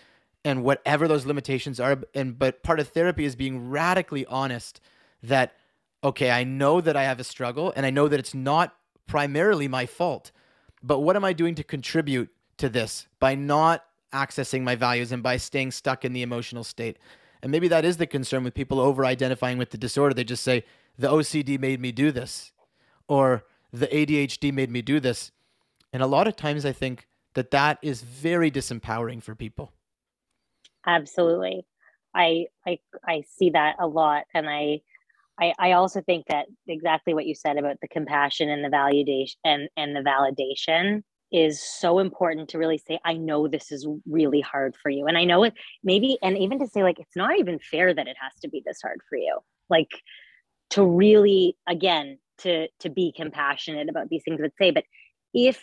and 0.45 0.63
whatever 0.63 1.09
those 1.09 1.25
limitations 1.27 1.81
are. 1.81 1.99
And 2.15 2.39
but 2.39 2.63
part 2.63 2.81
of 2.81 2.89
therapy 2.89 3.25
is 3.25 3.37
being 3.37 3.71
radically 3.71 4.27
honest 4.27 4.81
that 5.23 5.55
okay 6.03 6.31
i 6.31 6.43
know 6.43 6.81
that 6.81 6.97
i 6.97 7.03
have 7.03 7.21
a 7.21 7.25
struggle 7.25 7.75
and 7.77 7.85
i 7.85 7.91
know 7.91 8.09
that 8.09 8.19
it's 8.19 8.33
not 8.33 8.75
primarily 9.07 9.69
my 9.69 9.85
fault 9.85 10.33
but 10.83 11.01
what 11.01 11.17
am 11.17 11.25
i 11.25 11.33
doing 11.33 11.55
to 11.55 11.65
contribute 11.65 12.31
to 12.57 12.69
this 12.69 13.07
by 13.19 13.35
not 13.35 13.85
accessing 14.13 14.63
my 14.63 14.75
values 14.75 15.13
and 15.13 15.23
by 15.23 15.37
staying 15.37 15.71
stuck 15.71 16.05
in 16.05 16.13
the 16.13 16.23
emotional 16.23 16.65
state? 16.65 16.99
And 17.43 17.51
maybe 17.51 17.69
that 17.69 17.85
is 17.85 17.97
the 17.97 18.07
concern 18.07 18.45
with 18.45 18.55
people 18.55 18.81
over 18.81 19.05
identifying 19.05 19.59
with 19.59 19.71
the 19.71 19.79
disorder. 19.79 20.15
They 20.15 20.25
just 20.25 20.43
say 20.43 20.65
the 21.01 21.09
ocd 21.09 21.59
made 21.59 21.81
me 21.81 21.93
do 21.93 22.11
this 22.13 22.53
or 23.09 23.45
the 23.73 23.87
adhd 23.89 24.53
made 24.53 24.71
me 24.71 24.83
do 24.83 25.01
this 25.01 25.33
and 25.93 26.03
a 26.03 26.07
lot 26.07 26.29
of 26.29 26.37
times 26.37 26.65
i 26.65 26.73
think 26.73 27.07
that 27.35 27.51
that 27.51 27.79
is 27.83 28.03
very 28.03 28.51
disempowering 28.51 29.23
for 29.23 29.35
people 29.35 29.73
Absolutely. 30.87 31.67
I 32.15 32.47
I 32.67 32.79
I 33.07 33.23
see 33.37 33.51
that 33.51 33.77
a 33.79 33.87
lot 33.87 34.25
and 34.35 34.49
I 34.49 34.81
I, 35.41 35.55
I 35.59 35.73
also 35.73 36.03
think 36.03 36.27
that 36.27 36.47
exactly 36.67 37.15
what 37.15 37.27
you 37.27 37.35
said 37.35 37.57
about 37.57 37.77
the 37.81 37.89
compassion 37.89 38.51
and 38.51 38.63
the 38.63 38.69
validation 38.69 39.37
and, 39.45 39.69
and 39.77 39.97
the 39.97 40.01
validation 40.01 41.03
is 41.33 41.63
so 41.63 41.99
important 41.99 42.51
to 42.51 42.59
really 42.59 42.77
say, 42.77 42.99
I 43.05 43.15
know 43.15 43.49
this 43.49 43.73
is 43.73 43.87
really 44.05 44.43
hard 44.43 44.75
for 44.83 44.91
you. 44.91 45.07
And 45.07 45.17
I 45.17 45.25
know 45.25 45.45
it 45.45 45.55
maybe, 45.83 46.19
and 46.23 46.37
even 46.37 46.59
to 46.59 46.67
say, 46.67 46.83
like, 46.83 46.99
it's 46.99 47.17
not 47.17 47.39
even 47.39 47.59
fair 47.59 47.95
that 47.95 48.09
it 48.09 48.17
has 48.21 48.33
to 48.43 48.49
be 48.49 48.63
this 48.67 48.83
hard 48.83 49.01
for 49.09 49.17
you. 49.17 49.39
Like 49.71 50.03
to 50.71 50.85
really, 50.85 51.57
again, 51.69 52.19
to 52.39 52.69
to 52.81 52.91
be 52.91 53.13
compassionate 53.15 53.89
about 53.89 54.09
these 54.09 54.23
things, 54.25 54.41
but 54.41 54.53
say, 54.59 54.71
but 54.71 54.85
if 55.35 55.61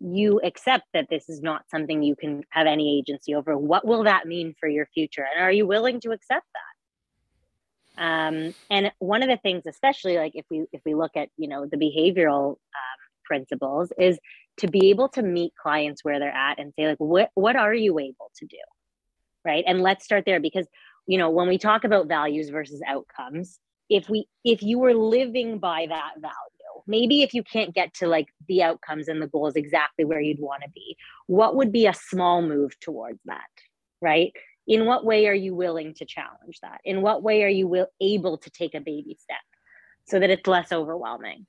you 0.00 0.40
accept 0.42 0.84
that 0.94 1.08
this 1.10 1.28
is 1.28 1.42
not 1.42 1.68
something 1.70 2.02
you 2.02 2.16
can 2.16 2.42
have 2.50 2.66
any 2.66 2.98
agency 2.98 3.34
over 3.34 3.56
what 3.56 3.86
will 3.86 4.04
that 4.04 4.26
mean 4.26 4.54
for 4.58 4.68
your 4.68 4.86
future? 4.94 5.26
And 5.34 5.44
are 5.44 5.52
you 5.52 5.66
willing 5.66 6.00
to 6.00 6.12
accept 6.12 6.46
that? 6.54 8.02
Um, 8.02 8.54
and 8.70 8.92
one 8.98 9.22
of 9.22 9.28
the 9.28 9.36
things 9.36 9.64
especially 9.66 10.16
like 10.16 10.32
if 10.34 10.46
we 10.50 10.64
if 10.72 10.80
we 10.86 10.94
look 10.94 11.16
at 11.16 11.28
you 11.36 11.48
know 11.48 11.66
the 11.66 11.76
behavioral 11.76 12.52
um, 12.52 13.00
principles 13.24 13.92
is 13.98 14.18
to 14.58 14.68
be 14.68 14.90
able 14.90 15.08
to 15.10 15.22
meet 15.22 15.52
clients 15.60 16.02
where 16.02 16.18
they're 16.18 16.30
at 16.34 16.58
and 16.58 16.72
say 16.78 16.88
like 16.88 16.98
what 16.98 17.30
what 17.34 17.56
are 17.56 17.74
you 17.74 17.98
able 17.98 18.30
to 18.36 18.46
do? 18.46 18.56
Right? 19.44 19.64
And 19.66 19.82
let's 19.82 20.04
start 20.04 20.24
there 20.24 20.40
because 20.40 20.66
you 21.06 21.18
know 21.18 21.28
when 21.28 21.48
we 21.48 21.58
talk 21.58 21.84
about 21.84 22.08
values 22.08 22.48
versus 22.48 22.80
outcomes 22.86 23.58
if 23.90 24.08
we 24.08 24.26
if 24.44 24.62
you 24.62 24.78
were 24.78 24.94
living 24.94 25.58
by 25.58 25.86
that 25.88 26.12
value 26.18 26.34
maybe 26.86 27.22
if 27.22 27.34
you 27.34 27.42
can't 27.42 27.74
get 27.74 27.92
to 27.92 28.06
like 28.06 28.28
the 28.48 28.62
outcomes 28.62 29.08
and 29.08 29.20
the 29.20 29.26
goals 29.26 29.54
exactly 29.54 30.04
where 30.04 30.20
you'd 30.20 30.40
want 30.40 30.62
to 30.62 30.70
be 30.70 30.96
what 31.26 31.54
would 31.54 31.70
be 31.70 31.86
a 31.86 31.92
small 31.92 32.40
move 32.40 32.78
towards 32.80 33.20
that 33.26 33.48
right? 34.00 34.32
In 34.66 34.86
what 34.86 35.04
way 35.04 35.26
are 35.26 35.34
you 35.34 35.54
willing 35.54 35.94
to 35.94 36.04
challenge 36.04 36.58
that? 36.62 36.80
In 36.84 37.02
what 37.02 37.22
way 37.22 37.42
are 37.42 37.48
you 37.48 37.66
will, 37.66 37.86
able 38.00 38.38
to 38.38 38.50
take 38.50 38.74
a 38.74 38.80
baby 38.80 39.16
step 39.20 39.38
so 40.06 40.18
that 40.20 40.30
it's 40.30 40.46
less 40.46 40.72
overwhelming? 40.72 41.46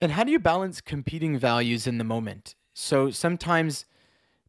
And 0.00 0.12
how 0.12 0.24
do 0.24 0.30
you 0.30 0.38
balance 0.38 0.80
competing 0.80 1.38
values 1.38 1.86
in 1.86 1.98
the 1.98 2.04
moment? 2.04 2.54
So 2.72 3.10
sometimes 3.10 3.84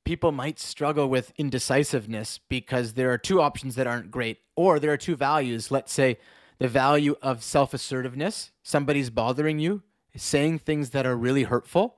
people 0.04 0.32
might 0.32 0.60
struggle 0.60 1.10
with 1.10 1.34
indecisiveness 1.38 2.40
because 2.50 2.94
there 2.94 3.12
are 3.12 3.18
two 3.18 3.42
options 3.42 3.76
that 3.76 3.88
aren't 3.88 4.12
great, 4.12 4.40
or 4.56 4.80
there 4.80 4.92
are 4.92 4.98
two 4.98 5.16
values. 5.16 5.72
Let's 5.72 5.92
say 5.92 6.20
the 6.60 6.68
value 6.68 7.16
of 7.22 7.44
self 7.44 7.74
assertiveness, 7.74 8.52
somebody's 8.62 9.10
bothering 9.10 9.60
you, 9.60 9.82
saying 10.16 10.60
things 10.60 10.92
that 10.92 11.06
are 11.06 11.16
really 11.16 11.44
hurtful. 11.44 11.98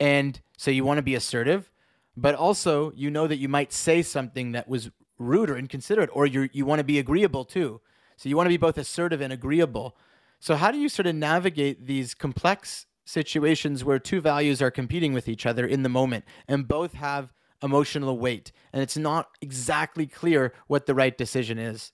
And 0.00 0.40
so 0.56 0.70
you 0.70 0.84
want 0.84 0.98
to 0.98 1.02
be 1.02 1.14
assertive, 1.14 1.70
but 2.16 2.34
also 2.34 2.92
you 2.92 3.10
know 3.10 3.26
that 3.26 3.36
you 3.36 3.48
might 3.48 3.72
say 3.72 4.02
something 4.02 4.52
that 4.52 4.68
was 4.68 4.90
rude 5.18 5.50
or 5.50 5.56
inconsiderate, 5.56 6.10
or 6.12 6.26
you 6.26 6.48
you 6.52 6.66
want 6.66 6.80
to 6.80 6.84
be 6.84 6.98
agreeable 6.98 7.44
too. 7.44 7.80
So 8.16 8.28
you 8.28 8.36
want 8.36 8.46
to 8.46 8.50
be 8.52 8.56
both 8.56 8.78
assertive 8.78 9.20
and 9.20 9.32
agreeable. 9.32 9.96
So 10.40 10.56
how 10.56 10.70
do 10.70 10.78
you 10.78 10.88
sort 10.88 11.06
of 11.06 11.14
navigate 11.14 11.86
these 11.86 12.14
complex 12.14 12.86
situations 13.04 13.84
where 13.84 13.98
two 13.98 14.20
values 14.20 14.62
are 14.62 14.70
competing 14.70 15.12
with 15.12 15.28
each 15.28 15.46
other 15.46 15.66
in 15.66 15.82
the 15.82 15.88
moment 15.88 16.24
and 16.48 16.66
both 16.66 16.94
have 16.94 17.32
emotional 17.62 18.18
weight 18.18 18.52
and 18.72 18.82
it's 18.82 18.96
not 18.96 19.28
exactly 19.40 20.06
clear 20.06 20.52
what 20.66 20.86
the 20.86 20.94
right 20.94 21.16
decision 21.16 21.58
is? 21.58 21.92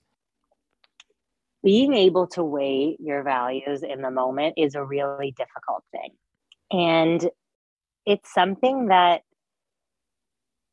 Being 1.62 1.92
able 1.92 2.26
to 2.28 2.42
weigh 2.42 2.96
your 3.00 3.22
values 3.22 3.82
in 3.82 4.02
the 4.02 4.10
moment 4.10 4.54
is 4.56 4.74
a 4.74 4.84
really 4.84 5.34
difficult 5.36 5.84
thing. 5.92 6.12
And 6.70 7.28
it's 8.06 8.32
something 8.32 8.86
that 8.86 9.22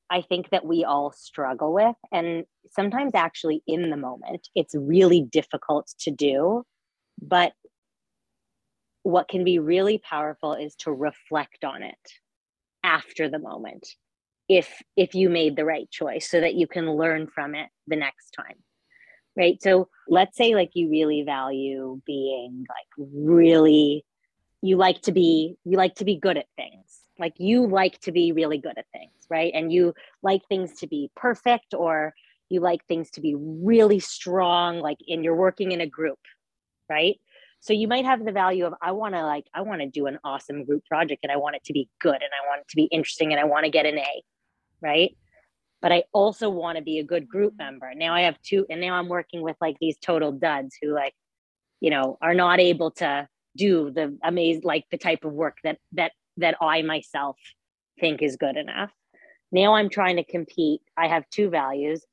I 0.09 0.21
think 0.21 0.49
that 0.51 0.65
we 0.65 0.85
all 0.85 1.11
struggle 1.11 1.73
with. 1.73 1.95
And 2.11 2.45
sometimes, 2.71 3.11
actually, 3.13 3.61
in 3.67 3.89
the 3.89 3.97
moment, 3.97 4.47
it's 4.55 4.73
really 4.75 5.21
difficult 5.21 5.91
to 5.99 6.11
do. 6.11 6.63
But 7.21 7.51
what 9.03 9.27
can 9.27 9.43
be 9.43 9.59
really 9.59 9.97
powerful 9.97 10.53
is 10.53 10.75
to 10.75 10.91
reflect 10.91 11.63
on 11.63 11.83
it 11.83 11.95
after 12.83 13.29
the 13.29 13.39
moment 13.39 13.87
if 14.49 14.81
if 14.95 15.13
you 15.13 15.29
made 15.29 15.55
the 15.55 15.65
right 15.65 15.89
choice 15.89 16.29
so 16.29 16.39
that 16.39 16.55
you 16.55 16.67
can 16.67 16.91
learn 16.91 17.27
from 17.27 17.55
it 17.55 17.69
the 17.87 17.95
next 17.95 18.31
time 18.31 18.55
right? 19.37 19.61
So 19.61 19.89
let's 20.07 20.35
say 20.35 20.55
like 20.55 20.71
you 20.73 20.89
really 20.89 21.23
value 21.23 22.01
being 22.05 22.65
like 22.67 23.07
really 23.13 24.03
you 24.61 24.75
like 24.75 25.01
to 25.03 25.11
be 25.11 25.55
you 25.63 25.77
like 25.77 25.95
to 25.95 26.05
be 26.05 26.17
good 26.17 26.37
at 26.37 26.47
things. 26.55 27.01
Like 27.19 27.33
you 27.37 27.67
like 27.67 27.99
to 28.01 28.11
be 28.11 28.31
really 28.31 28.57
good 28.57 28.77
at 28.77 28.85
things 28.91 29.11
right? 29.29 29.51
And 29.53 29.71
you 29.71 29.93
like 30.23 30.41
things 30.47 30.79
to 30.79 30.87
be 30.87 31.11
perfect 31.15 31.73
or 31.73 32.13
you 32.49 32.61
like 32.61 32.85
things 32.87 33.11
to 33.11 33.21
be 33.21 33.35
really 33.37 33.99
strong 33.99 34.79
like 34.79 34.97
and 35.07 35.23
you're 35.23 35.35
working 35.35 35.71
in 35.71 35.81
a 35.81 35.87
group 35.87 36.19
right? 36.89 37.19
So 37.59 37.73
you 37.73 37.87
might 37.87 38.05
have 38.05 38.23
the 38.23 38.31
value 38.31 38.65
of 38.65 38.73
I 38.81 38.91
want 38.91 39.15
to 39.15 39.23
like 39.23 39.45
I 39.53 39.61
want 39.61 39.81
to 39.81 39.87
do 39.87 40.05
an 40.07 40.19
awesome 40.23 40.63
group 40.63 40.85
project 40.85 41.21
and 41.23 41.31
I 41.31 41.37
want 41.37 41.55
it 41.55 41.63
to 41.65 41.73
be 41.73 41.89
good 41.99 42.15
and 42.15 42.23
I 42.23 42.47
want 42.47 42.61
it 42.61 42.67
to 42.69 42.75
be 42.75 42.83
interesting 42.83 43.31
and 43.31 43.39
I 43.39 43.45
want 43.45 43.65
to 43.65 43.71
get 43.71 43.85
an 43.85 43.97
A, 43.97 44.23
right? 44.81 45.17
But 45.81 45.91
I 45.91 46.03
also 46.11 46.49
want 46.49 46.77
to 46.77 46.83
be 46.83 46.99
a 46.99 47.03
good 47.03 47.27
group 47.27 47.53
member. 47.57 47.93
Now 47.95 48.13
I 48.13 48.21
have 48.21 48.41
two 48.41 48.65
and 48.69 48.81
now 48.81 48.95
I'm 48.95 49.07
working 49.07 49.41
with 49.41 49.55
like 49.61 49.77
these 49.79 49.97
total 49.97 50.31
duds 50.31 50.75
who 50.81 50.93
like 50.93 51.13
you 51.79 51.91
know 51.91 52.17
are 52.21 52.33
not 52.33 52.59
able 52.59 52.91
to 52.91 53.27
do 53.55 53.91
the 53.91 54.17
amazing 54.23 54.63
like 54.63 54.85
the 54.91 54.97
type 54.97 55.23
of 55.23 55.33
work 55.33 55.57
that 55.63 55.77
that 55.93 56.11
that 56.37 56.55
I 56.61 56.81
myself 56.81 57.37
think 57.99 58.21
is 58.21 58.37
good 58.37 58.57
enough. 58.57 58.91
Now 59.51 59.75
I'm 59.75 59.89
trying 59.89 60.17
to 60.17 60.23
compete. 60.23 60.81
I 60.95 61.07
have 61.07 61.29
two 61.29 61.49
values 61.49 62.03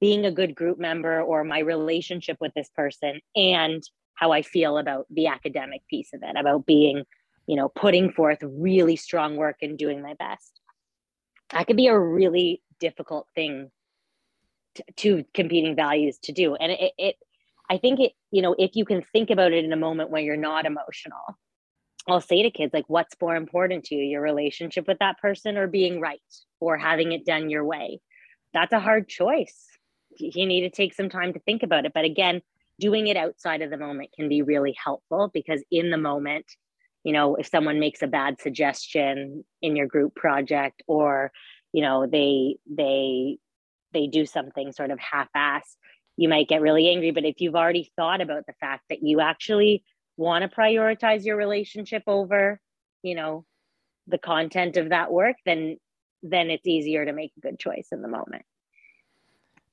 being 0.00 0.26
a 0.26 0.30
good 0.30 0.54
group 0.54 0.78
member 0.78 1.20
or 1.22 1.44
my 1.44 1.60
relationship 1.60 2.36
with 2.40 2.52
this 2.54 2.68
person 2.74 3.20
and 3.34 3.82
how 4.14 4.32
I 4.32 4.42
feel 4.42 4.78
about 4.78 5.06
the 5.10 5.26
academic 5.26 5.82
piece 5.88 6.12
of 6.12 6.22
it, 6.22 6.36
about 6.38 6.66
being, 6.66 7.04
you 7.46 7.56
know, 7.56 7.68
putting 7.68 8.12
forth 8.12 8.38
really 8.42 8.96
strong 8.96 9.36
work 9.36 9.56
and 9.62 9.78
doing 9.78 10.02
my 10.02 10.14
best. 10.14 10.60
That 11.50 11.66
could 11.66 11.76
be 11.76 11.86
a 11.86 11.98
really 11.98 12.62
difficult 12.80 13.28
thing 13.34 13.70
to, 14.74 14.84
to 14.96 15.24
competing 15.34 15.76
values 15.76 16.18
to 16.24 16.32
do. 16.32 16.54
And 16.54 16.72
it, 16.72 16.92
it, 16.98 17.16
I 17.68 17.78
think 17.78 18.00
it, 18.00 18.12
you 18.30 18.42
know, 18.42 18.54
if 18.58 18.72
you 18.74 18.84
can 18.84 19.02
think 19.12 19.30
about 19.30 19.52
it 19.52 19.64
in 19.64 19.72
a 19.72 19.76
moment 19.76 20.10
when 20.10 20.24
you're 20.24 20.36
not 20.36 20.66
emotional, 20.66 21.38
I'll 22.08 22.20
say 22.20 22.42
to 22.42 22.50
kids, 22.50 22.72
like, 22.72 22.84
what's 22.88 23.16
more 23.20 23.34
important 23.34 23.84
to 23.86 23.96
you, 23.96 24.04
your 24.04 24.22
relationship 24.22 24.86
with 24.86 24.98
that 25.00 25.18
person 25.18 25.56
or 25.56 25.66
being 25.66 26.00
right 26.00 26.20
or 26.60 26.76
having 26.76 27.12
it 27.12 27.26
done 27.26 27.50
your 27.50 27.64
way? 27.64 28.00
That's 28.54 28.72
a 28.72 28.80
hard 28.80 29.08
choice. 29.08 29.66
You 30.18 30.46
need 30.46 30.62
to 30.62 30.70
take 30.70 30.94
some 30.94 31.08
time 31.08 31.32
to 31.32 31.40
think 31.40 31.62
about 31.62 31.84
it. 31.84 31.92
But 31.92 32.04
again, 32.04 32.42
doing 32.78 33.08
it 33.08 33.16
outside 33.16 33.62
of 33.62 33.70
the 33.70 33.76
moment 33.76 34.12
can 34.14 34.28
be 34.28 34.42
really 34.42 34.76
helpful 34.82 35.30
because 35.32 35.64
in 35.70 35.90
the 35.90 35.98
moment 35.98 36.46
you 37.06 37.12
know 37.12 37.36
if 37.36 37.46
someone 37.46 37.78
makes 37.78 38.02
a 38.02 38.08
bad 38.08 38.40
suggestion 38.40 39.44
in 39.62 39.76
your 39.76 39.86
group 39.86 40.16
project 40.16 40.82
or 40.88 41.30
you 41.72 41.80
know 41.80 42.04
they 42.04 42.56
they 42.68 43.38
they 43.92 44.08
do 44.08 44.26
something 44.26 44.72
sort 44.72 44.90
of 44.90 44.98
half-ass 44.98 45.76
you 46.18 46.30
might 46.30 46.48
get 46.48 46.62
really 46.62 46.88
angry. 46.88 47.10
But 47.10 47.26
if 47.26 47.42
you've 47.42 47.54
already 47.54 47.92
thought 47.94 48.22
about 48.22 48.46
the 48.46 48.54
fact 48.58 48.84
that 48.88 49.02
you 49.02 49.20
actually 49.20 49.84
want 50.16 50.42
to 50.42 50.56
prioritize 50.56 51.24
your 51.24 51.36
relationship 51.36 52.02
over 52.08 52.60
you 53.02 53.14
know 53.14 53.44
the 54.08 54.18
content 54.18 54.76
of 54.76 54.88
that 54.88 55.12
work 55.12 55.36
then 55.44 55.76
then 56.24 56.50
it's 56.50 56.66
easier 56.66 57.04
to 57.04 57.12
make 57.12 57.32
a 57.36 57.40
good 57.40 57.58
choice 57.60 57.88
in 57.92 58.02
the 58.02 58.08
moment. 58.08 58.44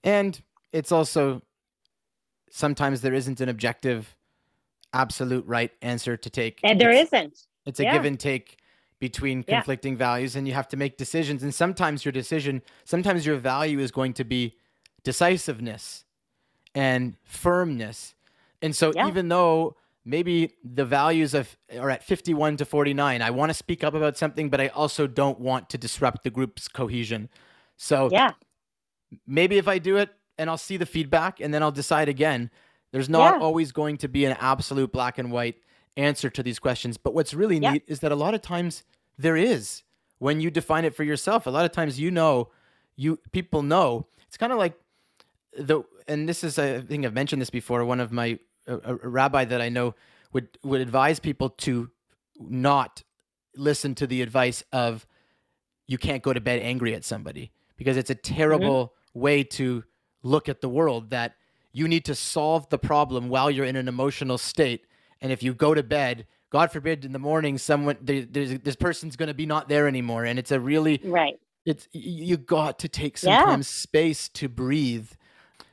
And 0.04 0.40
it's 0.72 0.92
also 0.92 1.42
sometimes 2.52 3.02
there 3.02 3.14
isn't 3.16 3.42
an 3.42 3.50
objective, 3.50 4.16
absolute 4.94 5.46
right 5.46 5.72
answer 5.82 6.18
to 6.18 6.30
take. 6.30 6.60
And 6.64 6.80
there 6.80 6.92
it's, 6.92 7.12
not 7.12 7.32
It's 7.66 7.80
a 7.80 7.84
yeah. 7.84 7.94
give 7.94 8.06
and 8.06 8.20
take 8.20 8.58
between 9.00 9.44
conflicting 9.44 9.94
yeah. 9.94 10.00
values, 10.00 10.36
and 10.36 10.48
you 10.48 10.54
have 10.54 10.68
to 10.70 10.78
make 10.78 10.98
decisions. 10.98 11.44
And 11.44 11.54
sometimes 11.54 12.06
your 12.06 12.12
decision, 12.12 12.62
sometimes 12.86 13.26
your 13.26 13.36
value 13.36 13.80
is 13.80 13.92
going 13.92 14.14
to 14.14 14.24
be 14.24 14.56
decisiveness 15.04 16.06
and 16.74 17.18
firmness. 17.24 18.16
And 18.62 18.74
so, 18.76 18.94
yeah. 18.96 19.08
even 19.08 19.28
though 19.28 19.76
maybe 20.06 20.54
the 20.64 20.86
values 20.86 21.34
of 21.34 21.58
are 21.78 21.90
at 21.90 22.04
51 22.04 22.58
to 22.58 22.66
49 22.66 23.22
i 23.22 23.30
want 23.30 23.50
to 23.50 23.54
speak 23.54 23.86
up 23.86 23.94
about 23.94 24.18
something 24.18 24.50
but 24.50 24.60
i 24.60 24.68
also 24.68 25.08
don't 25.08 25.40
want 25.40 25.70
to 25.70 25.78
disrupt 25.78 26.26
the 26.26 26.30
group's 26.30 26.68
cohesion 26.68 27.30
so 27.78 28.10
yeah 28.12 28.32
maybe 29.26 29.58
if 29.58 29.66
i 29.66 29.78
do 29.78 29.96
it 29.96 30.10
and 30.38 30.50
I'll 30.50 30.58
see 30.58 30.78
the 30.78 30.86
feedback 30.86 31.40
and 31.40 31.54
then 31.54 31.64
I'll 31.64 31.72
decide 31.72 32.10
again. 32.10 32.50
There's 32.94 33.10
not 33.10 33.34
yeah. 33.34 33.42
always 33.42 33.72
going 33.72 33.98
to 33.98 34.08
be 34.08 34.24
an 34.26 34.38
absolute 34.40 34.92
black 34.92 35.18
and 35.18 35.32
white 35.32 35.56
answer 35.98 36.30
to 36.30 36.44
these 36.44 36.60
questions. 36.60 36.96
But 36.96 37.16
what's 37.16 37.34
really 37.34 37.58
yeah. 37.58 37.74
neat 37.74 37.84
is 37.88 38.02
that 38.02 38.12
a 38.12 38.16
lot 38.16 38.36
of 38.36 38.44
times 38.44 38.84
there 39.18 39.36
is 39.36 39.82
when 40.20 40.40
you 40.40 40.52
define 40.52 40.86
it 40.86 40.96
for 40.96 41.04
yourself. 41.04 41.48
A 41.48 41.50
lot 41.50 41.66
of 41.66 41.72
times 41.72 42.00
you 42.00 42.12
know, 42.12 42.52
you 42.96 43.18
people 43.32 43.64
know. 43.64 44.06
It's 44.28 44.38
kind 44.38 44.54
of 44.54 44.60
like 44.60 44.76
the 45.58 45.82
and 46.08 46.30
this 46.30 46.44
is 46.44 46.60
I 46.60 46.82
think 46.82 47.04
I've 47.04 47.16
mentioned 47.16 47.42
this 47.42 47.50
before. 47.50 47.84
One 47.84 48.00
of 48.00 48.12
my 48.12 48.38
a, 48.68 48.78
a 49.04 49.10
rabbi 49.10 49.44
that 49.46 49.60
I 49.60 49.70
know 49.70 49.96
would 50.32 50.50
would 50.64 50.80
advise 50.80 51.20
people 51.20 51.50
to 51.50 51.90
not 52.40 53.02
listen 53.56 53.96
to 53.96 54.06
the 54.06 54.22
advice 54.22 54.64
of 54.72 55.08
you 55.88 55.98
can't 55.98 56.22
go 56.22 56.32
to 56.32 56.40
bed 56.40 56.62
angry 56.62 56.94
at 56.94 57.04
somebody 57.04 57.52
because 57.76 57.98
it's 57.98 58.12
a 58.12 58.16
mm-hmm. 58.16 58.36
terrible 58.36 58.88
mm-hmm. 58.88 59.20
way 59.20 59.44
to 59.44 59.84
look 60.22 60.48
at 60.48 60.62
the 60.62 60.70
world 60.70 61.10
that 61.10 61.34
you 61.74 61.88
need 61.88 62.06
to 62.06 62.16
solve 62.16 62.70
the 62.70 62.78
problem 62.78 63.28
while 63.28 63.52
you're 63.52 63.66
in 63.66 63.76
an 63.76 63.88
emotional 63.88 64.38
state. 64.38 64.86
And 65.20 65.32
if 65.32 65.44
you 65.44 65.54
go 65.54 65.74
to 65.74 65.84
bed, 65.84 66.28
God 66.50 66.72
forbid, 66.72 67.04
in 67.04 67.14
the 67.14 67.20
morning, 67.20 67.58
someone 67.58 67.98
this 68.02 68.76
person's 68.76 69.16
going 69.16 69.28
to 69.28 69.34
be 69.34 69.48
not 69.48 69.70
there 69.70 69.88
anymore, 69.88 70.24
and 70.24 70.38
it's 70.38 70.52
a 70.52 70.60
really 70.60 71.02
right. 71.04 71.40
It's 71.66 71.88
you 71.94 72.38
got 72.38 72.78
to 72.80 72.88
take 72.88 73.18
some 73.18 73.32
yeah. 73.32 73.60
space 73.62 74.30
to 74.30 74.48
breathe, 74.48 75.10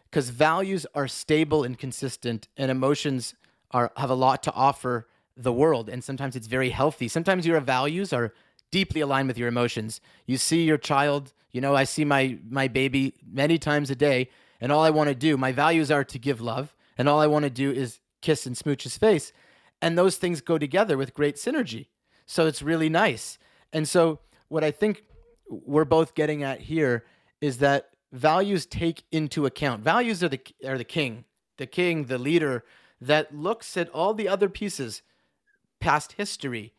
because 0.05 0.31
values 0.31 0.87
are 0.95 1.07
stable 1.07 1.65
and 1.65 1.79
consistent, 1.79 2.49
and 2.57 2.71
emotions 2.71 3.35
are 3.73 3.93
have 3.97 4.09
a 4.09 4.15
lot 4.15 4.43
to 4.45 4.53
offer 4.53 5.07
the 5.37 5.53
world. 5.53 5.91
And 5.91 6.03
sometimes 6.03 6.35
it's 6.35 6.47
very 6.47 6.71
healthy. 6.71 7.09
Sometimes 7.09 7.47
your 7.47 7.61
values 7.61 8.13
are 8.13 8.33
deeply 8.71 9.03
aligned 9.03 9.29
with 9.29 9.37
your 9.37 9.49
emotions. 9.49 10.01
You 10.27 10.39
see 10.39 10.65
your 10.65 10.79
child, 10.79 11.35
you 11.51 11.61
know, 11.61 11.75
I 11.75 11.85
see 11.85 12.07
my 12.07 12.39
my 12.49 12.69
baby 12.69 13.15
many 13.31 13.59
times 13.59 13.91
a 13.91 13.97
day, 13.97 14.31
and 14.61 14.71
all 14.71 14.83
I 14.83 14.91
want 14.91 15.09
to 15.09 15.15
do, 15.15 15.37
my 15.37 15.53
values 15.53 15.91
are 15.91 16.05
to 16.05 16.19
give 16.19 16.41
love, 16.41 16.75
and 16.99 17.09
all 17.09 17.21
I 17.21 17.27
want 17.27 17.45
to 17.45 17.51
do 17.51 17.71
is 17.71 18.01
kiss 18.21 18.47
and 18.47 18.57
smooch 18.57 18.83
his 18.83 18.99
face. 18.99 19.33
And 19.81 19.97
those 19.97 20.17
things 20.17 20.41
go 20.41 20.59
together 20.59 20.99
with 20.99 21.15
great 21.15 21.37
synergy. 21.37 21.87
So 22.27 22.47
it's 22.47 22.63
really 22.63 22.89
nice. 22.89 23.39
And 23.73 23.89
so 23.89 24.21
what 24.49 24.63
I 24.63 24.71
think 24.71 25.05
we're 25.49 25.85
both 25.85 26.15
getting 26.15 26.43
at 26.43 26.61
here 26.61 27.05
is 27.41 27.59
that 27.59 27.91
values 28.13 28.67
take 28.67 29.05
into 29.11 29.47
account. 29.47 29.83
Values 29.83 30.23
are 30.23 30.29
the 30.29 30.41
are 30.67 30.79
the 30.79 30.85
king, 30.85 31.25
the 31.57 31.67
king, 31.67 32.05
the 32.05 32.19
leader 32.19 32.65
that 33.01 33.35
looks 33.35 33.77
at 33.77 33.89
all 33.91 34.13
the 34.13 34.29
other 34.29 34.49
pieces, 34.49 35.03
past 35.81 36.13
history, 36.13 36.75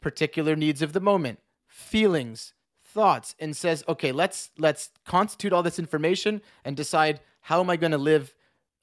particular 0.00 0.56
needs 0.56 0.80
of 0.80 0.92
the 0.92 1.00
moment, 1.00 1.40
feelings, 1.66 2.54
thoughts, 2.98 3.36
and 3.38 3.56
says, 3.56 3.84
okay, 3.86 4.10
let's 4.10 4.50
let's 4.58 4.90
constitute 5.06 5.52
all 5.52 5.62
this 5.62 5.78
information 5.78 6.42
and 6.64 6.76
decide 6.76 7.20
how 7.42 7.60
am 7.60 7.70
I 7.70 7.76
going 7.76 7.92
to 7.92 7.98
live 8.12 8.34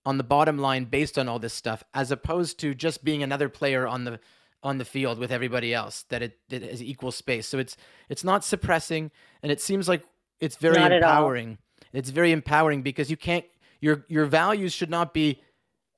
on 0.05 0.18
the 0.18 0.24
bottom 0.24 0.57
line 0.57 0.86
based 0.86 1.18
on 1.18 1.28
all 1.28 1.39
this 1.39 1.53
stuff, 1.53 1.84
as 1.93 2.11
opposed 2.11 2.57
to 2.59 2.74
just 2.74 3.03
being 3.03 3.22
another 3.24 3.49
player 3.49 3.86
on 3.86 4.05
the 4.05 4.20
on 4.63 4.78
the 4.78 4.86
field 4.86 5.20
with 5.20 5.32
everybody 5.32 5.74
else 5.74 6.05
that 6.09 6.22
it, 6.22 6.39
it 6.49 6.63
has 6.63 6.82
equal 6.82 7.11
space. 7.11 7.45
So 7.45 7.57
it's 7.59 7.76
it's 8.07 8.24
not 8.24 8.45
suppressing, 8.45 9.11
and 9.43 9.51
it 9.51 9.59
seems 9.59 9.89
like 9.89 10.03
it's 10.39 10.55
very 10.55 10.80
Not 10.80 10.93
empowering. 10.93 11.57
It's 11.91 12.09
very 12.09 12.32
empowering 12.32 12.84
because 12.84 13.09
you 13.11 13.18
can't 13.18 13.45
your 13.82 14.05
your 14.07 14.26
values 14.26 14.72
should 14.72 14.89
not 14.89 15.13
be 15.13 15.41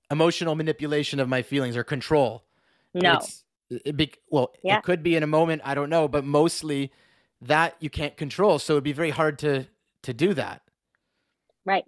emotional 0.10 0.56
manipulation 0.56 1.20
of 1.20 1.30
my 1.30 1.44
feelings 1.44 1.78
or 1.78 1.84
control. 1.84 2.46
No. 2.96 3.18
It's, 3.18 3.44
it 3.70 3.96
be, 3.96 4.14
well, 4.32 4.54
Yeah. 4.64 4.78
it 4.78 4.84
could 4.84 5.04
be 5.04 5.16
in 5.16 5.24
a 5.24 5.28
moment, 5.28 5.62
I 5.66 5.76
don't 5.76 5.90
know, 5.90 6.08
but 6.08 6.24
mostly 6.24 6.92
that 7.42 7.76
you 7.80 7.90
can't 7.90 8.18
control. 8.18 8.60
So 8.60 8.74
it'd 8.74 8.84
be 8.84 8.94
very 8.94 9.12
hard 9.12 9.40
to 9.40 9.68
to 10.04 10.14
do 10.14 10.34
that. 10.34 10.62
Right. 11.66 11.84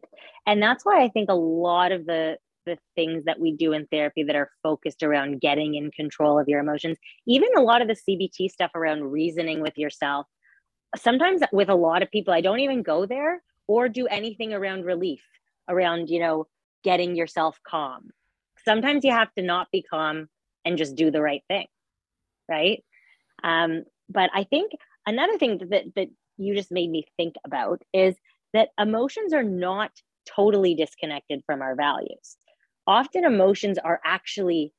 And 0.46 0.62
that's 0.62 0.84
why 0.84 1.04
I 1.04 1.10
think 1.10 1.30
a 1.30 1.36
lot 1.36 1.92
of 1.92 2.06
the 2.06 2.38
the 2.66 2.78
things 2.96 3.24
that 3.26 3.40
we 3.40 3.56
do 3.56 3.72
in 3.74 3.88
therapy 3.88 4.24
that 4.24 4.36
are 4.36 4.52
focused 4.62 5.02
around 5.02 5.42
getting 5.42 5.76
in 5.76 5.90
control 5.92 6.38
of 6.40 6.48
your 6.48 6.60
emotions, 6.60 6.98
even 7.26 7.48
a 7.58 7.62
lot 7.62 7.82
of 7.82 7.88
the 7.88 7.96
CBT 7.96 8.50
stuff 8.50 8.72
around 8.76 9.12
reasoning 9.12 9.62
with 9.62 9.78
yourself. 9.78 10.28
Sometimes 10.96 11.42
with 11.52 11.70
a 11.70 11.76
lot 11.76 12.04
of 12.04 12.12
people 12.12 12.34
I 12.34 12.42
don't 12.42 12.60
even 12.60 12.84
go 12.84 13.06
there 13.06 13.42
or 13.68 13.90
do 13.90 14.08
anything 14.08 14.54
around 14.54 14.86
relief, 14.86 15.24
around, 15.68 16.10
you 16.10 16.20
know, 16.20 16.48
getting 16.84 17.16
yourself 17.16 17.60
calm. 17.66 18.10
Sometimes 18.66 19.04
you 19.04 19.12
have 19.12 19.34
to 19.36 19.44
not 19.44 19.68
be 19.72 19.82
calm 19.82 20.28
and 20.66 20.78
just 20.78 20.96
do 20.96 21.10
the 21.10 21.22
right 21.22 21.44
thing. 21.48 21.68
Right? 22.48 22.84
Um 23.44 23.84
but 24.10 24.30
I 24.34 24.44
think 24.44 24.72
another 25.10 25.38
thing 25.38 25.60
that 25.70 25.84
that 25.96 26.08
you 26.38 26.56
just 26.56 26.72
made 26.72 26.90
me 26.90 27.06
think 27.18 27.36
about 27.46 27.82
is 27.94 28.16
that 28.54 28.70
emotions 28.80 29.34
are 29.34 29.44
not 29.44 29.92
totally 30.26 30.74
disconnected 30.76 31.42
from 31.46 31.62
our 31.62 31.76
values. 31.76 32.38
Often 32.88 33.26
emotions 33.26 33.78
are 33.78 34.00
actually 34.06 34.74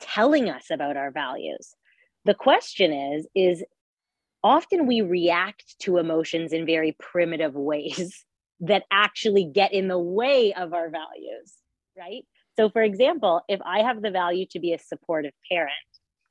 telling 0.00 0.50
us 0.50 0.66
about 0.70 0.96
our 0.96 1.10
values. 1.10 1.74
The 2.24 2.34
question 2.34 2.92
is 2.92 3.26
is 3.34 3.64
often 4.42 4.86
we 4.86 5.00
react 5.00 5.78
to 5.80 5.96
emotions 5.96 6.52
in 6.52 6.66
very 6.66 6.96
primitive 6.98 7.54
ways 7.54 8.24
that 8.60 8.84
actually 8.90 9.44
get 9.44 9.72
in 9.72 9.88
the 9.88 9.98
way 9.98 10.52
of 10.52 10.72
our 10.72 10.90
values, 10.90 11.54
right? 11.98 12.24
So 12.56 12.68
for 12.68 12.82
example, 12.82 13.42
if 13.48 13.60
I 13.64 13.80
have 13.80 14.00
the 14.00 14.10
value 14.10 14.46
to 14.50 14.60
be 14.60 14.72
a 14.72 14.78
supportive 14.78 15.32
parent. 15.50 15.72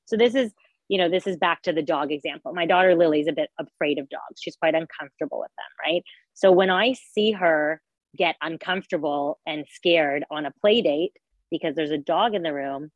So 0.05 0.15
this 0.15 0.35
is 0.35 0.53
you 0.87 0.97
know, 0.97 1.09
this 1.09 1.27
is 1.27 1.37
back 1.37 1.61
to 1.63 1.73
the 1.73 1.81
dog 1.81 2.11
example. 2.11 2.53
My 2.53 2.65
daughter 2.65 2.95
Lily's 2.95 3.27
a 3.27 3.33
bit 3.33 3.49
afraid 3.59 3.99
of 3.99 4.09
dogs. 4.09 4.41
She's 4.41 4.55
quite 4.55 4.75
uncomfortable 4.75 5.39
with 5.39 5.51
them, 5.57 5.65
right? 5.85 6.03
So 6.33 6.51
when 6.51 6.69
I 6.69 6.93
see 6.93 7.31
her 7.31 7.81
get 8.15 8.35
uncomfortable 8.41 9.39
and 9.45 9.65
scared 9.69 10.23
on 10.29 10.45
a 10.45 10.51
play 10.51 10.81
date 10.81 11.13
because 11.49 11.75
there's 11.75 11.91
a 11.91 11.97
dog 11.97 12.35
in 12.35 12.43
the 12.43 12.53
room, 12.53 12.91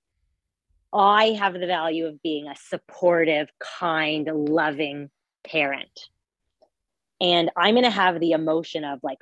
I 0.94 1.32
have 1.40 1.54
the 1.54 1.68
value 1.68 2.06
of 2.06 2.22
being 2.22 2.48
a 2.48 2.56
supportive, 2.56 3.50
kind, 3.60 4.28
loving 4.28 5.10
parent. 5.46 6.00
And 7.20 7.50
I'm 7.58 7.74
going 7.74 7.84
to 7.84 7.90
have 7.90 8.20
the 8.20 8.32
emotion 8.32 8.84
of 8.84 9.00
like 9.04 9.20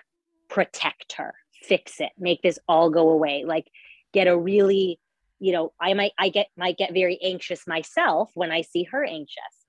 protect 0.49 1.13
her, 1.18 1.34
fix 1.63 1.99
it, 1.99 2.11
make 2.18 2.41
this 2.41 2.59
all 2.68 2.89
go 2.89 3.09
away, 3.09 3.43
like 3.45 3.68
get 4.13 4.28
a 4.28 4.38
really 4.38 4.99
you 5.39 5.51
know 5.51 5.73
i 5.79 5.93
might 5.93 6.11
i 6.17 6.29
get 6.29 6.47
might 6.57 6.77
get 6.77 6.93
very 6.93 7.19
anxious 7.21 7.67
myself 7.67 8.31
when 8.33 8.51
i 8.51 8.61
see 8.61 8.83
her 8.83 9.03
anxious. 9.03 9.65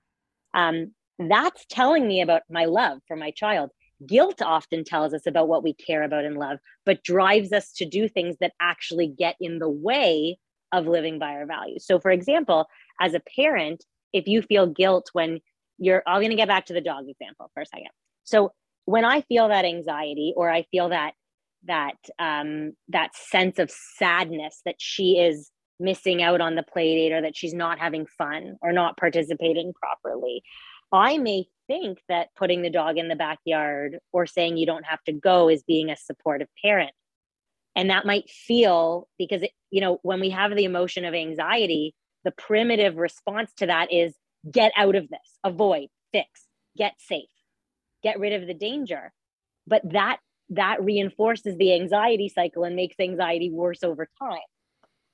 Um, 0.53 0.93
that's 1.19 1.65
telling 1.69 2.07
me 2.07 2.21
about 2.21 2.43
my 2.49 2.65
love 2.65 2.99
for 3.07 3.15
my 3.15 3.31
child. 3.31 3.71
Guilt 4.05 4.41
often 4.41 4.83
tells 4.83 5.13
us 5.13 5.25
about 5.25 5.47
what 5.47 5.63
we 5.63 5.73
care 5.73 6.03
about 6.03 6.25
and 6.25 6.37
love 6.37 6.59
but 6.85 7.03
drives 7.03 7.51
us 7.51 7.73
to 7.73 7.85
do 7.85 8.07
things 8.07 8.37
that 8.39 8.53
actually 8.61 9.07
get 9.07 9.35
in 9.39 9.59
the 9.59 9.69
way 9.69 10.37
of 10.71 10.85
living 10.85 11.17
by 11.17 11.31
our 11.31 11.45
values. 11.45 11.85
So 11.85 11.99
for 11.99 12.11
example 12.11 12.67
as 13.01 13.13
a 13.13 13.21
parent 13.35 13.83
if 14.13 14.27
you 14.27 14.41
feel 14.41 14.67
guilt 14.67 15.09
when 15.13 15.39
you're 15.79 16.03
i'm 16.07 16.21
going 16.21 16.29
to 16.29 16.35
get 16.35 16.47
back 16.47 16.65
to 16.67 16.73
the 16.73 16.81
dog 16.81 17.05
example 17.07 17.49
for 17.53 17.61
a 17.61 17.65
second. 17.65 17.89
So 18.23 18.53
when 18.85 19.03
i 19.03 19.21
feel 19.21 19.47
that 19.47 19.65
anxiety 19.65 20.33
or 20.37 20.49
i 20.49 20.63
feel 20.71 20.89
that 20.89 21.13
that 21.65 21.97
um, 22.19 22.73
that 22.89 23.15
sense 23.15 23.59
of 23.59 23.71
sadness 23.71 24.61
that 24.65 24.75
she 24.77 25.17
is 25.19 25.51
missing 25.79 26.21
out 26.23 26.41
on 26.41 26.55
the 26.55 26.63
play 26.63 26.95
date 26.95 27.13
or 27.13 27.21
that 27.21 27.35
she's 27.35 27.53
not 27.53 27.79
having 27.79 28.05
fun 28.05 28.57
or 28.61 28.71
not 28.71 28.97
participating 28.97 29.73
properly. 29.73 30.41
I 30.91 31.17
may 31.17 31.45
think 31.67 31.99
that 32.07 32.29
putting 32.35 32.61
the 32.61 32.69
dog 32.69 32.97
in 32.97 33.09
the 33.09 33.15
backyard 33.15 33.99
or 34.13 34.25
saying 34.25 34.57
you 34.57 34.65
don't 34.65 34.85
have 34.85 35.03
to 35.03 35.13
go 35.13 35.49
is 35.49 35.63
being 35.63 35.89
a 35.89 35.97
supportive 35.97 36.47
parent. 36.63 36.91
And 37.75 37.89
that 37.89 38.05
might 38.05 38.29
feel 38.29 39.07
because, 39.19 39.43
it, 39.43 39.51
you 39.69 39.81
know, 39.81 39.99
when 40.01 40.19
we 40.19 40.31
have 40.31 40.55
the 40.55 40.63
emotion 40.63 41.05
of 41.05 41.13
anxiety, 41.13 41.93
the 42.23 42.31
primitive 42.31 42.95
response 42.95 43.51
to 43.57 43.67
that 43.67 43.91
is 43.93 44.15
get 44.49 44.71
out 44.75 44.95
of 44.95 45.09
this, 45.09 45.37
avoid, 45.43 45.89
fix, 46.11 46.45
get 46.75 46.93
safe, 46.97 47.29
get 48.01 48.19
rid 48.19 48.33
of 48.33 48.47
the 48.47 48.53
danger. 48.53 49.11
But 49.67 49.81
that 49.91 50.19
that 50.49 50.81
reinforces 50.81 51.57
the 51.57 51.73
anxiety 51.73 52.29
cycle 52.29 52.63
and 52.63 52.75
makes 52.75 52.95
anxiety 52.99 53.51
worse 53.51 53.83
over 53.83 54.07
time. 54.17 54.39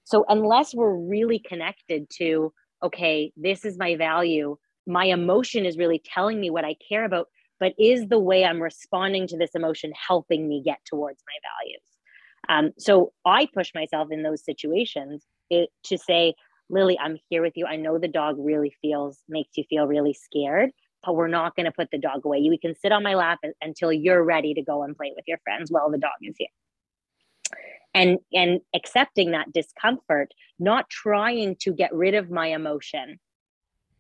So 0.04 0.26
unless 0.28 0.74
we're 0.74 0.96
really 0.96 1.40
connected 1.40 2.10
to, 2.18 2.54
okay, 2.84 3.32
this 3.38 3.66
is 3.66 3.78
my 3.78 3.96
value, 3.96 4.58
my 4.86 5.06
emotion 5.06 5.66
is 5.66 5.78
really 5.78 6.02
telling 6.04 6.40
me 6.40 6.50
what 6.50 6.66
I 6.66 6.76
care 6.88 7.06
about, 7.06 7.28
but 7.60 7.74
is 7.80 8.08
the 8.08 8.20
way 8.20 8.44
I'm 8.44 8.62
responding 8.62 9.28
to 9.28 9.38
this 9.38 9.52
emotion 9.56 9.94
helping 10.08 10.48
me 10.48 10.62
get 10.64 10.80
towards 10.86 11.24
my 11.26 11.36
values? 11.64 11.82
Um, 12.50 12.74
so 12.78 13.14
I 13.26 13.48
push 13.54 13.72
myself 13.74 14.10
in 14.12 14.24
those 14.24 14.44
situations 14.44 15.26
it, 15.50 15.70
to 15.86 15.98
say, 15.98 16.34
Lily, 16.70 16.98
I'm 17.00 17.18
here 17.30 17.42
with 17.42 17.54
you. 17.56 17.66
I 17.66 17.78
know 17.78 17.98
the 17.98 18.08
dog 18.08 18.36
really 18.38 18.76
feels, 18.82 19.20
makes 19.30 19.52
you 19.56 19.64
feel 19.70 19.88
really 19.88 20.14
scared, 20.14 20.72
but 21.06 21.16
we're 21.16 21.28
not 21.30 21.56
going 21.56 21.66
to 21.66 21.72
put 21.72 21.90
the 21.92 21.98
dog 21.98 22.26
away. 22.26 22.46
We 22.50 22.58
can 22.58 22.76
sit 22.76 22.92
on 22.92 23.04
my 23.04 23.16
lap 23.16 23.40
until 23.62 23.94
you're 23.94 24.24
ready 24.24 24.54
to 24.56 24.62
go 24.62 24.84
and 24.84 24.98
play 24.98 25.14
with 25.16 25.26
your 25.28 25.38
friends 25.46 25.72
while 25.72 25.90
the 25.90 25.98
dog 25.98 26.12
is 26.22 26.36
here 26.38 26.48
and 27.94 28.20
and 28.34 28.62
accepting 28.76 29.32
that 29.32 29.52
discomfort 29.52 30.34
not 30.60 30.90
trying 30.90 31.56
to 31.60 31.72
get 31.72 31.94
rid 31.94 32.16
of 32.16 32.30
my 32.30 32.48
emotion 32.48 33.20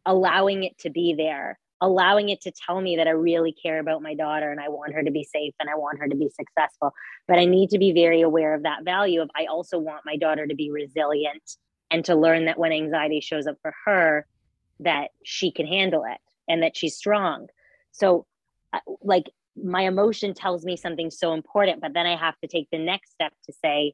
allowing 0.05 0.63
it 0.63 0.77
to 0.77 0.89
be 0.89 1.13
there 1.17 1.59
allowing 1.81 2.29
it 2.29 2.41
to 2.41 2.51
tell 2.51 2.79
me 2.79 2.95
that 2.97 3.07
i 3.07 3.11
really 3.11 3.51
care 3.51 3.79
about 3.79 4.01
my 4.01 4.13
daughter 4.13 4.51
and 4.51 4.59
i 4.59 4.69
want 4.69 4.93
her 4.93 5.03
to 5.03 5.11
be 5.11 5.23
safe 5.23 5.53
and 5.59 5.69
i 5.69 5.75
want 5.75 5.99
her 5.99 6.07
to 6.07 6.15
be 6.15 6.29
successful. 6.29 6.93
But 7.27 7.39
i 7.39 7.45
need 7.45 7.69
to 7.69 7.77
be 7.77 7.91
very 7.93 8.21
aware 8.21 8.53
of 8.53 8.63
that 8.63 8.83
value 8.83 9.21
of 9.21 9.29
i 9.35 9.45
also 9.45 9.77
want 9.79 10.05
my 10.05 10.17
daughter 10.17 10.47
to 10.47 10.55
be 10.55 10.71
resilient 10.71 11.57
and 11.93 12.03
to 12.05 12.15
learn 12.15 12.45
that 12.45 12.57
when 12.57 12.71
anxiety 12.71 13.21
shows 13.21 13.45
up 13.45 13.57
for 13.61 13.73
her 13.85 14.25
that 14.79 15.11
she 15.23 15.51
can 15.51 15.67
handle 15.67 16.03
it 16.05 16.19
and 16.47 16.63
that 16.63 16.75
she's 16.75 16.95
strong. 16.95 17.47
So 17.91 18.25
uh, 18.73 18.79
like 19.01 19.25
my 19.55 19.83
emotion 19.83 20.33
tells 20.33 20.65
me 20.65 20.75
something 20.75 21.11
so 21.11 21.33
important 21.33 21.81
but 21.81 21.93
then 21.93 22.05
i 22.05 22.15
have 22.15 22.37
to 22.39 22.47
take 22.47 22.67
the 22.71 22.77
next 22.77 23.11
step 23.11 23.31
to 23.45 23.53
say 23.63 23.93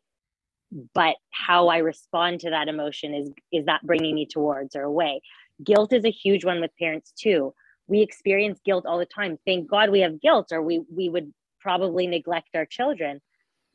but 0.94 1.16
how 1.32 1.68
i 1.68 1.78
respond 1.78 2.40
to 2.40 2.50
that 2.50 2.68
emotion 2.68 3.14
is 3.14 3.32
is 3.52 3.66
that 3.66 3.86
bringing 3.86 4.16
me 4.16 4.26
towards 4.26 4.76
or 4.76 4.84
away? 4.84 5.22
Guilt 5.64 5.94
is 5.94 6.06
a 6.06 6.12
huge 6.12 6.46
one 6.46 6.62
with 6.62 6.72
parents 6.78 7.12
too. 7.12 7.54
We 7.88 8.02
experience 8.02 8.60
guilt 8.64 8.86
all 8.86 9.00
the 9.00 9.06
time. 9.06 9.38
Thank 9.46 9.70
god 9.70 9.90
we 9.90 10.02
have 10.02 10.22
guilt 10.22 10.52
or 10.52 10.62
we 10.62 10.82
we 10.94 11.10
would 11.10 11.34
probably 11.60 12.08
neglect 12.08 12.50
our 12.56 12.66
children. 12.66 13.20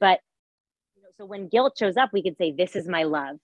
But 0.01 0.21
you 0.97 1.03
know, 1.03 1.09
so 1.19 1.27
when 1.27 1.49
guilt 1.49 1.77
shows 1.79 1.97
up 1.97 2.11
we 2.13 2.23
can 2.23 2.37
say 2.37 2.53
this 2.53 2.77
is 2.77 2.89
my 2.89 3.03
love. 3.03 3.37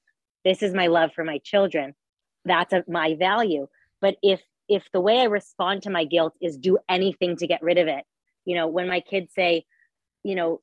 This 0.44 0.62
is 0.62 0.72
my 0.72 0.86
love 0.86 1.10
for 1.14 1.24
my 1.24 1.38
children. 1.38 1.94
That's 2.44 2.72
a, 2.72 2.84
my 2.88 3.16
value. 3.18 3.66
But 4.00 4.16
if 4.22 4.40
if 4.68 4.84
the 4.92 5.00
way 5.00 5.20
i 5.20 5.24
respond 5.24 5.82
to 5.82 5.90
my 5.90 6.04
guilt 6.04 6.34
is 6.40 6.56
do 6.56 6.78
anything 6.88 7.36
to 7.36 7.46
get 7.48 7.62
rid 7.62 7.78
of 7.78 7.88
it 7.88 8.04
you 8.44 8.54
know 8.54 8.66
when 8.66 8.88
my 8.88 9.00
kids 9.00 9.32
say 9.34 9.64
you 10.22 10.34
know 10.34 10.60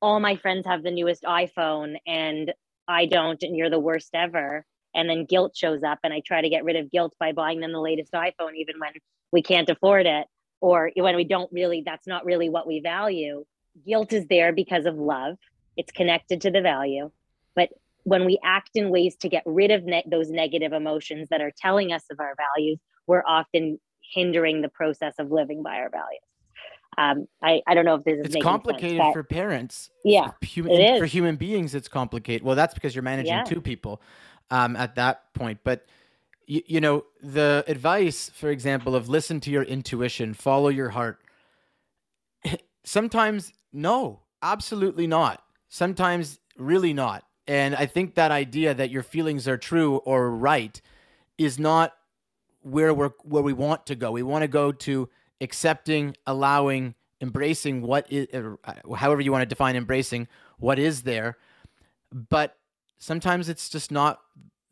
all 0.00 0.20
my 0.20 0.36
friends 0.36 0.66
have 0.66 0.82
the 0.82 0.90
newest 0.90 1.24
iphone 1.24 1.96
and 2.06 2.52
i 2.88 3.06
don't 3.06 3.42
and 3.42 3.56
you're 3.56 3.70
the 3.70 3.78
worst 3.78 4.10
ever. 4.14 4.64
And 4.92 5.08
then 5.08 5.24
guilt 5.24 5.56
shows 5.56 5.82
up 5.84 6.00
and 6.02 6.12
i 6.12 6.20
try 6.24 6.40
to 6.40 6.48
get 6.48 6.64
rid 6.64 6.76
of 6.76 6.90
guilt 6.90 7.14
by 7.20 7.32
buying 7.32 7.60
them 7.60 7.72
the 7.72 7.80
latest 7.80 8.12
iphone 8.12 8.54
even 8.56 8.76
when 8.80 8.92
we 9.32 9.42
can't 9.42 9.70
afford 9.70 10.06
it 10.06 10.26
or 10.60 10.90
when 10.96 11.16
we 11.16 11.24
don't 11.24 11.50
really 11.52 11.82
that's 11.84 12.06
not 12.06 12.24
really 12.24 12.48
what 12.48 12.66
we 12.66 12.80
value. 12.80 13.44
Guilt 13.86 14.12
is 14.12 14.26
there 14.26 14.52
because 14.52 14.84
of 14.84 14.96
love. 14.96 15.36
It's 15.76 15.92
connected 15.92 16.40
to 16.42 16.50
the 16.50 16.60
value. 16.60 17.10
But 17.54 17.70
when 18.02 18.26
we 18.26 18.38
act 18.44 18.70
in 18.74 18.90
ways 18.90 19.16
to 19.16 19.28
get 19.28 19.44
rid 19.46 19.70
of 19.70 19.84
ne- 19.84 20.04
those 20.10 20.30
negative 20.30 20.72
emotions 20.72 21.28
that 21.30 21.40
are 21.40 21.52
telling 21.56 21.92
us 21.92 22.02
of 22.10 22.18
our 22.20 22.34
values 22.36 22.78
we're 23.06 23.24
often 23.26 23.78
hindering 24.14 24.62
the 24.62 24.68
process 24.68 25.14
of 25.18 25.30
living 25.30 25.62
by 25.62 25.76
our 25.76 25.90
values 25.90 26.20
um, 26.98 27.26
I, 27.42 27.62
I 27.66 27.74
don't 27.74 27.84
know 27.84 27.94
if 27.94 28.04
this 28.04 28.18
is 28.18 28.34
It's 28.34 28.44
complicated 28.44 28.98
sense, 29.00 29.12
for 29.12 29.22
parents. 29.22 29.90
yeah, 30.04 30.30
For 30.40 30.46
human, 30.46 30.98
for 30.98 31.06
human 31.06 31.36
beings, 31.36 31.74
it's 31.74 31.88
complicated. 31.88 32.42
Well, 32.42 32.56
that's 32.56 32.74
because 32.74 32.94
you're 32.94 33.02
managing 33.02 33.32
Yeah. 33.32 33.44
two 33.44 33.60
people 33.60 34.02
um, 34.50 34.76
at 34.76 34.96
that 34.96 35.32
point. 35.34 35.60
But 35.64 35.86
you, 36.46 36.62
you 36.66 36.80
know, 36.80 37.04
the 37.22 37.64
advice, 37.68 38.30
for 38.34 38.50
example, 38.50 38.94
of 38.96 39.08
listen 39.08 39.40
to 39.40 39.50
your 39.50 39.62
intuition, 39.62 40.34
follow 40.34 40.68
your 40.68 40.90
heart. 40.90 41.20
Sometimes, 42.84 43.52
no, 43.72 44.20
absolutely 44.42 45.06
not. 45.06 45.42
Sometimes, 45.68 46.40
really 46.56 46.92
not. 46.92 47.24
And 47.46 47.74
I 47.74 47.86
think 47.86 48.14
that 48.14 48.30
idea 48.30 48.74
that 48.74 48.90
your 48.90 49.02
feelings 49.02 49.46
are 49.48 49.56
true 49.56 49.96
or 49.98 50.30
right 50.30 50.80
is 51.38 51.58
not 51.58 51.94
where 52.62 52.92
we're 52.92 53.10
where 53.24 53.42
we 53.42 53.52
want 53.52 53.86
to 53.86 53.94
go. 53.94 54.10
We 54.12 54.22
want 54.22 54.42
to 54.42 54.48
go 54.48 54.72
to 54.72 55.08
accepting, 55.40 56.16
allowing, 56.26 56.94
embracing 57.20 57.82
what 57.82 58.06
is, 58.10 58.28
uh, 58.34 58.94
however 58.94 59.20
you 59.20 59.32
want 59.32 59.42
to 59.42 59.46
define 59.46 59.76
embracing 59.76 60.28
what 60.58 60.78
is 60.78 61.02
there, 61.02 61.36
but 62.12 62.56
sometimes 62.98 63.48
it's 63.48 63.68
just 63.68 63.90
not 63.90 64.20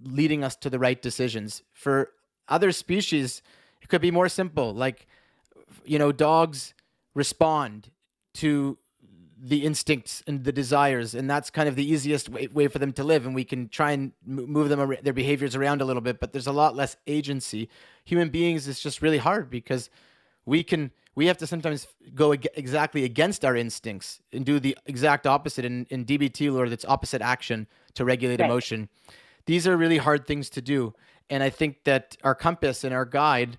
leading 0.03 0.45
us 0.45 0.57
to 0.57 0.71
the 0.71 0.79
right 0.79 1.01
decisions. 1.01 1.63
For 1.73 2.11
other 2.49 2.73
species, 2.73 3.43
it 3.83 3.89
could 3.89 4.01
be 4.01 4.11
more 4.11 4.29
simple. 4.29 4.75
Like, 4.75 5.07
you 5.85 5.99
know, 5.99 6.13
dogs 6.13 6.75
respond 7.15 7.91
to 8.35 8.79
the 9.41 9.65
instincts 9.65 10.23
and 10.27 10.43
the 10.43 10.53
desires 10.53 11.15
and 11.15 11.31
that's 11.31 11.49
kind 11.49 11.69
of 11.69 11.77
the 11.77 11.89
easiest 11.89 12.29
way, 12.29 12.49
way 12.49 12.67
for 12.67 12.81
them 12.81 12.93
to 12.93 13.05
live 13.05 13.25
and 13.25 13.35
we 13.35 13.45
can 13.45 13.69
try 13.69 13.93
and 13.93 14.13
move 14.27 14.69
them 14.69 14.97
their 15.03 15.13
behaviors 15.13 15.55
around 15.55 15.81
a 15.81 15.85
little 15.85 16.03
bit 16.03 16.19
but 16.19 16.33
there's 16.33 16.49
a 16.49 16.53
lot 16.53 16.75
less 16.75 16.97
agency 17.07 17.69
human 18.05 18.31
beings 18.31 18.67
is 18.67 18.81
just 18.81 19.01
really 19.01 19.19
hard 19.19 19.49
because 19.49 19.91
we 20.49 20.63
can 20.63 20.91
we 21.15 21.27
have 21.27 21.39
to 21.39 21.47
sometimes 21.47 21.89
go 22.15 22.33
ag- 22.33 22.49
exactly 22.55 23.05
against 23.05 23.45
our 23.45 23.57
instincts 23.57 24.21
and 24.33 24.47
do 24.47 24.61
the 24.61 24.77
exact 24.87 25.27
opposite 25.27 25.65
in, 25.65 25.87
in 25.91 26.05
dbt 26.05 26.53
lore 26.53 26.69
that's 26.69 26.85
opposite 26.85 27.23
action 27.23 27.67
to 27.95 28.05
regulate 28.05 28.41
right. 28.41 28.51
emotion 28.51 28.89
these 29.47 29.67
are 29.67 29.77
really 29.77 29.99
hard 29.99 30.27
things 30.27 30.49
to 30.51 30.61
do 30.63 30.95
and 31.31 31.43
i 31.43 31.51
think 31.51 31.85
that 31.85 32.17
our 32.25 32.35
compass 32.35 32.85
and 32.85 32.95
our 32.95 33.05
guide 33.05 33.59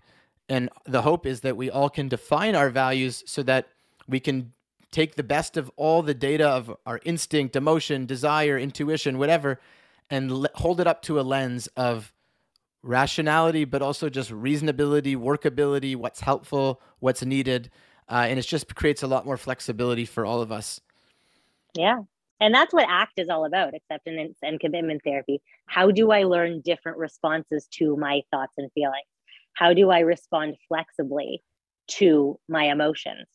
and 0.50 0.70
the 0.86 1.04
hope 1.04 1.26
is 1.26 1.42
that 1.42 1.56
we 1.56 1.70
all 1.70 1.90
can 1.90 2.08
define 2.10 2.56
our 2.56 2.70
values 2.70 3.24
so 3.28 3.44
that 3.44 3.68
we 4.08 4.20
can 4.20 4.52
take 4.92 5.16
the 5.16 5.24
best 5.24 5.56
of 5.56 5.70
all 5.76 6.02
the 6.02 6.16
data 6.16 6.48
of 6.48 6.76
our 6.88 7.00
instinct, 7.06 7.56
emotion, 7.56 8.08
desire, 8.08 8.58
intuition, 8.58 9.20
whatever, 9.20 9.60
and 10.10 10.32
le- 10.32 10.50
hold 10.56 10.82
it 10.82 10.88
up 10.88 11.04
to 11.04 11.20
a 11.20 11.22
lens 11.22 11.68
of 11.78 12.12
rationality, 12.82 13.66
but 13.66 13.82
also 13.82 14.10
just 14.10 14.32
reasonability, 14.32 15.16
workability, 15.16 15.96
what's 15.96 16.22
helpful, 16.22 16.82
what's 17.00 17.24
needed. 17.24 17.70
Uh, 18.10 18.26
and 18.28 18.40
it 18.40 18.44
just 18.44 18.74
creates 18.76 19.04
a 19.04 19.08
lot 19.08 19.26
more 19.26 19.38
flexibility 19.38 20.06
for 20.06 20.26
all 20.26 20.42
of 20.42 20.52
us. 20.52 20.82
Yeah. 21.76 22.00
And 22.42 22.54
that's 22.54 22.74
what 22.74 22.90
ACT 22.90 23.20
is 23.20 23.30
all 23.30 23.46
about 23.46 23.74
acceptance 23.76 24.38
and 24.42 24.60
commitment 24.60 25.02
therapy. 25.04 25.42
How 25.66 25.92
do 25.92 26.12
I 26.12 26.24
learn 26.24 26.62
different 26.62 26.98
responses 26.98 27.68
to 27.74 27.98
my 27.98 28.22
thoughts 28.32 28.54
and 28.58 28.72
feelings? 28.72 29.06
How 29.54 29.74
do 29.74 29.90
I 29.90 30.00
respond 30.00 30.56
flexibly 30.68 31.44
to 31.98 32.40
my 32.48 32.66
emotions? 32.66 33.28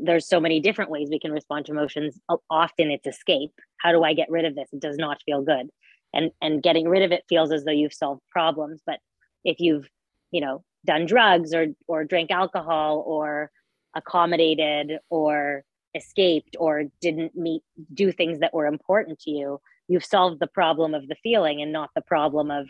there's 0.00 0.28
so 0.28 0.38
many 0.38 0.60
different 0.60 0.90
ways 0.90 1.08
we 1.10 1.18
can 1.18 1.32
respond 1.32 1.64
to 1.64 1.72
emotions. 1.72 2.20
Often 2.50 2.90
it's 2.90 3.06
escape. 3.06 3.52
How 3.78 3.92
do 3.92 4.02
I 4.02 4.12
get 4.12 4.30
rid 4.30 4.44
of 4.44 4.54
this? 4.54 4.68
It 4.72 4.80
does 4.80 4.98
not 4.98 5.22
feel 5.24 5.40
good. 5.40 5.70
And 6.14 6.30
and 6.40 6.62
getting 6.62 6.88
rid 6.88 7.02
of 7.02 7.12
it 7.12 7.24
feels 7.28 7.52
as 7.52 7.64
though 7.64 7.72
you've 7.72 7.94
solved 7.94 8.22
problems. 8.30 8.80
But 8.86 8.98
if 9.44 9.60
you've, 9.60 9.88
you 10.30 10.40
know, 10.40 10.62
done 10.84 11.06
drugs 11.06 11.54
or 11.54 11.68
or 11.86 12.04
drank 12.04 12.30
alcohol 12.30 13.02
or 13.06 13.50
accommodated 13.94 14.98
or 15.10 15.64
escaped 15.94 16.56
or 16.58 16.84
didn't 17.00 17.36
meet 17.36 17.62
do 17.92 18.12
things 18.12 18.40
that 18.40 18.54
were 18.54 18.66
important 18.66 19.20
to 19.20 19.30
you, 19.30 19.60
you've 19.88 20.04
solved 20.04 20.40
the 20.40 20.46
problem 20.46 20.94
of 20.94 21.06
the 21.08 21.16
feeling 21.22 21.60
and 21.62 21.72
not 21.72 21.90
the 21.94 22.02
problem 22.02 22.50
of 22.50 22.68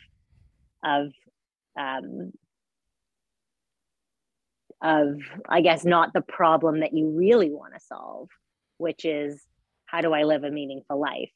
of 0.85 1.13
um, 1.79 2.33
of 4.83 5.21
i 5.49 5.61
guess 5.61 5.85
not 5.85 6.13
the 6.13 6.21
problem 6.21 6.81
that 6.81 6.93
you 6.93 7.11
really 7.11 7.51
want 7.51 7.73
to 7.73 7.81
solve 7.81 8.29
which 8.79 9.05
is 9.05 9.41
how 9.87 10.01
do 10.01 10.13
i 10.13 10.25
live 10.25 10.43
a 10.45 10.51
meaningful 10.51 11.01
life 11.01 11.31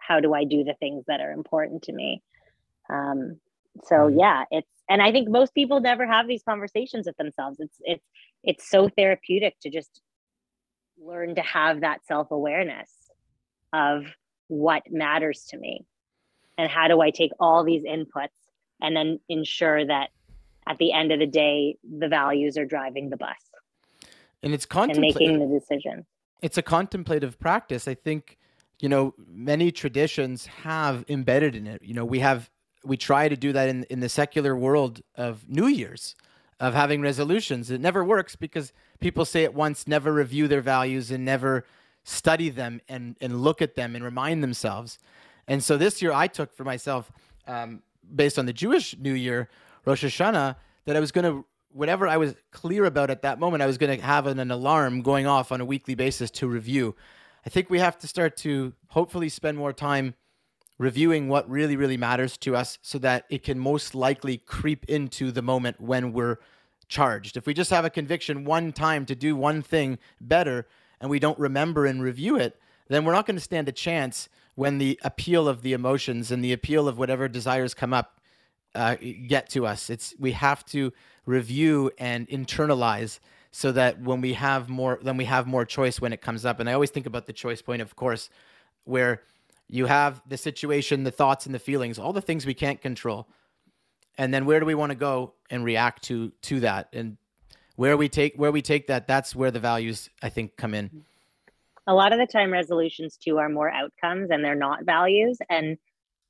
how 0.00 0.20
do 0.20 0.34
i 0.34 0.44
do 0.44 0.64
the 0.64 0.74
things 0.80 1.04
that 1.06 1.20
are 1.20 1.32
important 1.32 1.82
to 1.82 1.92
me 1.92 2.22
um, 2.92 3.38
so 3.84 4.08
yeah 4.08 4.44
it's 4.50 4.68
and 4.88 5.02
i 5.02 5.12
think 5.12 5.28
most 5.28 5.54
people 5.54 5.80
never 5.80 6.06
have 6.06 6.26
these 6.26 6.42
conversations 6.42 7.06
with 7.06 7.16
themselves 7.16 7.58
it's 7.60 7.76
it's 7.80 8.06
it's 8.42 8.70
so 8.70 8.88
therapeutic 8.88 9.58
to 9.60 9.70
just 9.70 10.00
learn 10.98 11.34
to 11.34 11.42
have 11.42 11.80
that 11.80 12.04
self-awareness 12.06 12.90
of 13.72 14.04
what 14.48 14.82
matters 14.90 15.46
to 15.48 15.56
me 15.56 15.84
and 16.58 16.70
how 16.70 16.88
do 16.88 17.00
i 17.00 17.10
take 17.10 17.30
all 17.38 17.64
these 17.64 17.84
inputs 17.84 18.28
and 18.82 18.96
then 18.96 19.20
ensure 19.28 19.86
that 19.86 20.10
at 20.66 20.78
the 20.78 20.92
end 20.92 21.12
of 21.12 21.18
the 21.18 21.26
day, 21.26 21.76
the 21.98 22.08
values 22.08 22.56
are 22.56 22.64
driving 22.64 23.10
the 23.10 23.16
bus. 23.16 23.36
And 24.42 24.54
it's 24.54 24.66
contempla- 24.66 24.90
and 24.90 25.00
making 25.00 25.38
the 25.38 25.58
decision. 25.58 26.06
It's 26.42 26.56
a 26.56 26.62
contemplative 26.62 27.38
practice. 27.38 27.88
I 27.88 27.94
think, 27.94 28.38
you 28.80 28.88
know, 28.88 29.14
many 29.28 29.70
traditions 29.70 30.46
have 30.46 31.04
embedded 31.08 31.54
in 31.54 31.66
it. 31.66 31.82
You 31.82 31.94
know, 31.94 32.04
we 32.04 32.20
have 32.20 32.50
we 32.82 32.96
try 32.96 33.28
to 33.28 33.36
do 33.36 33.52
that 33.52 33.68
in 33.68 33.84
in 33.84 34.00
the 34.00 34.08
secular 34.08 34.56
world 34.56 35.02
of 35.16 35.48
New 35.48 35.66
Year's, 35.66 36.14
of 36.58 36.74
having 36.74 37.02
resolutions. 37.02 37.70
It 37.70 37.80
never 37.80 38.04
works 38.04 38.36
because 38.36 38.72
people 39.00 39.24
say 39.24 39.44
it 39.44 39.54
once, 39.54 39.86
never 39.86 40.12
review 40.12 40.48
their 40.48 40.62
values 40.62 41.10
and 41.10 41.24
never 41.24 41.64
study 42.04 42.48
them 42.48 42.80
and 42.88 43.16
and 43.20 43.42
look 43.42 43.60
at 43.60 43.74
them 43.74 43.94
and 43.94 44.04
remind 44.04 44.42
themselves. 44.42 44.98
And 45.46 45.62
so 45.62 45.76
this 45.76 46.00
year 46.00 46.12
I 46.12 46.26
took 46.26 46.54
for 46.54 46.64
myself, 46.64 47.10
um, 47.46 47.82
based 48.14 48.38
on 48.38 48.46
the 48.46 48.52
Jewish 48.52 48.96
New 48.98 49.14
Year, 49.14 49.48
Rosh 49.84 50.04
Hashanah 50.04 50.56
that 50.84 50.96
I 50.96 51.00
was 51.00 51.12
going 51.12 51.24
to, 51.24 51.44
whatever 51.72 52.08
I 52.08 52.16
was 52.16 52.34
clear 52.52 52.84
about 52.84 53.10
at 53.10 53.22
that 53.22 53.38
moment, 53.38 53.62
I 53.62 53.66
was 53.66 53.76
going 53.76 53.98
to 53.98 54.04
have 54.04 54.26
an, 54.26 54.38
an 54.38 54.50
alarm 54.50 55.02
going 55.02 55.26
off 55.26 55.52
on 55.52 55.60
a 55.60 55.64
weekly 55.64 55.94
basis 55.94 56.30
to 56.32 56.48
review. 56.48 56.94
I 57.44 57.50
think 57.50 57.70
we 57.70 57.78
have 57.78 57.98
to 57.98 58.06
start 58.06 58.36
to 58.38 58.74
hopefully 58.88 59.28
spend 59.28 59.56
more 59.56 59.72
time 59.72 60.14
reviewing 60.78 61.28
what 61.28 61.48
really, 61.48 61.76
really 61.76 61.96
matters 61.96 62.36
to 62.38 62.56
us 62.56 62.78
so 62.82 62.98
that 62.98 63.24
it 63.28 63.42
can 63.42 63.58
most 63.58 63.94
likely 63.94 64.38
creep 64.38 64.84
into 64.86 65.30
the 65.30 65.42
moment 65.42 65.80
when 65.80 66.12
we're 66.12 66.38
charged. 66.88 67.36
If 67.36 67.46
we 67.46 67.54
just 67.54 67.70
have 67.70 67.84
a 67.84 67.90
conviction 67.90 68.44
one 68.44 68.72
time 68.72 69.06
to 69.06 69.14
do 69.14 69.36
one 69.36 69.62
thing 69.62 69.98
better 70.20 70.66
and 71.00 71.10
we 71.10 71.18
don't 71.18 71.38
remember 71.38 71.86
and 71.86 72.02
review 72.02 72.36
it, 72.36 72.58
then 72.88 73.04
we're 73.04 73.12
not 73.12 73.26
going 73.26 73.36
to 73.36 73.42
stand 73.42 73.68
a 73.68 73.72
chance 73.72 74.28
when 74.54 74.78
the 74.78 74.98
appeal 75.02 75.48
of 75.48 75.62
the 75.62 75.72
emotions 75.72 76.30
and 76.30 76.44
the 76.44 76.52
appeal 76.52 76.88
of 76.88 76.98
whatever 76.98 77.28
desires 77.28 77.72
come 77.72 77.94
up 77.94 78.20
uh, 78.74 78.96
get 79.26 79.48
to 79.50 79.66
us. 79.66 79.90
It's 79.90 80.14
we 80.18 80.32
have 80.32 80.64
to 80.66 80.92
review 81.26 81.90
and 81.98 82.28
internalize 82.28 83.18
so 83.52 83.72
that 83.72 84.00
when 84.00 84.20
we 84.20 84.34
have 84.34 84.68
more, 84.68 84.98
then 85.02 85.16
we 85.16 85.24
have 85.24 85.46
more 85.46 85.64
choice 85.64 86.00
when 86.00 86.12
it 86.12 86.20
comes 86.20 86.44
up. 86.44 86.60
And 86.60 86.70
I 86.70 86.72
always 86.72 86.90
think 86.90 87.06
about 87.06 87.26
the 87.26 87.32
choice 87.32 87.60
point, 87.60 87.82
of 87.82 87.96
course, 87.96 88.30
where 88.84 89.22
you 89.68 89.86
have 89.86 90.22
the 90.28 90.36
situation, 90.36 91.04
the 91.04 91.10
thoughts, 91.10 91.46
and 91.46 91.54
the 91.54 91.58
feelings, 91.58 91.98
all 91.98 92.12
the 92.12 92.20
things 92.20 92.46
we 92.46 92.54
can't 92.54 92.80
control, 92.80 93.28
and 94.18 94.32
then 94.34 94.44
where 94.44 94.60
do 94.60 94.66
we 94.66 94.74
want 94.74 94.90
to 94.90 94.96
go 94.96 95.34
and 95.50 95.64
react 95.64 96.02
to 96.04 96.30
to 96.42 96.60
that, 96.60 96.88
and 96.92 97.16
where 97.76 97.96
we 97.96 98.08
take 98.08 98.34
where 98.36 98.52
we 98.52 98.62
take 98.62 98.86
that, 98.88 99.06
that's 99.06 99.34
where 99.34 99.50
the 99.50 99.60
values 99.60 100.10
I 100.22 100.28
think 100.28 100.56
come 100.56 100.74
in. 100.74 101.04
A 101.86 101.94
lot 101.94 102.12
of 102.12 102.18
the 102.18 102.26
time, 102.26 102.52
resolutions 102.52 103.16
too 103.16 103.38
are 103.38 103.48
more 103.48 103.70
outcomes, 103.70 104.30
and 104.30 104.44
they're 104.44 104.54
not 104.54 104.84
values, 104.84 105.38
and 105.48 105.78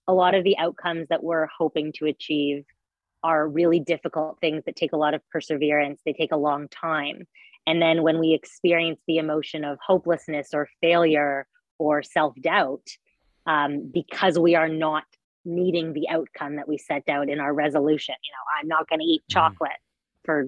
a 0.07 0.15
lot 0.15 0.35
of 0.35 0.45
the 0.45 0.57
outcomes 0.59 1.09
that 1.09 1.23
we're 1.23 1.47
hoping 1.47 1.93
to 1.93 2.07
achieve 2.07 2.65
are 3.23 3.49
really 3.49 3.81
difficult 3.81 4.39
things 4.41 4.65
that 4.65 4.77
take 4.77 4.93
a 4.93 4.97
lot 4.97 5.15
of 5.15 5.23
perseverance, 5.31 6.01
they 6.05 6.13
take 6.13 6.33
a 6.33 6.37
long 6.37 6.69
time. 6.69 7.27
And 7.67 7.81
then 7.81 8.03
when 8.03 8.19
we 8.19 8.33
experience 8.33 9.01
the 9.07 9.19
emotion 9.19 9.65
of 9.65 9.79
hopelessness 9.87 10.49
or 10.55 10.69
failure 10.81 11.47
or 11.79 12.03
self 12.03 12.35
doubt, 12.41 12.87
um, 13.47 13.91
because 13.93 14.39
we 14.39 14.55
are 14.55 14.69
not 14.69 15.05
meeting 15.45 15.93
the 15.93 16.09
outcome 16.09 16.57
that 16.57 16.69
we 16.69 16.79
set 16.79 17.09
out 17.09 17.29
in 17.29 17.41
our 17.41 17.53
resolution, 17.53 18.15
you 18.25 18.33
know, 18.33 18.61
I'm 18.61 18.69
not 18.69 18.89
going 18.89 19.01
to 19.01 19.07
eat 19.07 19.23
mm-hmm. 19.23 19.39
chocolate 19.39 19.79
for 20.25 20.47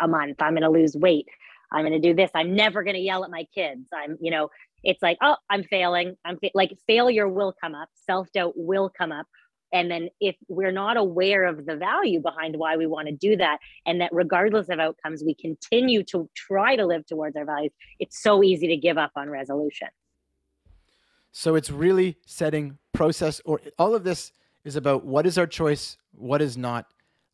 a 0.00 0.08
month, 0.08 0.40
I'm 0.40 0.54
going 0.54 0.62
to 0.62 0.70
lose 0.70 0.96
weight. 0.96 1.28
I'm 1.72 1.82
going 1.82 2.00
to 2.00 2.08
do 2.08 2.14
this. 2.14 2.30
I'm 2.34 2.54
never 2.54 2.82
going 2.84 2.94
to 2.94 3.00
yell 3.00 3.24
at 3.24 3.30
my 3.30 3.46
kids. 3.54 3.88
I'm, 3.92 4.16
you 4.20 4.30
know, 4.30 4.48
it's 4.84 5.02
like, 5.02 5.18
oh, 5.22 5.36
I'm 5.50 5.64
failing. 5.64 6.16
I'm 6.24 6.38
fa-. 6.38 6.50
like 6.54 6.76
failure 6.86 7.28
will 7.28 7.54
come 7.60 7.74
up, 7.74 7.88
self 8.06 8.30
doubt 8.32 8.52
will 8.56 8.90
come 8.96 9.12
up. 9.12 9.26
And 9.72 9.90
then 9.90 10.08
if 10.20 10.36
we're 10.48 10.72
not 10.72 10.96
aware 10.96 11.44
of 11.44 11.66
the 11.66 11.76
value 11.76 12.20
behind 12.20 12.56
why 12.56 12.76
we 12.76 12.86
want 12.86 13.08
to 13.08 13.14
do 13.14 13.36
that, 13.36 13.58
and 13.86 14.00
that 14.00 14.10
regardless 14.12 14.68
of 14.68 14.78
outcomes, 14.78 15.24
we 15.24 15.34
continue 15.34 16.04
to 16.04 16.28
try 16.34 16.76
to 16.76 16.86
live 16.86 17.04
towards 17.06 17.36
our 17.36 17.44
values, 17.44 17.72
it's 17.98 18.22
so 18.22 18.42
easy 18.42 18.68
to 18.68 18.76
give 18.76 18.98
up 18.98 19.10
on 19.16 19.28
resolution. 19.28 19.88
So 21.32 21.56
it's 21.56 21.70
really 21.70 22.16
setting 22.26 22.78
process, 22.92 23.40
or 23.44 23.60
all 23.76 23.96
of 23.96 24.04
this 24.04 24.32
is 24.64 24.76
about 24.76 25.04
what 25.04 25.26
is 25.26 25.36
our 25.36 25.46
choice, 25.46 25.96
what 26.12 26.40
is 26.40 26.56
not, 26.56 26.86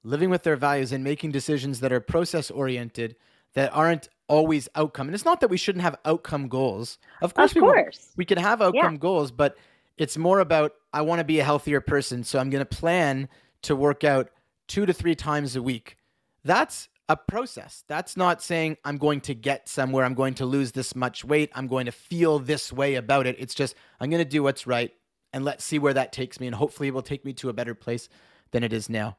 living 0.02 0.30
with 0.30 0.42
their 0.42 0.56
values 0.56 0.92
and 0.92 1.04
making 1.04 1.32
decisions 1.32 1.80
that 1.80 1.92
are 1.92 2.00
process 2.00 2.50
oriented, 2.50 3.16
that 3.52 3.70
aren't 3.74 4.08
always 4.28 4.68
outcome. 4.76 5.08
And 5.08 5.14
it's 5.14 5.26
not 5.26 5.40
that 5.40 5.48
we 5.48 5.58
shouldn't 5.58 5.82
have 5.82 5.98
outcome 6.06 6.48
goals. 6.48 6.98
Of 7.20 7.34
course, 7.34 7.54
of 7.54 7.62
we, 7.62 7.90
we 8.16 8.24
can 8.24 8.38
have 8.38 8.62
outcome 8.62 8.94
yeah. 8.94 8.98
goals, 8.98 9.30
but 9.30 9.58
it's 9.98 10.16
more 10.16 10.40
about 10.40 10.72
I 10.92 11.02
want 11.02 11.20
to 11.20 11.24
be 11.24 11.40
a 11.40 11.44
healthier 11.44 11.80
person. 11.80 12.24
So 12.24 12.38
I'm 12.38 12.50
going 12.50 12.64
to 12.64 12.76
plan 12.76 13.28
to 13.62 13.76
work 13.76 14.04
out 14.04 14.30
two 14.68 14.86
to 14.86 14.92
three 14.92 15.14
times 15.14 15.56
a 15.56 15.62
week. 15.62 15.96
That's 16.44 16.88
a 17.08 17.16
process. 17.16 17.84
That's 17.88 18.16
not 18.16 18.42
saying 18.42 18.76
I'm 18.84 18.96
going 18.96 19.20
to 19.22 19.34
get 19.34 19.68
somewhere, 19.68 20.04
I'm 20.04 20.14
going 20.14 20.34
to 20.34 20.46
lose 20.46 20.72
this 20.72 20.94
much 20.94 21.24
weight, 21.24 21.50
I'm 21.54 21.66
going 21.66 21.86
to 21.86 21.92
feel 21.92 22.38
this 22.38 22.72
way 22.72 22.94
about 22.94 23.26
it. 23.26 23.36
It's 23.38 23.54
just 23.54 23.74
I'm 23.98 24.10
going 24.10 24.22
to 24.22 24.28
do 24.28 24.42
what's 24.42 24.66
right 24.66 24.92
and 25.32 25.44
let's 25.44 25.64
see 25.64 25.78
where 25.78 25.94
that 25.94 26.12
takes 26.12 26.38
me. 26.38 26.46
And 26.46 26.54
hopefully 26.54 26.88
it 26.88 26.94
will 26.94 27.02
take 27.02 27.24
me 27.24 27.32
to 27.34 27.48
a 27.48 27.52
better 27.52 27.74
place 27.74 28.08
than 28.52 28.62
it 28.64 28.72
is 28.72 28.88
now 28.88 29.16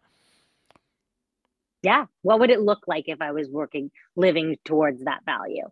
yeah 1.83 2.05
what 2.21 2.39
would 2.39 2.51
it 2.51 2.61
look 2.61 2.81
like 2.85 3.05
if 3.07 3.21
i 3.21 3.31
was 3.31 3.49
working 3.49 3.89
living 4.15 4.55
towards 4.65 5.03
that 5.05 5.21
value 5.25 5.65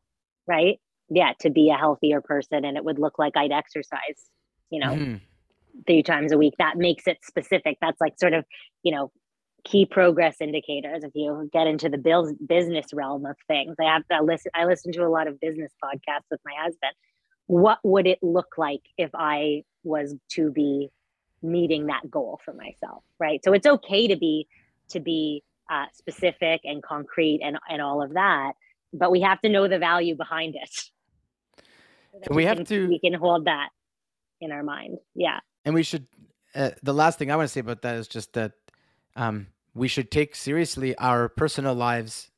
right 0.48 0.80
yeah, 1.10 1.34
to 1.40 1.50
be 1.50 1.70
a 1.72 1.76
healthier 1.76 2.22
person 2.22 2.66
and 2.66 2.78
it 2.78 2.86
would 2.86 3.00
look 3.00 3.18
like 3.18 3.36
I'd 3.36 3.52
exercise, 3.52 4.30
you 4.70 4.80
know, 4.80 4.96
Mhm. 4.96 5.22
Three 5.88 6.04
times 6.04 6.32
a 6.32 6.38
week. 6.38 6.56
That 6.60 6.78
makes 6.78 7.08
it 7.08 7.18
specific. 7.24 7.78
That's 7.82 8.00
like 8.00 8.20
sort 8.20 8.34
of, 8.34 8.46
you 8.84 8.94
know, 8.94 9.12
key 9.64 9.86
progress 9.86 10.38
indicators. 10.40 11.04
If 11.04 11.12
you 11.16 11.50
get 11.52 11.68
into 11.68 11.90
the 11.90 11.98
bills, 11.98 12.34
business 12.46 12.88
realm 12.94 13.26
of 13.26 13.36
things, 13.48 13.76
I 13.80 13.86
have 13.86 14.08
to 14.12 14.24
listen. 14.24 14.52
I 14.56 14.66
listen 14.66 14.92
to 14.94 15.04
a 15.04 15.10
lot 15.10 15.28
of 15.28 15.40
business 15.40 15.72
podcasts 15.84 16.30
with 16.32 16.40
my 16.46 16.54
husband. 16.58 16.94
What 17.48 17.80
would 17.84 18.08
it 18.08 18.20
look 18.22 18.58
like 18.58 18.82
if 18.98 19.10
I 19.14 19.64
was 19.84 20.16
to 20.32 20.52
be 20.52 20.90
meeting 21.42 21.88
that 21.88 22.10
goal 22.10 22.40
for 22.44 22.54
myself? 22.54 23.04
Right. 23.20 23.44
So 23.44 23.54
it's 23.54 23.68
okay 23.68 24.08
to 24.08 24.16
be 24.16 24.48
to 24.90 25.00
be 25.00 25.44
uh, 25.70 25.86
specific 25.94 26.62
and 26.64 26.82
concrete 26.82 27.42
and 27.44 27.58
and 27.70 27.82
all 27.82 28.02
of 28.02 28.14
that, 28.14 28.54
but 28.94 29.12
we 29.12 29.22
have 29.22 29.42
to 29.42 29.50
know 29.50 29.68
the 29.68 29.80
value 29.80 30.16
behind 30.16 30.56
it. 30.56 30.92
So 32.28 32.34
we 32.36 32.46
have 32.46 32.58
can- 32.58 32.66
to- 32.66 32.88
we 32.88 33.00
can 33.00 33.14
hold 33.14 33.46
that 33.46 33.70
in 34.42 34.52
our 34.52 34.64
mind. 34.64 34.98
Yeah. 35.16 35.40
And 35.66 35.74
we 35.74 35.84
should. 35.84 36.08
Uh, 36.56 36.72
the 36.82 36.94
last 36.94 37.20
thing 37.20 37.32
I 37.32 37.36
want 37.36 37.48
to 37.48 37.54
say 37.54 37.60
about 37.60 37.84
that 37.84 37.96
is 37.96 38.08
just 38.08 38.34
that 38.34 38.54
um, 39.16 39.48
we 39.76 39.88
should 39.88 40.10
take 40.10 40.36
seriously 40.36 40.96
our 40.98 41.30
personal 41.30 41.76
lives 41.76 42.32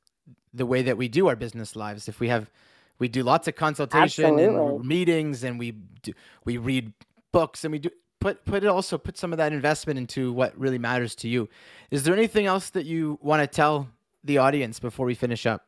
the 0.54 0.66
way 0.66 0.82
that 0.82 0.98
we 0.98 1.08
do 1.08 1.28
our 1.28 1.36
business 1.36 1.76
lives. 1.76 2.08
If 2.08 2.20
we 2.20 2.28
have, 2.28 2.52
we 3.00 3.08
do 3.08 3.24
lots 3.24 3.48
of 3.48 3.56
consultation 3.56 4.38
and 4.38 4.86
meetings, 4.86 5.44
and 5.44 5.58
we 5.58 5.72
do, 5.72 6.14
we 6.44 6.58
read 6.58 6.92
books, 7.32 7.64
and 7.64 7.72
we 7.72 7.80
do 7.80 7.90
put 8.20 8.44
put 8.46 8.64
it 8.64 8.68
also 8.68 8.98
put 8.98 9.18
some 9.18 9.32
of 9.32 9.38
that 9.38 9.54
investment 9.54 9.98
into 9.98 10.34
what 10.34 10.58
really 10.58 10.78
matters 10.78 11.16
to 11.16 11.30
you. 11.30 11.50
Is 11.90 12.04
there 12.04 12.14
anything 12.14 12.46
else 12.46 12.70
that 12.72 12.86
you 12.86 13.18
want 13.22 13.42
to 13.42 13.48
tell 13.48 13.90
the 14.24 14.38
audience 14.38 14.80
before 14.80 15.06
we 15.06 15.16
finish 15.16 15.46
up? 15.46 15.66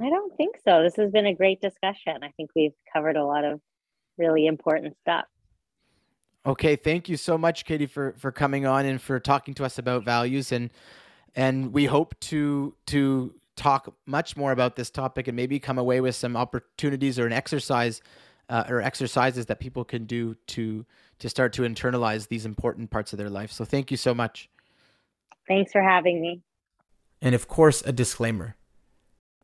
I 0.00 0.08
don't 0.08 0.34
think 0.36 0.56
so. 0.64 0.82
This 0.82 0.96
has 0.96 1.10
been 1.10 1.26
a 1.26 1.34
great 1.34 1.60
discussion. 1.60 2.16
I 2.22 2.30
think 2.36 2.50
we've 2.56 2.72
covered 2.92 3.16
a 3.16 3.24
lot 3.24 3.44
of 3.44 3.60
really 4.16 4.46
important 4.46 4.96
stuff. 5.02 5.26
Okay, 6.46 6.76
thank 6.76 7.08
you 7.08 7.16
so 7.16 7.36
much, 7.36 7.64
Katie, 7.64 7.86
for 7.86 8.14
for 8.16 8.32
coming 8.32 8.66
on 8.66 8.86
and 8.86 9.00
for 9.00 9.20
talking 9.20 9.54
to 9.54 9.64
us 9.64 9.78
about 9.78 10.04
values 10.04 10.52
and 10.52 10.70
and 11.34 11.72
we 11.72 11.84
hope 11.84 12.18
to 12.20 12.74
to 12.86 13.34
talk 13.56 13.94
much 14.06 14.36
more 14.36 14.52
about 14.52 14.76
this 14.76 14.90
topic 14.90 15.28
and 15.28 15.36
maybe 15.36 15.58
come 15.58 15.78
away 15.78 16.00
with 16.00 16.14
some 16.14 16.36
opportunities 16.36 17.18
or 17.18 17.26
an 17.26 17.32
exercise 17.32 18.00
uh, 18.48 18.64
or 18.68 18.80
exercises 18.80 19.46
that 19.46 19.60
people 19.60 19.84
can 19.84 20.06
do 20.06 20.34
to 20.46 20.86
to 21.18 21.28
start 21.28 21.52
to 21.52 21.62
internalize 21.62 22.28
these 22.28 22.46
important 22.46 22.90
parts 22.90 23.12
of 23.12 23.18
their 23.18 23.28
life. 23.28 23.52
So 23.52 23.66
thank 23.66 23.90
you 23.90 23.98
so 23.98 24.14
much. 24.14 24.48
Thanks 25.46 25.72
for 25.72 25.82
having 25.82 26.22
me. 26.22 26.40
And 27.20 27.34
of 27.34 27.48
course, 27.48 27.82
a 27.84 27.92
disclaimer. 27.92 28.56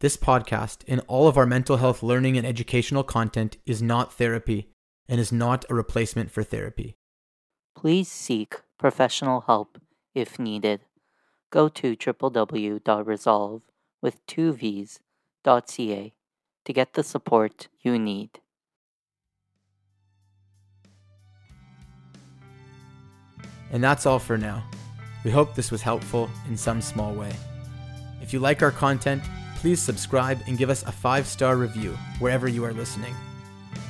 This 0.00 0.16
podcast 0.16 0.78
and 0.88 1.02
all 1.08 1.28
of 1.28 1.36
our 1.36 1.46
mental 1.46 1.76
health 1.76 2.02
learning 2.02 2.38
and 2.38 2.46
educational 2.46 3.02
content 3.02 3.58
is 3.66 3.82
not 3.82 4.14
therapy 4.14 4.68
and 5.08 5.20
is 5.20 5.32
not 5.32 5.64
a 5.68 5.74
replacement 5.74 6.30
for 6.30 6.42
therapy. 6.42 6.96
Please 7.76 8.10
seek 8.10 8.56
professional 8.78 9.42
help 9.42 9.80
if 10.14 10.38
needed. 10.38 10.80
Go 11.50 11.68
to 11.68 11.96
www.resolve 11.96 13.62
with 14.02 14.26
two 14.26 14.52
V's.ca 14.52 16.14
to 16.64 16.72
get 16.72 16.94
the 16.94 17.02
support 17.02 17.68
you 17.80 17.98
need. 17.98 18.40
And 23.70 23.82
that's 23.82 24.06
all 24.06 24.18
for 24.18 24.38
now. 24.38 24.64
We 25.24 25.30
hope 25.30 25.54
this 25.54 25.70
was 25.70 25.82
helpful 25.82 26.30
in 26.48 26.56
some 26.56 26.80
small 26.80 27.12
way. 27.12 27.34
If 28.22 28.32
you 28.32 28.38
like 28.38 28.62
our 28.62 28.70
content, 28.70 29.22
please 29.56 29.80
subscribe 29.80 30.40
and 30.46 30.58
give 30.58 30.70
us 30.70 30.82
a 30.84 30.92
five 30.92 31.26
star 31.26 31.56
review 31.56 31.96
wherever 32.18 32.48
you 32.48 32.64
are 32.64 32.72
listening. 32.72 33.14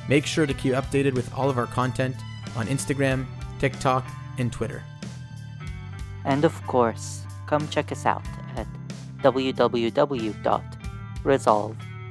Make 0.07 0.25
sure 0.25 0.45
to 0.45 0.53
keep 0.53 0.73
updated 0.73 1.13
with 1.13 1.33
all 1.33 1.49
of 1.49 1.57
our 1.57 1.67
content 1.67 2.15
on 2.55 2.67
Instagram, 2.67 3.25
TikTok, 3.59 4.05
and 4.37 4.51
Twitter. 4.51 4.83
And 6.25 6.45
of 6.45 6.61
course, 6.67 7.23
come 7.45 7.67
check 7.69 7.91
us 7.91 8.05
out 8.05 8.23
at 8.55 8.67
www.resolve, 9.21 9.77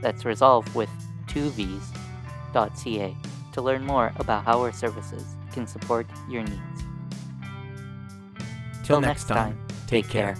that's 0.02 0.24
resolve 0.24 0.74
with 0.74 0.90
two 1.26 1.50
V's, 1.50 1.92
.ca 2.52 3.16
to 3.52 3.62
learn 3.62 3.84
more 3.84 4.12
about 4.16 4.44
how 4.44 4.60
our 4.60 4.72
services 4.72 5.24
can 5.52 5.66
support 5.66 6.06
your 6.28 6.42
needs. 6.42 6.84
Till 8.84 9.00
next 9.00 9.28
time, 9.28 9.58
take 9.86 10.08
care. 10.08 10.36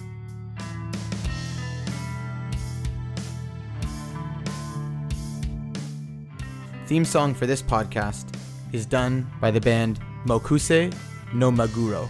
Theme 6.87 7.03
song 7.03 7.33
for 7.33 7.45
this 7.45 7.61
podcast 7.61 8.33
is 8.71 8.85
done 8.85 9.29
by 9.41 9.51
the 9.51 9.59
band 9.59 9.99
Mokuse 10.25 10.93
no 11.33 11.51
Maguro 11.51 12.07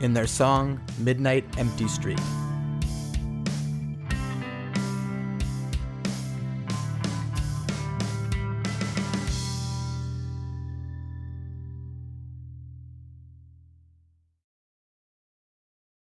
in 0.00 0.14
their 0.14 0.26
song 0.26 0.80
Midnight 0.98 1.44
Empty 1.58 1.86
Street. 1.86 2.18